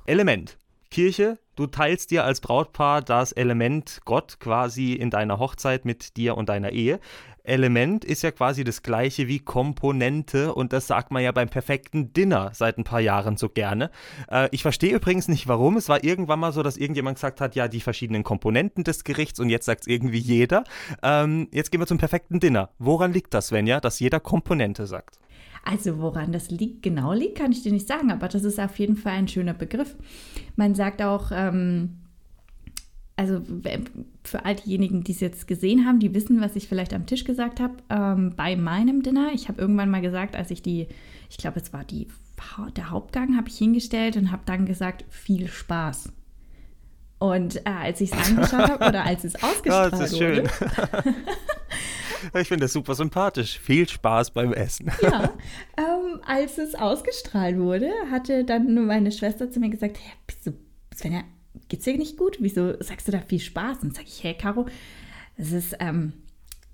Element. 0.05 0.57
Kirche, 0.91 1.37
du 1.55 1.67
teilst 1.67 2.11
dir 2.11 2.23
als 2.23 2.41
Brautpaar 2.41 3.01
das 3.01 3.31
Element 3.31 4.01
Gott 4.05 4.39
quasi 4.39 4.93
in 4.93 5.09
deiner 5.09 5.39
Hochzeit 5.39 5.85
mit 5.85 6.17
dir 6.17 6.35
und 6.35 6.49
deiner 6.49 6.71
Ehe. 6.71 6.99
Element 7.43 8.05
ist 8.05 8.21
ja 8.21 8.31
quasi 8.31 8.63
das 8.63 8.83
gleiche 8.83 9.27
wie 9.27 9.39
Komponente 9.39 10.53
und 10.53 10.71
das 10.71 10.87
sagt 10.87 11.11
man 11.11 11.23
ja 11.23 11.31
beim 11.31 11.49
perfekten 11.49 12.13
Dinner 12.13 12.51
seit 12.53 12.77
ein 12.77 12.83
paar 12.83 12.99
Jahren 12.99 13.37
so 13.37 13.49
gerne. 13.49 13.91
Äh, 14.29 14.49
ich 14.51 14.61
verstehe 14.61 14.95
übrigens 14.95 15.27
nicht 15.27 15.47
warum. 15.47 15.77
Es 15.77 15.89
war 15.89 16.03
irgendwann 16.03 16.39
mal 16.39 16.53
so, 16.53 16.63
dass 16.63 16.77
irgendjemand 16.77 17.17
gesagt 17.17 17.41
hat, 17.41 17.55
ja, 17.55 17.67
die 17.67 17.81
verschiedenen 17.81 18.23
Komponenten 18.23 18.83
des 18.83 19.03
Gerichts 19.03 19.39
und 19.39 19.49
jetzt 19.49 19.65
sagt 19.65 19.81
es 19.81 19.87
irgendwie 19.87 20.19
jeder. 20.19 20.63
Ähm, 21.01 21.47
jetzt 21.51 21.71
gehen 21.71 21.81
wir 21.81 21.87
zum 21.87 21.97
perfekten 21.97 22.39
Dinner. 22.39 22.69
Woran 22.77 23.13
liegt 23.13 23.33
das, 23.33 23.47
Svenja, 23.47 23.79
dass 23.79 23.99
jeder 23.99 24.19
Komponente 24.19 24.85
sagt? 24.85 25.19
Also 25.63 25.99
woran 25.99 26.31
das 26.31 26.49
liegt, 26.49 26.83
genau 26.83 27.13
liegt, 27.13 27.37
kann 27.37 27.51
ich 27.51 27.63
dir 27.63 27.71
nicht 27.71 27.87
sagen, 27.87 28.11
aber 28.11 28.27
das 28.27 28.43
ist 28.43 28.59
auf 28.59 28.79
jeden 28.79 28.95
Fall 28.95 29.13
ein 29.13 29.27
schöner 29.27 29.53
Begriff. 29.53 29.95
Man 30.55 30.75
sagt 30.75 31.01
auch, 31.01 31.31
ähm, 31.31 31.99
also 33.19 33.41
für 34.23 34.45
all 34.45 34.55
diejenigen, 34.55 35.03
die 35.03 35.11
es 35.11 35.19
jetzt 35.19 35.45
gesehen 35.45 35.85
haben, 35.85 35.99
die 35.99 36.13
wissen, 36.13 36.39
was 36.39 36.55
ich 36.55 36.69
vielleicht 36.69 36.93
am 36.93 37.05
Tisch 37.05 37.25
gesagt 37.25 37.59
habe, 37.59 37.73
ähm, 37.89 38.33
bei 38.35 38.55
meinem 38.55 39.03
Dinner. 39.03 39.31
Ich 39.33 39.49
habe 39.49 39.59
irgendwann 39.59 39.89
mal 39.91 40.01
gesagt, 40.01 40.37
als 40.37 40.51
ich 40.51 40.61
die, 40.61 40.87
ich 41.29 41.37
glaube, 41.37 41.59
es 41.59 41.73
war 41.73 41.83
die, 41.83 42.07
der 42.77 42.89
Hauptgang, 42.89 43.35
habe 43.35 43.49
ich 43.49 43.57
hingestellt 43.57 44.15
und 44.15 44.31
habe 44.31 44.43
dann 44.45 44.65
gesagt, 44.65 45.03
viel 45.09 45.49
Spaß. 45.49 46.13
Und 47.19 47.57
äh, 47.57 47.69
als 47.69 47.99
ich 47.99 48.13
es 48.13 48.29
angeschaut 48.29 48.69
habe 48.69 48.87
oder 48.87 49.03
als 49.03 49.25
es 49.25 49.35
ausgestrahlt 49.35 49.91
ja, 49.93 49.99
das 49.99 50.11
ist 50.11 50.17
schön. 50.17 50.49
ich 52.39 52.47
finde 52.47 52.65
das 52.65 52.73
super 52.73 52.95
sympathisch. 52.95 53.59
Viel 53.59 53.87
Spaß 53.87 54.31
beim 54.31 54.53
Essen. 54.53 54.91
ja, 55.01 55.33
ähm, 55.77 56.21
als 56.25 56.57
es 56.57 56.75
ausgestrahlt 56.75 57.57
wurde, 57.57 57.91
hatte 58.11 58.43
dann 58.43 58.85
meine 58.85 59.11
Schwester 59.11 59.51
zu 59.51 59.59
mir 59.59 59.69
gesagt, 59.69 59.97
hey, 59.97 60.13
du, 60.45 60.53
Svenja, 60.95 61.23
geht's 61.67 61.85
dir 61.85 61.97
nicht 61.97 62.17
gut? 62.17 62.37
Wieso 62.39 62.81
sagst 62.81 63.07
du 63.07 63.11
da 63.11 63.21
viel 63.21 63.39
Spaß? 63.39 63.83
Und 63.83 63.95
sage 63.95 64.07
ich, 64.07 64.23
hey 64.23 64.33
Caro, 64.33 64.65
es 65.37 65.51
ist 65.51 65.75
ähm, 65.79 66.13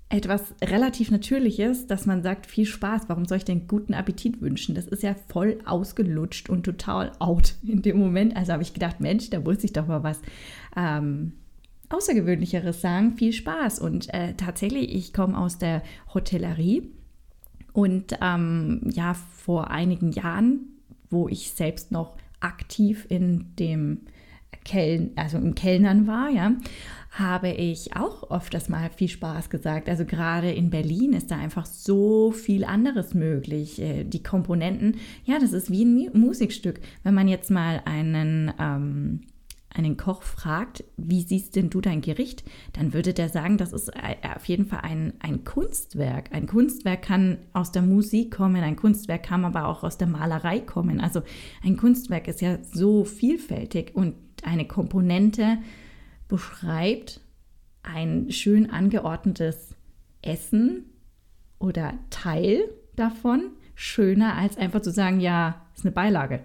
etwas 0.08 0.54
relativ 0.62 1.10
Natürliches, 1.10 1.86
dass 1.86 2.06
man 2.06 2.22
sagt, 2.22 2.46
viel 2.46 2.66
Spaß, 2.66 3.02
warum 3.08 3.26
soll 3.26 3.38
ich 3.38 3.44
denn 3.44 3.66
guten 3.66 3.94
Appetit 3.94 4.40
wünschen? 4.40 4.74
Das 4.74 4.86
ist 4.86 5.02
ja 5.02 5.16
voll 5.28 5.58
ausgelutscht 5.64 6.48
und 6.48 6.64
total 6.64 7.12
out 7.18 7.54
in 7.66 7.82
dem 7.82 7.98
Moment. 7.98 8.36
Also 8.36 8.52
habe 8.52 8.62
ich 8.62 8.72
gedacht, 8.72 9.00
Mensch, 9.00 9.30
da 9.30 9.40
muss 9.40 9.64
ich 9.64 9.72
doch 9.72 9.86
mal 9.86 10.02
was 10.02 10.20
ähm, 10.76 11.32
Außergewöhnlicheres 11.88 12.80
sagen. 12.80 13.16
Viel 13.16 13.32
Spaß. 13.32 13.78
Und 13.78 14.12
äh, 14.12 14.34
tatsächlich, 14.34 14.94
ich 14.94 15.12
komme 15.12 15.38
aus 15.38 15.58
der 15.58 15.82
Hotellerie 16.14 16.90
und 17.72 18.16
ähm, 18.22 18.80
ja, 18.92 19.14
vor 19.14 19.70
einigen 19.70 20.10
Jahren, 20.10 20.78
wo 21.10 21.28
ich 21.28 21.50
selbst 21.52 21.92
noch 21.92 22.16
aktiv 22.40 23.06
in 23.08 23.54
dem 23.58 24.06
Kelln, 24.64 25.10
also 25.16 25.38
im 25.38 25.54
Kellnern 25.54 26.06
war, 26.06 26.30
ja, 26.30 26.52
habe 27.12 27.50
ich 27.50 27.94
auch 27.96 28.30
öfters 28.30 28.68
mal 28.68 28.90
viel 28.90 29.08
Spaß 29.08 29.48
gesagt. 29.48 29.88
Also 29.88 30.04
gerade 30.04 30.50
in 30.50 30.70
Berlin 30.70 31.12
ist 31.12 31.30
da 31.30 31.36
einfach 31.36 31.66
so 31.66 32.30
viel 32.30 32.64
anderes 32.64 33.14
möglich. 33.14 33.80
Äh, 33.80 34.04
die 34.04 34.22
Komponenten, 34.22 34.96
ja, 35.24 35.38
das 35.38 35.52
ist 35.52 35.70
wie 35.70 35.84
ein 35.84 36.18
Musikstück. 36.18 36.80
Wenn 37.04 37.14
man 37.14 37.28
jetzt 37.28 37.50
mal 37.50 37.82
einen 37.84 38.52
ähm, 38.58 39.20
einen 39.76 39.96
Koch 39.96 40.22
fragt, 40.22 40.84
wie 40.96 41.22
siehst 41.22 41.54
denn 41.56 41.70
du 41.70 41.80
dein 41.80 42.00
Gericht, 42.00 42.44
dann 42.72 42.92
würde 42.92 43.12
der 43.12 43.28
sagen, 43.28 43.58
das 43.58 43.72
ist 43.72 43.88
äh, 43.88 44.16
auf 44.34 44.46
jeden 44.46 44.66
Fall 44.66 44.80
ein, 44.82 45.14
ein 45.20 45.44
Kunstwerk. 45.44 46.32
Ein 46.32 46.46
Kunstwerk 46.46 47.02
kann 47.02 47.38
aus 47.52 47.72
der 47.72 47.82
Musik 47.82 48.34
kommen, 48.34 48.62
ein 48.62 48.76
Kunstwerk 48.76 49.24
kann 49.24 49.44
aber 49.44 49.68
auch 49.68 49.84
aus 49.84 49.98
der 49.98 50.08
Malerei 50.08 50.60
kommen. 50.60 51.00
Also 51.00 51.22
ein 51.62 51.76
Kunstwerk 51.76 52.28
ist 52.28 52.40
ja 52.40 52.58
so 52.62 53.04
vielfältig 53.04 53.94
und 53.94 54.14
eine 54.42 54.66
Komponente 54.66 55.58
beschreibt 56.28 57.20
ein 57.82 58.30
schön 58.30 58.70
angeordnetes 58.70 59.74
Essen 60.22 60.86
oder 61.58 61.94
Teil 62.10 62.68
davon 62.96 63.50
schöner 63.74 64.34
als 64.34 64.56
einfach 64.56 64.80
zu 64.80 64.90
sagen, 64.90 65.20
ja, 65.20 65.66
ist 65.74 65.84
eine 65.84 65.92
Beilage. 65.92 66.40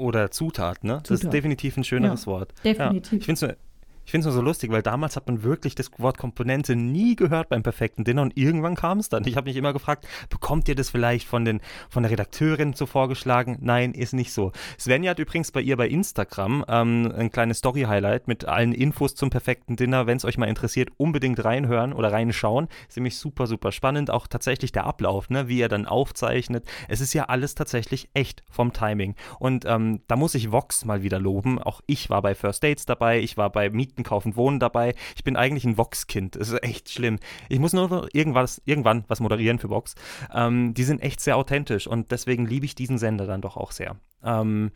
Oder 0.00 0.30
Zutat, 0.30 0.82
ne? 0.82 0.94
Zutat. 0.94 1.10
Das 1.10 1.24
ist 1.24 1.32
definitiv 1.32 1.76
ein 1.76 1.84
schöneres 1.84 2.24
ja, 2.24 2.32
Wort. 2.32 2.54
Definitiv. 2.64 3.12
Ja. 3.12 3.18
Ich 3.18 3.24
finde 3.26 3.46
es 3.46 3.56
ich 4.04 4.10
finde 4.10 4.28
es 4.28 4.34
nur 4.34 4.42
so 4.42 4.46
lustig, 4.46 4.70
weil 4.72 4.82
damals 4.82 5.16
hat 5.16 5.26
man 5.26 5.42
wirklich 5.42 5.74
das 5.74 5.90
Wort 5.98 6.18
Komponente 6.18 6.74
nie 6.76 7.16
gehört 7.16 7.48
beim 7.48 7.62
perfekten 7.62 8.04
Dinner 8.04 8.22
und 8.22 8.36
irgendwann 8.36 8.74
kam 8.74 8.98
es 8.98 9.08
dann. 9.08 9.26
Ich 9.26 9.36
habe 9.36 9.48
mich 9.48 9.56
immer 9.56 9.72
gefragt, 9.72 10.06
bekommt 10.28 10.68
ihr 10.68 10.74
das 10.74 10.90
vielleicht 10.90 11.28
von, 11.28 11.44
den, 11.44 11.60
von 11.88 12.02
der 12.02 12.10
Redakteurin 12.10 12.72
so 12.72 12.86
vorgeschlagen? 12.86 13.58
Nein, 13.60 13.92
ist 13.92 14.12
nicht 14.12 14.32
so. 14.32 14.52
Svenja 14.78 15.10
hat 15.10 15.18
übrigens 15.18 15.52
bei 15.52 15.60
ihr 15.60 15.76
bei 15.76 15.88
Instagram 15.88 16.64
ähm, 16.68 17.12
ein 17.16 17.30
kleines 17.30 17.58
Story-Highlight 17.58 18.26
mit 18.26 18.46
allen 18.46 18.72
Infos 18.72 19.14
zum 19.14 19.30
perfekten 19.30 19.76
Dinner. 19.76 20.06
Wenn 20.06 20.16
es 20.16 20.24
euch 20.24 20.38
mal 20.38 20.48
interessiert, 20.48 20.90
unbedingt 20.96 21.44
reinhören 21.44 21.92
oder 21.92 22.12
reinschauen. 22.12 22.68
Ist 22.88 22.96
nämlich 22.96 23.16
super, 23.16 23.46
super 23.46 23.72
spannend. 23.72 24.10
Auch 24.10 24.26
tatsächlich 24.26 24.72
der 24.72 24.86
Ablauf, 24.86 25.30
ne? 25.30 25.48
wie 25.48 25.60
er 25.60 25.68
dann 25.68 25.86
aufzeichnet. 25.86 26.64
Es 26.88 27.00
ist 27.00 27.14
ja 27.14 27.24
alles 27.24 27.54
tatsächlich 27.54 28.08
echt 28.14 28.42
vom 28.50 28.72
Timing. 28.72 29.14
Und 29.38 29.64
ähm, 29.66 30.00
da 30.08 30.16
muss 30.16 30.34
ich 30.34 30.50
Vox 30.50 30.84
mal 30.84 31.02
wieder 31.02 31.18
loben. 31.18 31.58
Auch 31.60 31.80
ich 31.86 32.10
war 32.10 32.22
bei 32.22 32.34
First 32.34 32.64
Dates 32.64 32.86
dabei, 32.86 33.20
ich 33.20 33.36
war 33.36 33.50
bei 33.50 33.70
Mieten 33.70 33.89
Mieten, 33.90 34.02
Kaufen, 34.04 34.36
Wohnen 34.36 34.60
dabei. 34.60 34.94
Ich 35.16 35.24
bin 35.24 35.36
eigentlich 35.36 35.64
ein 35.64 35.76
Vox-Kind. 35.76 36.36
Es 36.36 36.50
ist 36.50 36.62
echt 36.62 36.90
schlimm. 36.90 37.18
Ich 37.48 37.58
muss 37.58 37.72
nur 37.72 38.08
irgendwas, 38.14 38.62
irgendwann 38.64 39.04
was 39.08 39.20
moderieren 39.20 39.58
für 39.58 39.68
Vox. 39.68 39.94
Ähm, 40.32 40.74
die 40.74 40.84
sind 40.84 41.02
echt 41.02 41.20
sehr 41.20 41.36
authentisch 41.36 41.86
und 41.86 42.12
deswegen 42.12 42.46
liebe 42.46 42.66
ich 42.66 42.74
diesen 42.74 42.98
Sender 42.98 43.26
dann 43.26 43.40
doch 43.40 43.56
auch 43.56 43.72
sehr. 43.72 43.96
Ähm, 44.22 44.70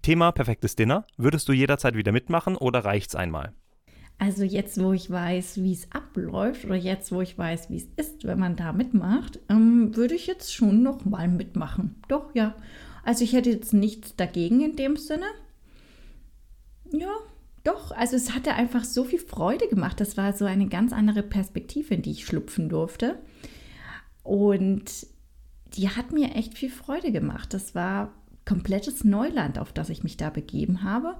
Thema 0.00 0.32
perfektes 0.32 0.76
Dinner. 0.76 1.06
Würdest 1.16 1.48
du 1.48 1.52
jederzeit 1.52 1.94
wieder 1.94 2.10
mitmachen 2.10 2.56
oder 2.56 2.84
reicht 2.84 3.10
es 3.10 3.14
einmal? 3.14 3.52
Also 4.18 4.44
jetzt, 4.44 4.82
wo 4.82 4.92
ich 4.92 5.10
weiß, 5.10 5.62
wie 5.62 5.72
es 5.72 5.90
abläuft 5.92 6.64
oder 6.64 6.76
jetzt, 6.76 7.12
wo 7.12 7.20
ich 7.20 7.36
weiß, 7.36 7.70
wie 7.70 7.76
es 7.76 7.88
ist, 7.96 8.24
wenn 8.24 8.38
man 8.38 8.56
da 8.56 8.72
mitmacht, 8.72 9.40
ähm, 9.48 9.94
würde 9.96 10.14
ich 10.14 10.26
jetzt 10.26 10.54
schon 10.54 10.82
noch 10.82 11.04
mal 11.04 11.28
mitmachen. 11.28 11.96
Doch, 12.08 12.34
ja. 12.34 12.54
Also 13.04 13.24
ich 13.24 13.32
hätte 13.32 13.50
jetzt 13.50 13.74
nichts 13.74 14.16
dagegen 14.16 14.60
in 14.60 14.76
dem 14.76 14.96
Sinne. 14.96 15.26
Ja, 16.92 17.12
doch, 17.64 17.92
also 17.92 18.16
es 18.16 18.34
hatte 18.34 18.54
einfach 18.54 18.84
so 18.84 19.04
viel 19.04 19.20
Freude 19.20 19.68
gemacht. 19.68 20.00
Das 20.00 20.16
war 20.16 20.32
so 20.32 20.44
eine 20.44 20.68
ganz 20.68 20.92
andere 20.92 21.22
Perspektive, 21.22 21.94
in 21.94 22.02
die 22.02 22.10
ich 22.10 22.26
schlüpfen 22.26 22.68
durfte. 22.68 23.20
Und 24.24 25.06
die 25.74 25.88
hat 25.88 26.12
mir 26.12 26.34
echt 26.34 26.58
viel 26.58 26.70
Freude 26.70 27.12
gemacht. 27.12 27.54
Das 27.54 27.74
war 27.74 28.12
komplettes 28.44 29.04
Neuland, 29.04 29.58
auf 29.58 29.72
das 29.72 29.90
ich 29.90 30.02
mich 30.02 30.16
da 30.16 30.30
begeben 30.30 30.82
habe. 30.82 31.16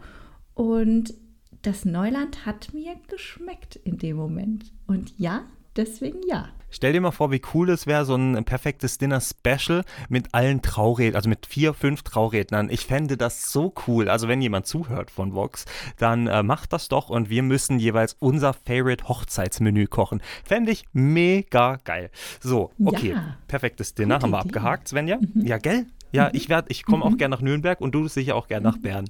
Und 0.54 1.14
das 1.62 1.84
Neuland 1.84 2.44
hat 2.44 2.74
mir 2.74 2.96
geschmeckt 3.08 3.76
in 3.76 3.98
dem 3.98 4.16
Moment. 4.16 4.72
Und 4.86 5.16
ja, 5.18 5.44
deswegen 5.76 6.20
ja. 6.26 6.48
Stell 6.74 6.94
dir 6.94 7.02
mal 7.02 7.10
vor, 7.10 7.30
wie 7.30 7.42
cool 7.52 7.68
es 7.68 7.86
wäre, 7.86 8.06
so 8.06 8.14
ein 8.14 8.44
perfektes 8.46 8.96
Dinner-Special 8.96 9.84
mit 10.08 10.34
allen 10.34 10.62
Traurednern, 10.62 11.16
also 11.16 11.28
mit 11.28 11.44
vier, 11.44 11.74
fünf 11.74 12.02
Traurednern. 12.02 12.70
Ich 12.70 12.86
fände 12.86 13.18
das 13.18 13.52
so 13.52 13.74
cool. 13.86 14.08
Also 14.08 14.26
wenn 14.26 14.40
jemand 14.40 14.66
zuhört 14.66 15.10
von 15.10 15.34
Vox, 15.34 15.66
dann 15.98 16.28
äh, 16.28 16.42
macht 16.42 16.72
das 16.72 16.88
doch 16.88 17.10
und 17.10 17.28
wir 17.28 17.42
müssen 17.42 17.78
jeweils 17.78 18.16
unser 18.20 18.54
Favorite 18.54 19.06
Hochzeitsmenü 19.06 19.86
kochen. 19.86 20.22
Fände 20.44 20.72
ich 20.72 20.86
mega 20.94 21.76
geil. 21.84 22.10
So, 22.40 22.70
okay. 22.82 23.10
Ja. 23.10 23.36
Perfektes 23.48 23.94
Dinner 23.94 24.14
Gute 24.14 24.24
haben 24.24 24.30
wir 24.30 24.40
Idee. 24.40 24.48
abgehakt, 24.48 24.88
Svenja. 24.88 25.18
Mhm. 25.18 25.46
Ja, 25.46 25.58
gell? 25.58 25.84
Ja, 26.12 26.30
ich 26.32 26.48
werde, 26.48 26.70
ich 26.70 26.84
komme 26.84 27.04
auch 27.04 27.16
gerne 27.16 27.34
nach 27.34 27.40
Nürnberg 27.42 27.80
und 27.80 27.94
du 27.94 28.06
sicher 28.06 28.36
auch 28.36 28.46
gerne 28.46 28.68
nach 28.68 28.76
Bern. 28.78 29.08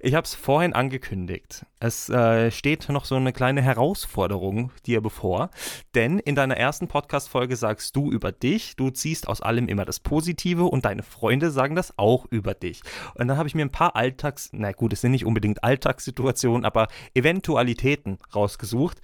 Ich 0.00 0.14
habe 0.14 0.24
es 0.24 0.34
vorhin 0.34 0.72
angekündigt. 0.72 1.66
Es 1.78 2.08
äh, 2.08 2.50
steht 2.50 2.88
noch 2.88 3.04
so 3.04 3.16
eine 3.16 3.32
kleine 3.32 3.60
Herausforderung 3.60 4.72
dir 4.86 5.02
bevor, 5.02 5.50
denn 5.94 6.18
in 6.18 6.34
deiner 6.34 6.56
ersten 6.56 6.88
Podcast-Folge 6.88 7.54
sagst 7.54 7.94
du 7.94 8.10
über 8.10 8.32
dich, 8.32 8.76
du 8.76 8.90
ziehst 8.90 9.28
aus 9.28 9.42
allem 9.42 9.68
immer 9.68 9.84
das 9.84 10.00
Positive 10.00 10.64
und 10.64 10.86
deine 10.86 11.02
Freunde 11.02 11.50
sagen 11.50 11.74
das 11.74 11.98
auch 11.98 12.26
über 12.30 12.54
dich. 12.54 12.80
Und 13.14 13.28
dann 13.28 13.36
habe 13.36 13.48
ich 13.48 13.54
mir 13.54 13.64
ein 13.64 13.72
paar 13.72 13.94
Alltags, 13.94 14.48
na 14.52 14.72
gut, 14.72 14.92
es 14.94 15.02
sind 15.02 15.12
nicht 15.12 15.26
unbedingt 15.26 15.62
Alltagssituationen, 15.62 16.64
aber 16.64 16.88
Eventualitäten 17.14 18.18
rausgesucht. 18.34 19.00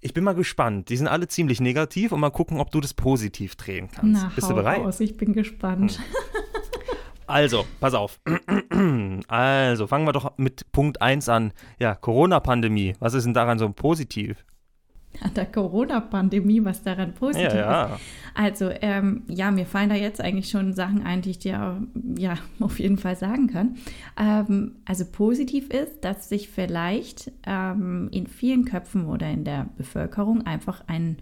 Ich 0.00 0.14
bin 0.14 0.24
mal 0.24 0.34
gespannt. 0.34 0.88
Die 0.88 0.96
sind 0.96 1.08
alle 1.08 1.26
ziemlich 1.26 1.60
negativ 1.60 2.12
und 2.12 2.20
mal 2.20 2.30
gucken, 2.30 2.60
ob 2.60 2.70
du 2.70 2.80
das 2.80 2.94
positiv 2.94 3.56
drehen 3.56 3.88
kannst. 3.90 4.22
Na, 4.22 4.32
Bist 4.34 4.50
du 4.50 4.54
bereit? 4.54 4.80
Aus, 4.80 5.00
ich 5.00 5.16
bin 5.16 5.32
gespannt. 5.32 5.98
Hm. 5.98 6.04
Also, 7.26 7.64
pass 7.80 7.94
auf. 7.94 8.20
Also, 9.28 9.86
fangen 9.86 10.06
wir 10.06 10.12
doch 10.12 10.36
mit 10.38 10.70
Punkt 10.72 11.02
1 11.02 11.28
an. 11.28 11.52
Ja, 11.78 11.94
Corona-Pandemie. 11.94 12.94
Was 13.00 13.14
ist 13.14 13.24
denn 13.24 13.34
daran 13.34 13.58
so 13.58 13.68
positiv? 13.70 14.44
An 15.20 15.34
der 15.34 15.46
Corona-Pandemie, 15.46 16.64
was 16.64 16.82
daran 16.82 17.14
positiv 17.14 17.54
ja, 17.54 17.88
ja. 17.88 17.94
ist. 17.94 18.02
Also, 18.34 18.70
ähm, 18.82 19.22
ja, 19.28 19.50
mir 19.50 19.66
fallen 19.66 19.88
da 19.88 19.94
jetzt 19.94 20.20
eigentlich 20.20 20.50
schon 20.50 20.74
Sachen 20.74 21.02
ein, 21.04 21.22
die 21.22 21.30
ich 21.30 21.38
dir 21.38 21.82
ja, 22.16 22.34
auf 22.60 22.78
jeden 22.78 22.98
Fall 22.98 23.16
sagen 23.16 23.48
kann. 23.48 23.76
Ähm, 24.18 24.76
also, 24.84 25.04
positiv 25.10 25.70
ist, 25.70 26.04
dass 26.04 26.28
sich 26.28 26.48
vielleicht 26.48 27.32
ähm, 27.46 28.08
in 28.12 28.26
vielen 28.26 28.64
Köpfen 28.64 29.06
oder 29.06 29.28
in 29.30 29.44
der 29.44 29.68
Bevölkerung 29.76 30.46
einfach 30.46 30.84
ein 30.86 31.16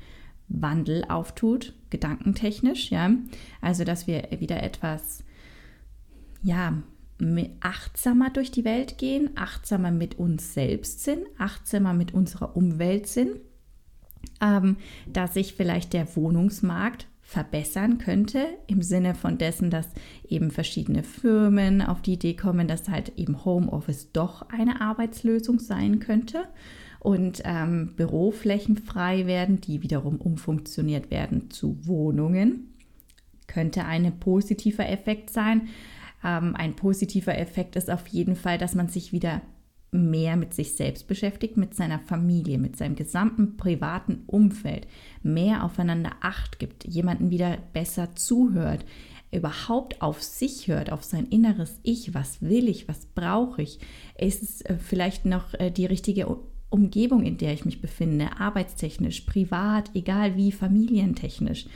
Wandel 0.49 1.05
auftut, 1.09 1.73
gedankentechnisch, 1.91 2.91
ja. 2.91 3.11
Also, 3.61 3.85
dass 3.85 4.07
wir 4.07 4.29
wieder 4.39 4.63
etwas, 4.63 5.25
ja, 6.45 6.81
achtsamer 7.61 8.31
durch 8.31 8.53
die 8.53 8.65
Welt 8.65 8.99
gehen, 8.99 9.31
achtsamer 9.35 9.91
mit 9.91 10.19
uns 10.19 10.55
selbst 10.55 11.03
sind, 11.03 11.27
achtsamer 11.39 11.95
mit 11.95 12.15
unserer 12.15 12.57
Umwelt 12.57 13.09
sind 13.09 13.41
ähm, 14.41 14.77
dass 15.11 15.35
sich 15.35 15.55
vielleicht 15.55 15.93
der 15.93 16.15
Wohnungsmarkt 16.17 17.07
verbessern 17.23 17.99
könnte, 17.99 18.47
im 18.67 18.83
Sinne 18.83 19.15
von 19.15 19.39
dessen, 19.39 19.71
dass 19.71 19.89
eben 20.29 20.51
verschiedene 20.51 21.03
Firmen 21.03 21.81
auf 21.81 22.03
die 22.03 22.15
Idee 22.15 22.35
kommen, 22.35 22.69
dass 22.69 22.89
halt 22.89 23.13
eben 23.17 23.45
Homeoffice 23.45 24.13
doch 24.13 24.49
eine 24.51 24.81
Arbeitslösung 24.81 25.59
sein 25.59 26.01
könnte 26.01 26.45
und 27.01 27.43
ähm, 27.45 27.95
Büroflächen 27.97 28.77
frei 28.77 29.27
werden, 29.27 29.61
die 29.61 29.83
wiederum 29.83 30.17
umfunktioniert 30.17 31.11
werden 31.11 31.51
zu 31.51 31.87
Wohnungen. 31.87 32.75
Könnte 33.47 33.85
ein 33.85 34.19
positiver 34.21 34.89
Effekt 34.89 35.31
sein. 35.31 35.69
Ähm, 36.25 36.57
ein 36.57 36.75
positiver 36.75 37.39
Effekt 37.39 37.77
ist 37.77 37.91
auf 37.91 38.07
jeden 38.09 38.35
Fall, 38.35 38.59
dass 38.59 38.75
man 38.75 38.89
sich 38.89 39.12
wieder 39.12 39.43
mehr 39.95 40.37
mit 40.37 40.55
sich 40.55 40.72
selbst 40.72 41.07
beschäftigt, 41.07 41.57
mit 41.57 41.75
seiner 41.75 42.01
Familie, 42.01 42.59
mit 42.59 42.77
seinem 42.77 42.97
gesamten 42.97 43.57
privaten 43.57 44.25
Umfeld, 44.27 44.89
mehr 45.22 45.64
aufeinander 45.64 46.11
Acht 46.20 46.59
gibt, 46.59 46.85
jemanden 46.85 47.31
wieder 47.31 47.59
besser 47.72 48.16
zuhört, 48.16 48.85
überhaupt 49.31 50.03
auf 50.03 50.22
sich 50.22 50.68
hört, 50.68 50.91
auf 50.91 51.05
sein 51.05 51.27
inneres 51.27 51.79
Ich, 51.83 52.14
was 52.14 52.43
will 52.43 52.68
ich, 52.68 52.89
was 52.89 53.07
brauche 53.07 53.62
ich, 53.62 53.79
ist 54.18 54.43
es 54.43 54.62
äh, 54.62 54.77
vielleicht 54.79 55.27
noch 55.27 55.55
äh, 55.55 55.70
die 55.70 55.87
richtige 55.87 56.27
Umgebung, 56.70 57.25
in 57.25 57.39
der 57.39 57.53
ich 57.53 57.64
mich 57.64 57.81
befinde, 57.81 58.39
arbeitstechnisch, 58.39 59.22
privat, 59.22 59.91
egal 59.95 60.37
wie, 60.37 60.51
familientechnisch. 60.51 61.66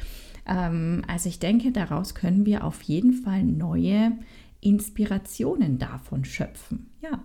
Ähm, 0.49 1.03
also 1.07 1.29
ich 1.29 1.39
denke, 1.39 1.73
daraus 1.73 2.15
können 2.15 2.47
wir 2.47 2.65
auf 2.65 2.83
jeden 2.83 3.13
Fall 3.13 3.45
neue 3.45 4.13
Inspirationen 4.61 5.79
davon 5.79 6.25
schöpfen. 6.25 6.91
Ja. 7.01 7.23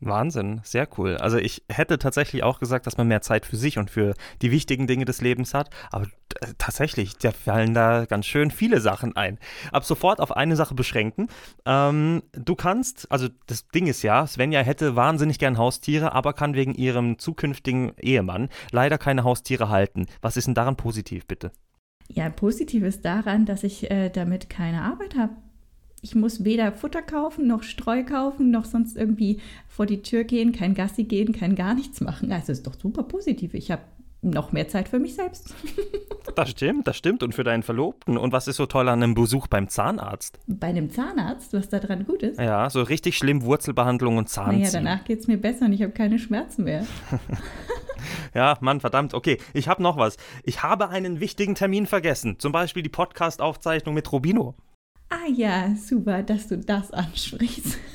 Wahnsinn, 0.00 0.60
sehr 0.64 0.86
cool. 0.98 1.16
Also 1.16 1.38
ich 1.38 1.62
hätte 1.70 1.98
tatsächlich 1.98 2.42
auch 2.42 2.58
gesagt, 2.58 2.86
dass 2.86 2.98
man 2.98 3.08
mehr 3.08 3.22
Zeit 3.22 3.46
für 3.46 3.56
sich 3.56 3.78
und 3.78 3.90
für 3.90 4.14
die 4.42 4.50
wichtigen 4.50 4.86
Dinge 4.86 5.06
des 5.06 5.22
Lebens 5.22 5.54
hat, 5.54 5.70
aber 5.90 6.06
tatsächlich, 6.58 7.16
da 7.16 7.30
fallen 7.30 7.72
da 7.72 8.04
ganz 8.04 8.26
schön 8.26 8.50
viele 8.50 8.80
Sachen 8.80 9.16
ein. 9.16 9.38
Ab 9.72 9.84
sofort 9.84 10.20
auf 10.20 10.36
eine 10.36 10.56
Sache 10.56 10.74
beschränken. 10.74 11.28
Ähm, 11.64 12.22
du 12.32 12.54
kannst, 12.54 13.10
also 13.10 13.28
das 13.46 13.68
Ding 13.68 13.86
ist 13.86 14.02
ja, 14.02 14.26
Svenja 14.26 14.60
hätte 14.60 14.96
wahnsinnig 14.96 15.38
gern 15.38 15.58
Haustiere, 15.58 16.12
aber 16.12 16.32
kann 16.34 16.54
wegen 16.54 16.74
ihrem 16.74 17.18
zukünftigen 17.18 17.92
Ehemann 17.98 18.48
leider 18.72 18.98
keine 18.98 19.24
Haustiere 19.24 19.70
halten. 19.70 20.06
Was 20.20 20.36
ist 20.36 20.46
denn 20.46 20.54
daran 20.54 20.76
positiv, 20.76 21.26
bitte? 21.26 21.52
Ja, 22.08 22.28
positiv 22.28 22.84
ist 22.84 23.04
daran, 23.04 23.46
dass 23.46 23.64
ich 23.64 23.90
äh, 23.90 24.10
damit 24.10 24.50
keine 24.50 24.82
Arbeit 24.82 25.16
habe. 25.16 25.34
Ich 26.02 26.14
muss 26.14 26.44
weder 26.44 26.70
Futter 26.72 27.00
kaufen, 27.00 27.46
noch 27.46 27.62
Streu 27.62 28.04
kaufen, 28.04 28.50
noch 28.50 28.66
sonst 28.66 28.94
irgendwie 28.94 29.40
vor 29.68 29.86
die 29.86 30.02
Tür 30.02 30.24
gehen, 30.24 30.52
kein 30.52 30.74
Gassi 30.74 31.04
gehen, 31.04 31.32
kein 31.32 31.54
gar 31.54 31.74
nichts 31.74 32.02
machen. 32.02 32.30
Also 32.30 32.52
ist 32.52 32.66
doch 32.66 32.78
super 32.78 33.04
positiv. 33.04 33.54
Ich 33.54 33.70
habe 33.70 33.82
noch 34.24 34.52
mehr 34.52 34.68
Zeit 34.68 34.88
für 34.88 34.98
mich 34.98 35.14
selbst. 35.14 35.54
das 36.36 36.50
stimmt, 36.50 36.86
das 36.86 36.96
stimmt. 36.96 37.22
Und 37.22 37.34
für 37.34 37.44
deinen 37.44 37.62
Verlobten. 37.62 38.16
Und 38.16 38.32
was 38.32 38.48
ist 38.48 38.56
so 38.56 38.66
toll 38.66 38.88
an 38.88 39.02
einem 39.02 39.14
Besuch 39.14 39.46
beim 39.46 39.68
Zahnarzt? 39.68 40.38
Bei 40.46 40.68
einem 40.68 40.90
Zahnarzt, 40.90 41.52
was 41.52 41.68
da 41.68 41.78
dran 41.78 42.06
gut 42.06 42.22
ist? 42.22 42.40
Ja, 42.40 42.68
so 42.70 42.82
richtig 42.82 43.16
schlimm 43.16 43.42
Wurzelbehandlung 43.42 44.16
und 44.16 44.28
Zahnziehen. 44.28 44.62
Naja, 44.62 44.72
danach 44.72 45.04
geht 45.04 45.20
es 45.20 45.26
mir 45.26 45.38
besser 45.38 45.66
und 45.66 45.72
ich 45.72 45.82
habe 45.82 45.92
keine 45.92 46.18
Schmerzen 46.18 46.64
mehr. 46.64 46.86
ja, 48.34 48.56
Mann, 48.60 48.80
verdammt. 48.80 49.14
Okay, 49.14 49.38
ich 49.52 49.68
habe 49.68 49.82
noch 49.82 49.96
was. 49.96 50.16
Ich 50.42 50.62
habe 50.62 50.88
einen 50.88 51.20
wichtigen 51.20 51.54
Termin 51.54 51.86
vergessen. 51.86 52.38
Zum 52.38 52.52
Beispiel 52.52 52.82
die 52.82 52.88
Podcast-Aufzeichnung 52.88 53.94
mit 53.94 54.10
Robino. 54.10 54.54
Ah 55.10 55.28
ja, 55.32 55.74
super, 55.76 56.22
dass 56.22 56.48
du 56.48 56.58
das 56.58 56.90
ansprichst. 56.90 57.78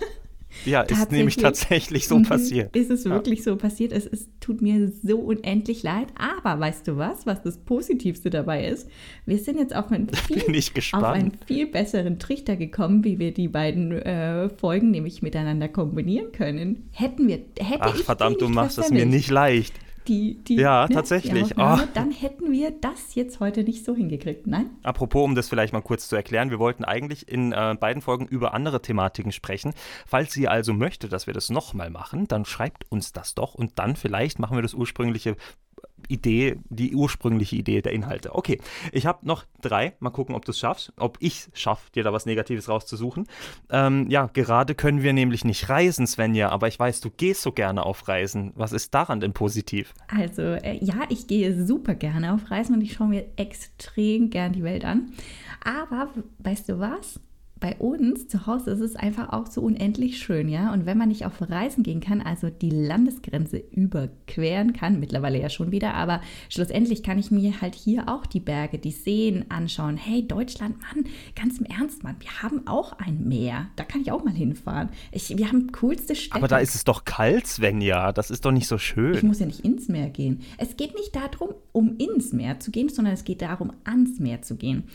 Ja, 0.66 0.82
ist 0.82 1.12
nämlich 1.12 1.38
tatsächlich 1.38 2.08
so 2.08 2.18
mhm, 2.18 2.24
passiert. 2.24 2.76
Ist 2.76 2.92
es 2.92 3.06
wirklich 3.06 3.40
ja. 3.40 3.46
so 3.46 3.56
passiert? 3.56 3.92
Es, 3.92 4.06
es 4.06 4.28
tut 4.40 4.62
mir 4.62 4.92
so 5.04 5.18
unendlich 5.18 5.84
leid. 5.84 6.08
Aber 6.18 6.60
weißt 6.60 6.88
du 6.88 6.98
was, 6.98 7.26
was 7.26 7.42
das 7.42 7.58
Positivste 7.58 8.30
dabei 8.30 8.68
ist? 8.68 8.90
Wir 9.26 9.38
sind 9.38 9.58
jetzt 9.58 9.76
auf 9.76 9.92
einen 9.92 10.10
viel, 10.14 10.62
auf 10.94 11.04
einen 11.04 11.32
viel 11.46 11.68
besseren 11.68 12.20
Trichter 12.20 12.56
gekommen, 12.56 13.04
wie 13.04 13.20
wir 13.20 13.34
die 13.34 13.48
beiden 13.48 13.92
äh, 13.92 14.50
Folgen 14.50 14.92
nämlich 14.92 15.22
miteinander 15.22 15.68
kombinieren 15.68 16.32
können. 16.32 16.90
Hätten 16.92 17.28
wir, 17.28 17.40
hätte 17.60 17.82
Ach, 17.82 17.96
ich 17.96 18.04
verdammt, 18.04 18.42
du 18.42 18.50
machst 18.50 18.78
es 18.78 18.90
mir 18.90 19.06
nicht 19.06 19.30
leicht 19.30 19.74
die, 20.10 20.44
die 20.44 20.56
ja, 20.56 20.88
ne, 20.88 20.94
tatsächlich. 20.94 21.50
Die 21.50 21.54
oh. 21.58 21.78
Dann 21.94 22.12
hätten 22.12 22.52
wir 22.52 22.72
das 22.72 23.16
jetzt 23.16 23.40
heute 23.40 23.64
nicht 23.64 23.86
so 23.86 23.96
hingekriegt. 23.96 24.48
Nein? 24.48 24.72
Apropos, 24.84 25.24
um 25.24 25.36
das 25.36 25.48
vielleicht 25.48 25.72
mal 25.72 25.82
kurz 25.82 26.10
zu 26.10 26.16
erklären, 26.16 26.50
wir 26.50 26.60
wollten 26.60 26.84
eigentlich 26.84 27.30
in 27.30 27.52
äh, 27.52 27.76
beiden 27.80 28.02
Folgen 28.02 28.26
über 28.26 28.54
andere 28.54 28.82
Thematiken 28.82 29.32
sprechen. 29.32 29.74
Falls 30.08 30.36
ihr 30.36 30.52
also 30.52 30.74
möchtet, 30.74 31.14
dass 31.14 31.28
wir 31.28 31.34
das 31.34 31.50
nochmal 31.50 31.92
machen, 31.92 32.28
dann 32.28 32.46
schreibt 32.46 32.92
uns 32.92 33.14
das 33.14 33.36
doch 33.36 33.54
und 33.54 33.78
dann 33.78 33.96
vielleicht 33.96 34.40
machen 34.40 34.58
wir 34.58 34.64
das 34.64 34.74
ursprüngliche 34.74 35.36
Idee, 36.08 36.58
die 36.70 36.96
ursprüngliche 36.96 37.56
Idee 37.56 37.82
der 37.82 37.92
Inhalte. 37.92 38.36
Okay, 38.36 38.60
ich 38.92 39.06
habe 39.06 39.26
noch 39.26 39.46
drei. 39.62 39.94
Mal 40.00 40.10
gucken, 40.10 40.36
ob 40.36 40.46
du 40.46 40.52
es 40.52 40.60
schaffst, 40.60 40.94
ob 40.98 41.18
ich 41.20 41.48
es 41.54 41.60
schaffe, 41.60 41.92
dir 41.92 42.04
da 42.04 42.14
was 42.14 42.26
Negatives 42.26 42.70
rauszusuchen. 42.70 43.28
Ähm, 43.70 44.10
ja, 44.10 44.28
gerade 44.28 44.76
können 44.76 45.04
wir 45.04 45.14
nämlich 45.14 45.46
nicht 45.46 45.70
reisen, 45.70 46.08
Svenja, 46.08 46.50
aber 46.50 46.68
ich 46.68 46.80
weiß, 46.80 47.02
du 47.02 47.10
gehst 47.10 47.42
so 47.42 47.52
gerne 47.52 47.86
auf 47.86 48.08
Reisen. 48.08 48.54
Was 48.56 48.72
ist 48.72 48.94
daran 48.94 49.20
denn 49.20 49.34
positiv? 49.34 49.94
Also, 50.08 50.42
äh, 50.42 50.78
ja, 50.84 51.04
ich 51.10 51.28
gehe 51.28 51.66
super 51.66 51.96
gerne 51.96 52.34
auf 52.34 52.50
Reisen 52.52 52.76
und 52.76 52.82
ich 52.82 52.94
schaue 52.94 53.10
mir 53.10 53.26
extrem 53.36 54.30
gern 54.30 54.54
die 54.54 54.64
Welt 54.64 54.86
an. 54.86 55.12
Aber 55.64 56.10
weißt 56.40 56.70
du 56.70 56.80
was? 56.80 57.20
Bei 57.60 57.76
uns 57.76 58.28
zu 58.28 58.48
Hause 58.48 58.72
ist 58.72 58.80
es 58.80 58.96
einfach 58.96 59.34
auch 59.34 59.48
so 59.48 59.62
unendlich 59.62 60.20
schön, 60.20 60.48
ja. 60.48 60.72
Und 60.72 60.86
wenn 60.86 60.98
man 60.98 61.10
nicht 61.10 61.26
auf 61.26 61.42
Reisen 61.42 61.84
gehen 61.84 62.00
kann, 62.00 62.22
also 62.22 62.50
die 62.50 62.70
Landesgrenze 62.70 63.58
überqueren 63.58 64.74
kann, 64.74 65.00
mittlerweile 65.00 65.40
ja 65.40 65.50
schon 65.50 65.72
wieder, 65.72 65.94
aber 65.94 66.22
schlussendlich 66.50 67.04
kann 67.04 67.18
ich 67.18 67.32
mir 67.32 67.62
halt 67.62 67.76
hier 67.76 68.08
auch 68.08 68.26
die 68.26 68.40
Berge, 68.40 68.78
die 68.78 68.92
Seen 68.92 69.46
anschauen. 69.50 69.98
Hey, 69.98 70.26
Deutschland, 70.26 70.78
Mann, 70.80 71.06
ganz 71.36 71.60
im 71.60 71.66
Ernst, 71.66 72.04
Mann, 72.04 72.16
wir 72.20 72.42
haben 72.42 72.66
auch 72.66 72.94
ein 72.94 73.28
Meer. 73.28 73.68
Da 73.76 73.84
kann 73.84 74.02
ich 74.02 74.12
auch 74.12 74.24
mal 74.24 74.34
hinfahren. 74.34 74.90
Ich, 75.12 75.38
wir 75.38 75.48
haben 75.48 75.72
coolste 75.74 76.16
Städte. 76.16 76.38
Aber 76.38 76.48
da 76.48 76.60
ist 76.60 76.76
es 76.76 76.86
doch 76.86 77.04
kalt, 77.04 77.46
Svenja. 77.46 78.14
Das 78.14 78.32
ist 78.32 78.46
doch 78.46 78.52
nicht 78.52 78.68
so 78.68 78.78
schön. 78.78 79.16
Ich 79.16 79.24
muss 79.24 79.40
ja 79.40 79.46
nicht 79.46 79.62
ins 79.62 79.90
Meer 79.90 80.10
gehen. 80.10 80.42
Es 80.58 80.78
geht 80.78 80.96
nicht 80.96 81.16
darum, 81.16 81.50
um 81.74 81.98
ins 81.98 82.32
Meer 82.32 82.60
zu 82.60 82.72
gehen, 82.72 82.90
sondern 82.90 83.14
es 83.14 83.26
geht 83.26 83.42
darum, 83.42 83.74
ans 83.84 84.20
Meer 84.20 84.42
zu 84.42 84.56
gehen. 84.56 84.86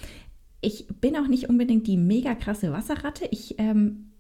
Ich 0.64 0.86
bin 0.88 1.16
auch 1.16 1.28
nicht 1.28 1.48
unbedingt 1.48 1.86
die 1.86 1.96
mega 1.96 2.34
krasse 2.34 2.72
Wasserratte. 2.72 3.26
Ich 3.30 3.58
ähm, 3.58 4.12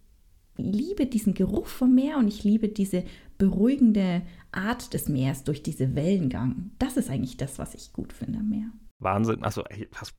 liebe 0.56 1.06
diesen 1.06 1.34
Geruch 1.34 1.66
vom 1.66 1.94
Meer 1.94 2.18
und 2.18 2.28
ich 2.28 2.44
liebe 2.44 2.68
diese 2.68 3.04
beruhigende 3.38 4.22
Art 4.52 4.92
des 4.94 5.08
Meeres 5.08 5.44
durch 5.44 5.62
diese 5.62 5.94
Wellengang. 5.94 6.70
Das 6.78 6.96
ist 6.96 7.10
eigentlich 7.10 7.36
das, 7.36 7.58
was 7.58 7.74
ich 7.74 7.92
gut 7.92 8.12
finde 8.12 8.40
am 8.40 8.50
Meer. 8.50 8.70
Wahnsinn. 8.98 9.42
Also, 9.42 9.64
was, 9.98 10.14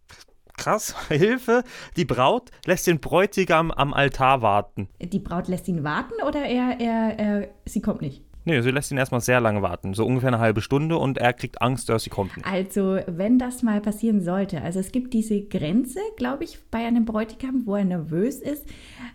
krass, 0.58 0.96
Hilfe. 1.10 1.64
Die 1.96 2.06
Braut 2.06 2.52
lässt 2.66 2.88
den 2.88 3.00
Bräutigam 3.00 3.72
am 3.72 3.94
Altar 3.94 4.42
warten. 4.42 4.90
Die 5.00 5.20
Braut 5.20 5.48
lässt 5.48 5.68
ihn 5.68 5.84
warten 5.84 6.16
oder 6.28 6.44
er, 6.44 6.80
er, 6.80 7.20
er 7.20 7.50
sie 7.66 7.82
kommt 7.82 8.02
nicht? 8.02 8.24
Nee, 8.46 8.62
sie 8.62 8.70
lässt 8.70 8.92
ihn 8.92 8.98
erstmal 8.98 9.22
sehr 9.22 9.42
lange 9.42 9.64
warten. 9.64 9.96
So 9.96 10.06
ungefähr 10.06 10.28
eine 10.28 10.40
halbe 10.40 10.62
Stunde 10.62 10.98
und 10.98 11.18
er 11.18 11.34
kriegt 11.34 11.62
Angst, 11.62 11.90
dass 11.90 12.04
sie 12.04 12.12
kommt 12.12 12.38
nicht. 12.38 12.46
Also, 12.46 13.00
wenn 13.08 13.40
das 13.40 13.64
mal 13.64 13.82
passieren 13.82 14.22
sollte, 14.22 14.62
also 14.62 14.80
es 14.80 14.92
gibt 14.92 15.14
diese 15.14 15.42
Grenze, 15.42 16.00
glaube 16.16 16.44
ich, 16.44 16.60
bei 16.70 16.86
einem 16.86 17.06
Bräutigam, 17.06 17.66
wo 17.66 17.76
er 17.76 17.86
nervös 17.86 18.40
ist, 18.40 18.66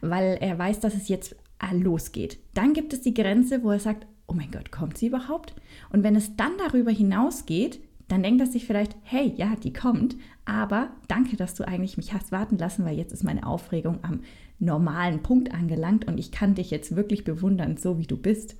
weil 0.00 0.36
er 0.40 0.58
weiß, 0.58 0.80
dass 0.80 0.94
es 0.94 1.08
jetzt 1.08 1.36
losgeht. 1.72 2.38
Dann 2.54 2.72
gibt 2.72 2.92
es 2.92 3.02
die 3.02 3.14
Grenze, 3.14 3.62
wo 3.62 3.70
er 3.70 3.78
sagt, 3.78 4.06
oh 4.26 4.34
mein 4.34 4.50
Gott, 4.50 4.72
kommt 4.72 4.98
sie 4.98 5.06
überhaupt? 5.06 5.54
Und 5.90 6.02
wenn 6.02 6.16
es 6.16 6.36
dann 6.36 6.52
darüber 6.58 6.90
hinausgeht, 6.90 7.80
dann 8.08 8.24
denkt 8.24 8.40
er 8.40 8.46
sich 8.48 8.66
vielleicht, 8.66 8.96
hey, 9.02 9.32
ja, 9.36 9.54
die 9.54 9.72
kommt, 9.72 10.16
aber 10.44 10.90
danke, 11.06 11.36
dass 11.36 11.54
du 11.54 11.66
eigentlich 11.68 11.96
mich 11.96 12.12
hast 12.12 12.32
warten 12.32 12.58
lassen, 12.58 12.84
weil 12.84 12.96
jetzt 12.96 13.12
ist 13.12 13.22
meine 13.22 13.46
Aufregung 13.46 14.00
am 14.02 14.20
normalen 14.58 15.22
Punkt 15.22 15.54
angelangt 15.54 16.08
und 16.08 16.18
ich 16.18 16.32
kann 16.32 16.56
dich 16.56 16.72
jetzt 16.72 16.96
wirklich 16.96 17.22
bewundern, 17.22 17.76
so 17.76 17.98
wie 17.98 18.06
du 18.06 18.16
bist 18.16 18.56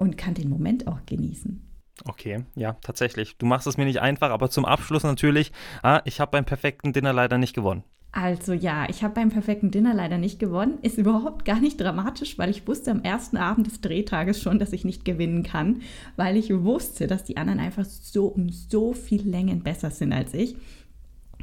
und 0.00 0.16
kann 0.16 0.34
den 0.34 0.48
Moment 0.48 0.86
auch 0.86 1.04
genießen. 1.06 1.66
Okay, 2.06 2.44
ja, 2.54 2.72
tatsächlich. 2.82 3.36
Du 3.36 3.44
machst 3.44 3.66
es 3.66 3.76
mir 3.76 3.84
nicht 3.84 4.00
einfach, 4.00 4.30
aber 4.30 4.48
zum 4.48 4.64
Abschluss 4.64 5.02
natürlich, 5.02 5.52
ah, 5.82 6.00
ich 6.06 6.20
habe 6.20 6.30
beim 6.30 6.46
perfekten 6.46 6.94
Dinner 6.94 7.12
leider 7.12 7.36
nicht 7.36 7.54
gewonnen. 7.54 7.84
Also 8.12 8.54
ja, 8.54 8.88
ich 8.88 9.04
habe 9.04 9.14
beim 9.14 9.28
perfekten 9.28 9.70
Dinner 9.70 9.94
leider 9.94 10.18
nicht 10.18 10.38
gewonnen. 10.38 10.78
Ist 10.82 10.98
überhaupt 10.98 11.44
gar 11.44 11.60
nicht 11.60 11.78
dramatisch, 11.80 12.38
weil 12.38 12.50
ich 12.50 12.66
wusste 12.66 12.90
am 12.90 13.02
ersten 13.02 13.36
Abend 13.36 13.66
des 13.66 13.82
Drehtages 13.82 14.40
schon, 14.42 14.58
dass 14.58 14.72
ich 14.72 14.84
nicht 14.84 15.04
gewinnen 15.04 15.42
kann, 15.42 15.82
weil 16.16 16.36
ich 16.36 16.50
wusste, 16.50 17.06
dass 17.06 17.22
die 17.22 17.36
anderen 17.36 17.60
einfach 17.60 17.84
so 17.84 18.26
um 18.26 18.48
so 18.48 18.94
viel 18.94 19.22
Längen 19.22 19.62
besser 19.62 19.90
sind 19.90 20.12
als 20.12 20.34
ich. 20.34 20.56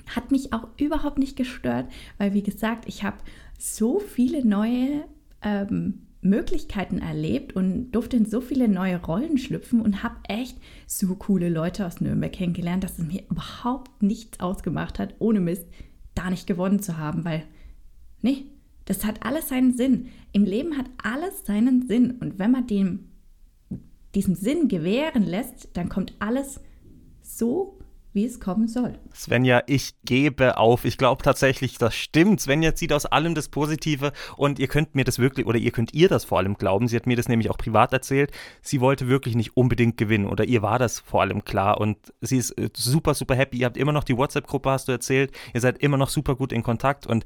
Hat 0.08 0.32
mich 0.32 0.52
auch 0.52 0.68
überhaupt 0.78 1.20
nicht 1.20 1.38
gestört, 1.38 1.86
weil 2.18 2.34
wie 2.34 2.44
gesagt, 2.44 2.86
ich 2.88 3.04
habe 3.04 3.18
so 3.58 4.00
viele 4.00 4.46
neue 4.46 5.06
ähm, 5.44 6.07
Möglichkeiten 6.22 7.00
erlebt 7.00 7.56
und 7.56 7.92
durfte 7.92 8.18
in 8.18 8.26
so 8.26 8.42
viele 8.42 8.68
neue 8.68 9.02
Rollen 9.04 9.38
schlüpfen 9.38 9.82
und 9.82 10.04
habe 10.04 10.16
echt 10.28 10.58
so 10.88 11.16
coole 11.16 11.50
Leute 11.50 11.86
aus 11.86 12.02
Nürnberg 12.02 12.34
kennengelernt, 12.34 12.84
dass 12.84 13.00
es 13.00 13.06
mir 13.06 13.24
überhaupt 13.30 14.02
nichts 14.02 14.40
ausgemacht 14.40 15.00
hat, 15.00 15.16
ohne 15.20 15.40
Mist 15.40 15.66
da 16.16 16.30
nicht 16.30 16.48
gewonnen 16.48 16.82
zu 16.82 16.98
haben, 16.98 17.24
weil, 17.24 17.44
nee, 18.22 18.46
das 18.86 19.06
hat 19.06 19.26
alles 19.26 19.50
seinen 19.50 19.74
Sinn. 19.74 20.08
Im 20.32 20.46
Leben 20.46 20.78
hat 20.78 20.90
alles 21.04 21.46
seinen 21.46 21.88
Sinn 21.88 22.12
und 22.20 22.40
wenn 22.40 22.52
man 22.52 22.68
dem 22.68 23.10
diesen 24.16 24.36
Sinn 24.36 24.68
gewähren 24.68 25.24
lässt, 25.24 25.70
dann 25.78 25.90
kommt 25.90 26.16
alles 26.20 26.60
so 27.22 27.77
wie 28.18 28.26
es 28.26 28.40
kommen 28.40 28.68
soll. 28.68 28.98
Svenja, 29.14 29.62
ich 29.68 29.94
gebe 30.04 30.58
auf. 30.58 30.86
Ich 30.86 30.98
glaube 30.98 31.22
tatsächlich, 31.22 31.78
das 31.78 31.96
stimmt. 31.96 32.42
Svenja 32.42 32.74
zieht 32.74 32.92
aus 32.92 33.06
allem 33.06 33.36
das 33.36 33.48
Positive 33.48 34.12
und 34.36 34.58
ihr 34.58 34.68
könnt 34.68 34.96
mir 34.96 35.04
das 35.04 35.20
wirklich, 35.20 35.46
oder 35.46 35.60
ihr 35.60 35.70
könnt 35.70 35.94
ihr 35.94 36.10
das 36.10 36.26
vor 36.26 36.40
allem 36.40 36.56
glauben. 36.56 36.88
Sie 36.88 36.96
hat 36.96 37.06
mir 37.06 37.16
das 37.16 37.30
nämlich 37.30 37.52
auch 37.52 37.60
privat 37.60 37.94
erzählt. 37.94 38.32
Sie 38.64 38.82
wollte 38.82 39.08
wirklich 39.08 39.36
nicht 39.36 39.56
unbedingt 39.56 39.98
gewinnen 39.98 40.26
oder 40.26 40.46
ihr 40.46 40.64
war 40.64 40.80
das 40.80 41.00
vor 41.00 41.22
allem 41.22 41.46
klar 41.46 41.80
und 41.80 41.98
sie 42.20 42.38
ist 42.38 42.58
äh, 42.58 42.70
super, 42.76 43.14
super 43.14 43.36
happy. 43.36 43.60
Ihr 43.60 43.68
habt 43.68 43.78
immer 43.78 43.92
noch 43.92 44.04
die 44.04 44.18
WhatsApp-Gruppe, 44.18 44.72
hast 44.72 44.88
du 44.88 44.94
erzählt. 44.94 45.32
Ihr 45.54 45.62
seid 45.62 45.78
immer 45.78 45.98
noch 45.98 46.10
super 46.10 46.36
gut 46.36 46.52
in 46.52 46.64
Kontakt 46.64 47.06
und 47.06 47.24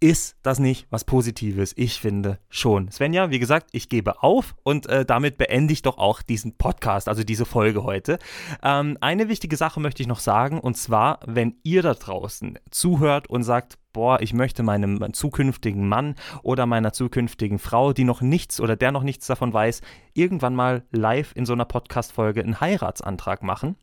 ist 0.00 0.36
das 0.42 0.58
nicht 0.58 0.86
was 0.90 1.04
Positives? 1.04 1.72
Ich 1.76 2.00
finde 2.00 2.38
schon. 2.48 2.90
Svenja, 2.90 3.30
wie 3.30 3.38
gesagt, 3.38 3.68
ich 3.72 3.88
gebe 3.88 4.22
auf 4.22 4.54
und 4.62 4.86
äh, 4.86 5.04
damit 5.04 5.38
beende 5.38 5.72
ich 5.72 5.82
doch 5.82 5.98
auch 5.98 6.22
diesen 6.22 6.56
Podcast, 6.56 7.08
also 7.08 7.24
diese 7.24 7.46
Folge 7.46 7.82
heute. 7.82 8.18
Ähm, 8.62 8.98
eine 9.00 9.28
wichtige 9.28 9.56
Sache 9.56 9.80
möchte 9.80 10.02
ich 10.02 10.08
noch 10.08 10.20
sagen 10.20 10.60
und 10.60 10.76
zwar, 10.76 11.20
wenn 11.26 11.56
ihr 11.62 11.82
da 11.82 11.94
draußen 11.94 12.58
zuhört 12.70 13.28
und 13.28 13.42
sagt, 13.42 13.78
boah, 13.96 14.20
ich 14.20 14.34
möchte 14.34 14.62
meinem 14.62 15.14
zukünftigen 15.14 15.88
Mann 15.88 16.16
oder 16.42 16.66
meiner 16.66 16.92
zukünftigen 16.92 17.58
Frau, 17.58 17.94
die 17.94 18.04
noch 18.04 18.20
nichts 18.20 18.60
oder 18.60 18.76
der 18.76 18.92
noch 18.92 19.02
nichts 19.02 19.26
davon 19.26 19.54
weiß, 19.54 19.80
irgendwann 20.12 20.54
mal 20.54 20.82
live 20.92 21.32
in 21.34 21.46
so 21.46 21.54
einer 21.54 21.64
Podcast-Folge 21.64 22.42
einen 22.42 22.60
Heiratsantrag 22.60 23.42
machen, 23.42 23.76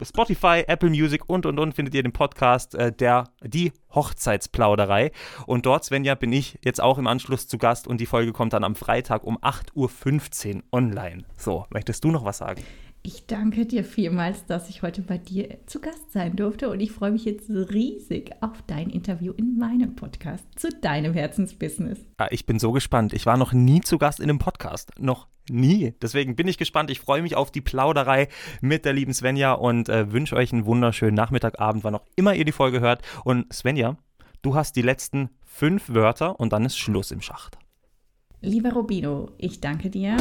Spotify, 0.03 0.64
Apple 0.66 0.90
Music 0.90 1.28
und 1.28 1.47
und 1.47 1.59
und 1.59 1.74
findet 1.74 1.95
ihr 1.95 2.03
den 2.03 2.12
Podcast 2.12 2.74
äh, 2.74 2.92
der 2.92 3.24
die 3.42 3.72
Hochzeitsplauderei 3.95 5.12
und 5.47 5.66
dort 5.66 5.84
Svenja 5.84 6.14
bin 6.14 6.32
ich 6.32 6.59
jetzt 6.64 6.80
auch 6.80 6.99
im 6.99 7.07
Anschluss 7.07 7.47
zu 7.47 7.59
Gast 7.59 7.86
und 7.86 8.01
die 8.01 8.07
Folge 8.07 8.32
kommt 8.32 8.53
dann 8.53 8.64
am 8.64 8.74
Freitag 8.74 9.24
um 9.24 9.38
8:15 9.38 10.57
Uhr 10.57 10.62
online. 10.72 11.24
So, 11.36 11.66
möchtest 11.70 12.05
du 12.05 12.11
noch 12.11 12.24
was 12.24 12.38
sagen? 12.38 12.62
Ich 13.07 13.26
danke 13.26 13.66
dir 13.66 13.84
vielmals, 13.84 14.46
dass 14.46 14.70
ich 14.70 14.80
heute 14.80 15.02
bei 15.02 15.18
dir 15.18 15.59
zu 15.66 15.78
Gast 15.78 16.11
sein 16.11 16.36
durfte 16.36 16.70
und 16.70 16.80
ich 16.80 16.90
freue 16.90 17.11
mich 17.11 17.26
jetzt 17.26 17.50
riesig 17.50 18.30
auf 18.40 18.62
dein 18.66 18.88
Interview 18.88 19.34
in 19.36 19.59
meinem 19.59 19.94
Podcast 19.94 20.46
zu 20.57 20.70
deinem 20.70 21.12
Herzensbusiness. 21.12 21.98
Ah, 22.16 22.28
ich 22.30 22.46
bin 22.46 22.59
so 22.59 22.72
gespannt. 22.72 23.12
Ich 23.12 23.26
war 23.26 23.36
noch 23.36 23.52
nie 23.52 23.82
zu 23.82 23.98
Gast 23.98 24.20
in 24.20 24.30
einem 24.30 24.38
Podcast. 24.38 24.92
Noch 24.98 25.28
nie. 25.50 25.92
Deswegen 26.00 26.34
bin 26.34 26.48
ich 26.48 26.57
gespannt. 26.57 26.90
Ich 26.90 27.00
freue 27.00 27.20
mich 27.20 27.36
auf 27.36 27.50
die 27.50 27.61
Plauderei 27.61 28.28
mit 28.62 28.86
der 28.86 28.94
lieben 28.94 29.12
Svenja 29.12 29.52
und 29.52 29.90
äh, 29.90 30.11
wünsche 30.11 30.34
euch 30.34 30.55
einen 30.55 30.64
wunderschönen 30.64 31.14
Nachmittag, 31.14 31.61
Abend, 31.61 31.84
wann 31.84 31.96
auch 31.96 32.07
immer 32.16 32.34
ihr 32.34 32.46
die 32.46 32.52
Folge 32.52 32.80
hört. 32.80 33.02
Und 33.22 33.52
Svenja, 33.52 33.98
du 34.40 34.55
hast 34.55 34.76
die 34.76 34.82
letzten 34.82 35.28
fünf 35.44 35.92
Wörter 35.92 36.40
und 36.40 36.55
dann 36.55 36.64
ist 36.64 36.78
Schluss 36.78 37.11
im 37.11 37.20
Schacht. 37.20 37.59
Lieber 38.40 38.72
Robino, 38.72 39.28
ich 39.36 39.61
danke 39.61 39.90
dir. 39.90 40.16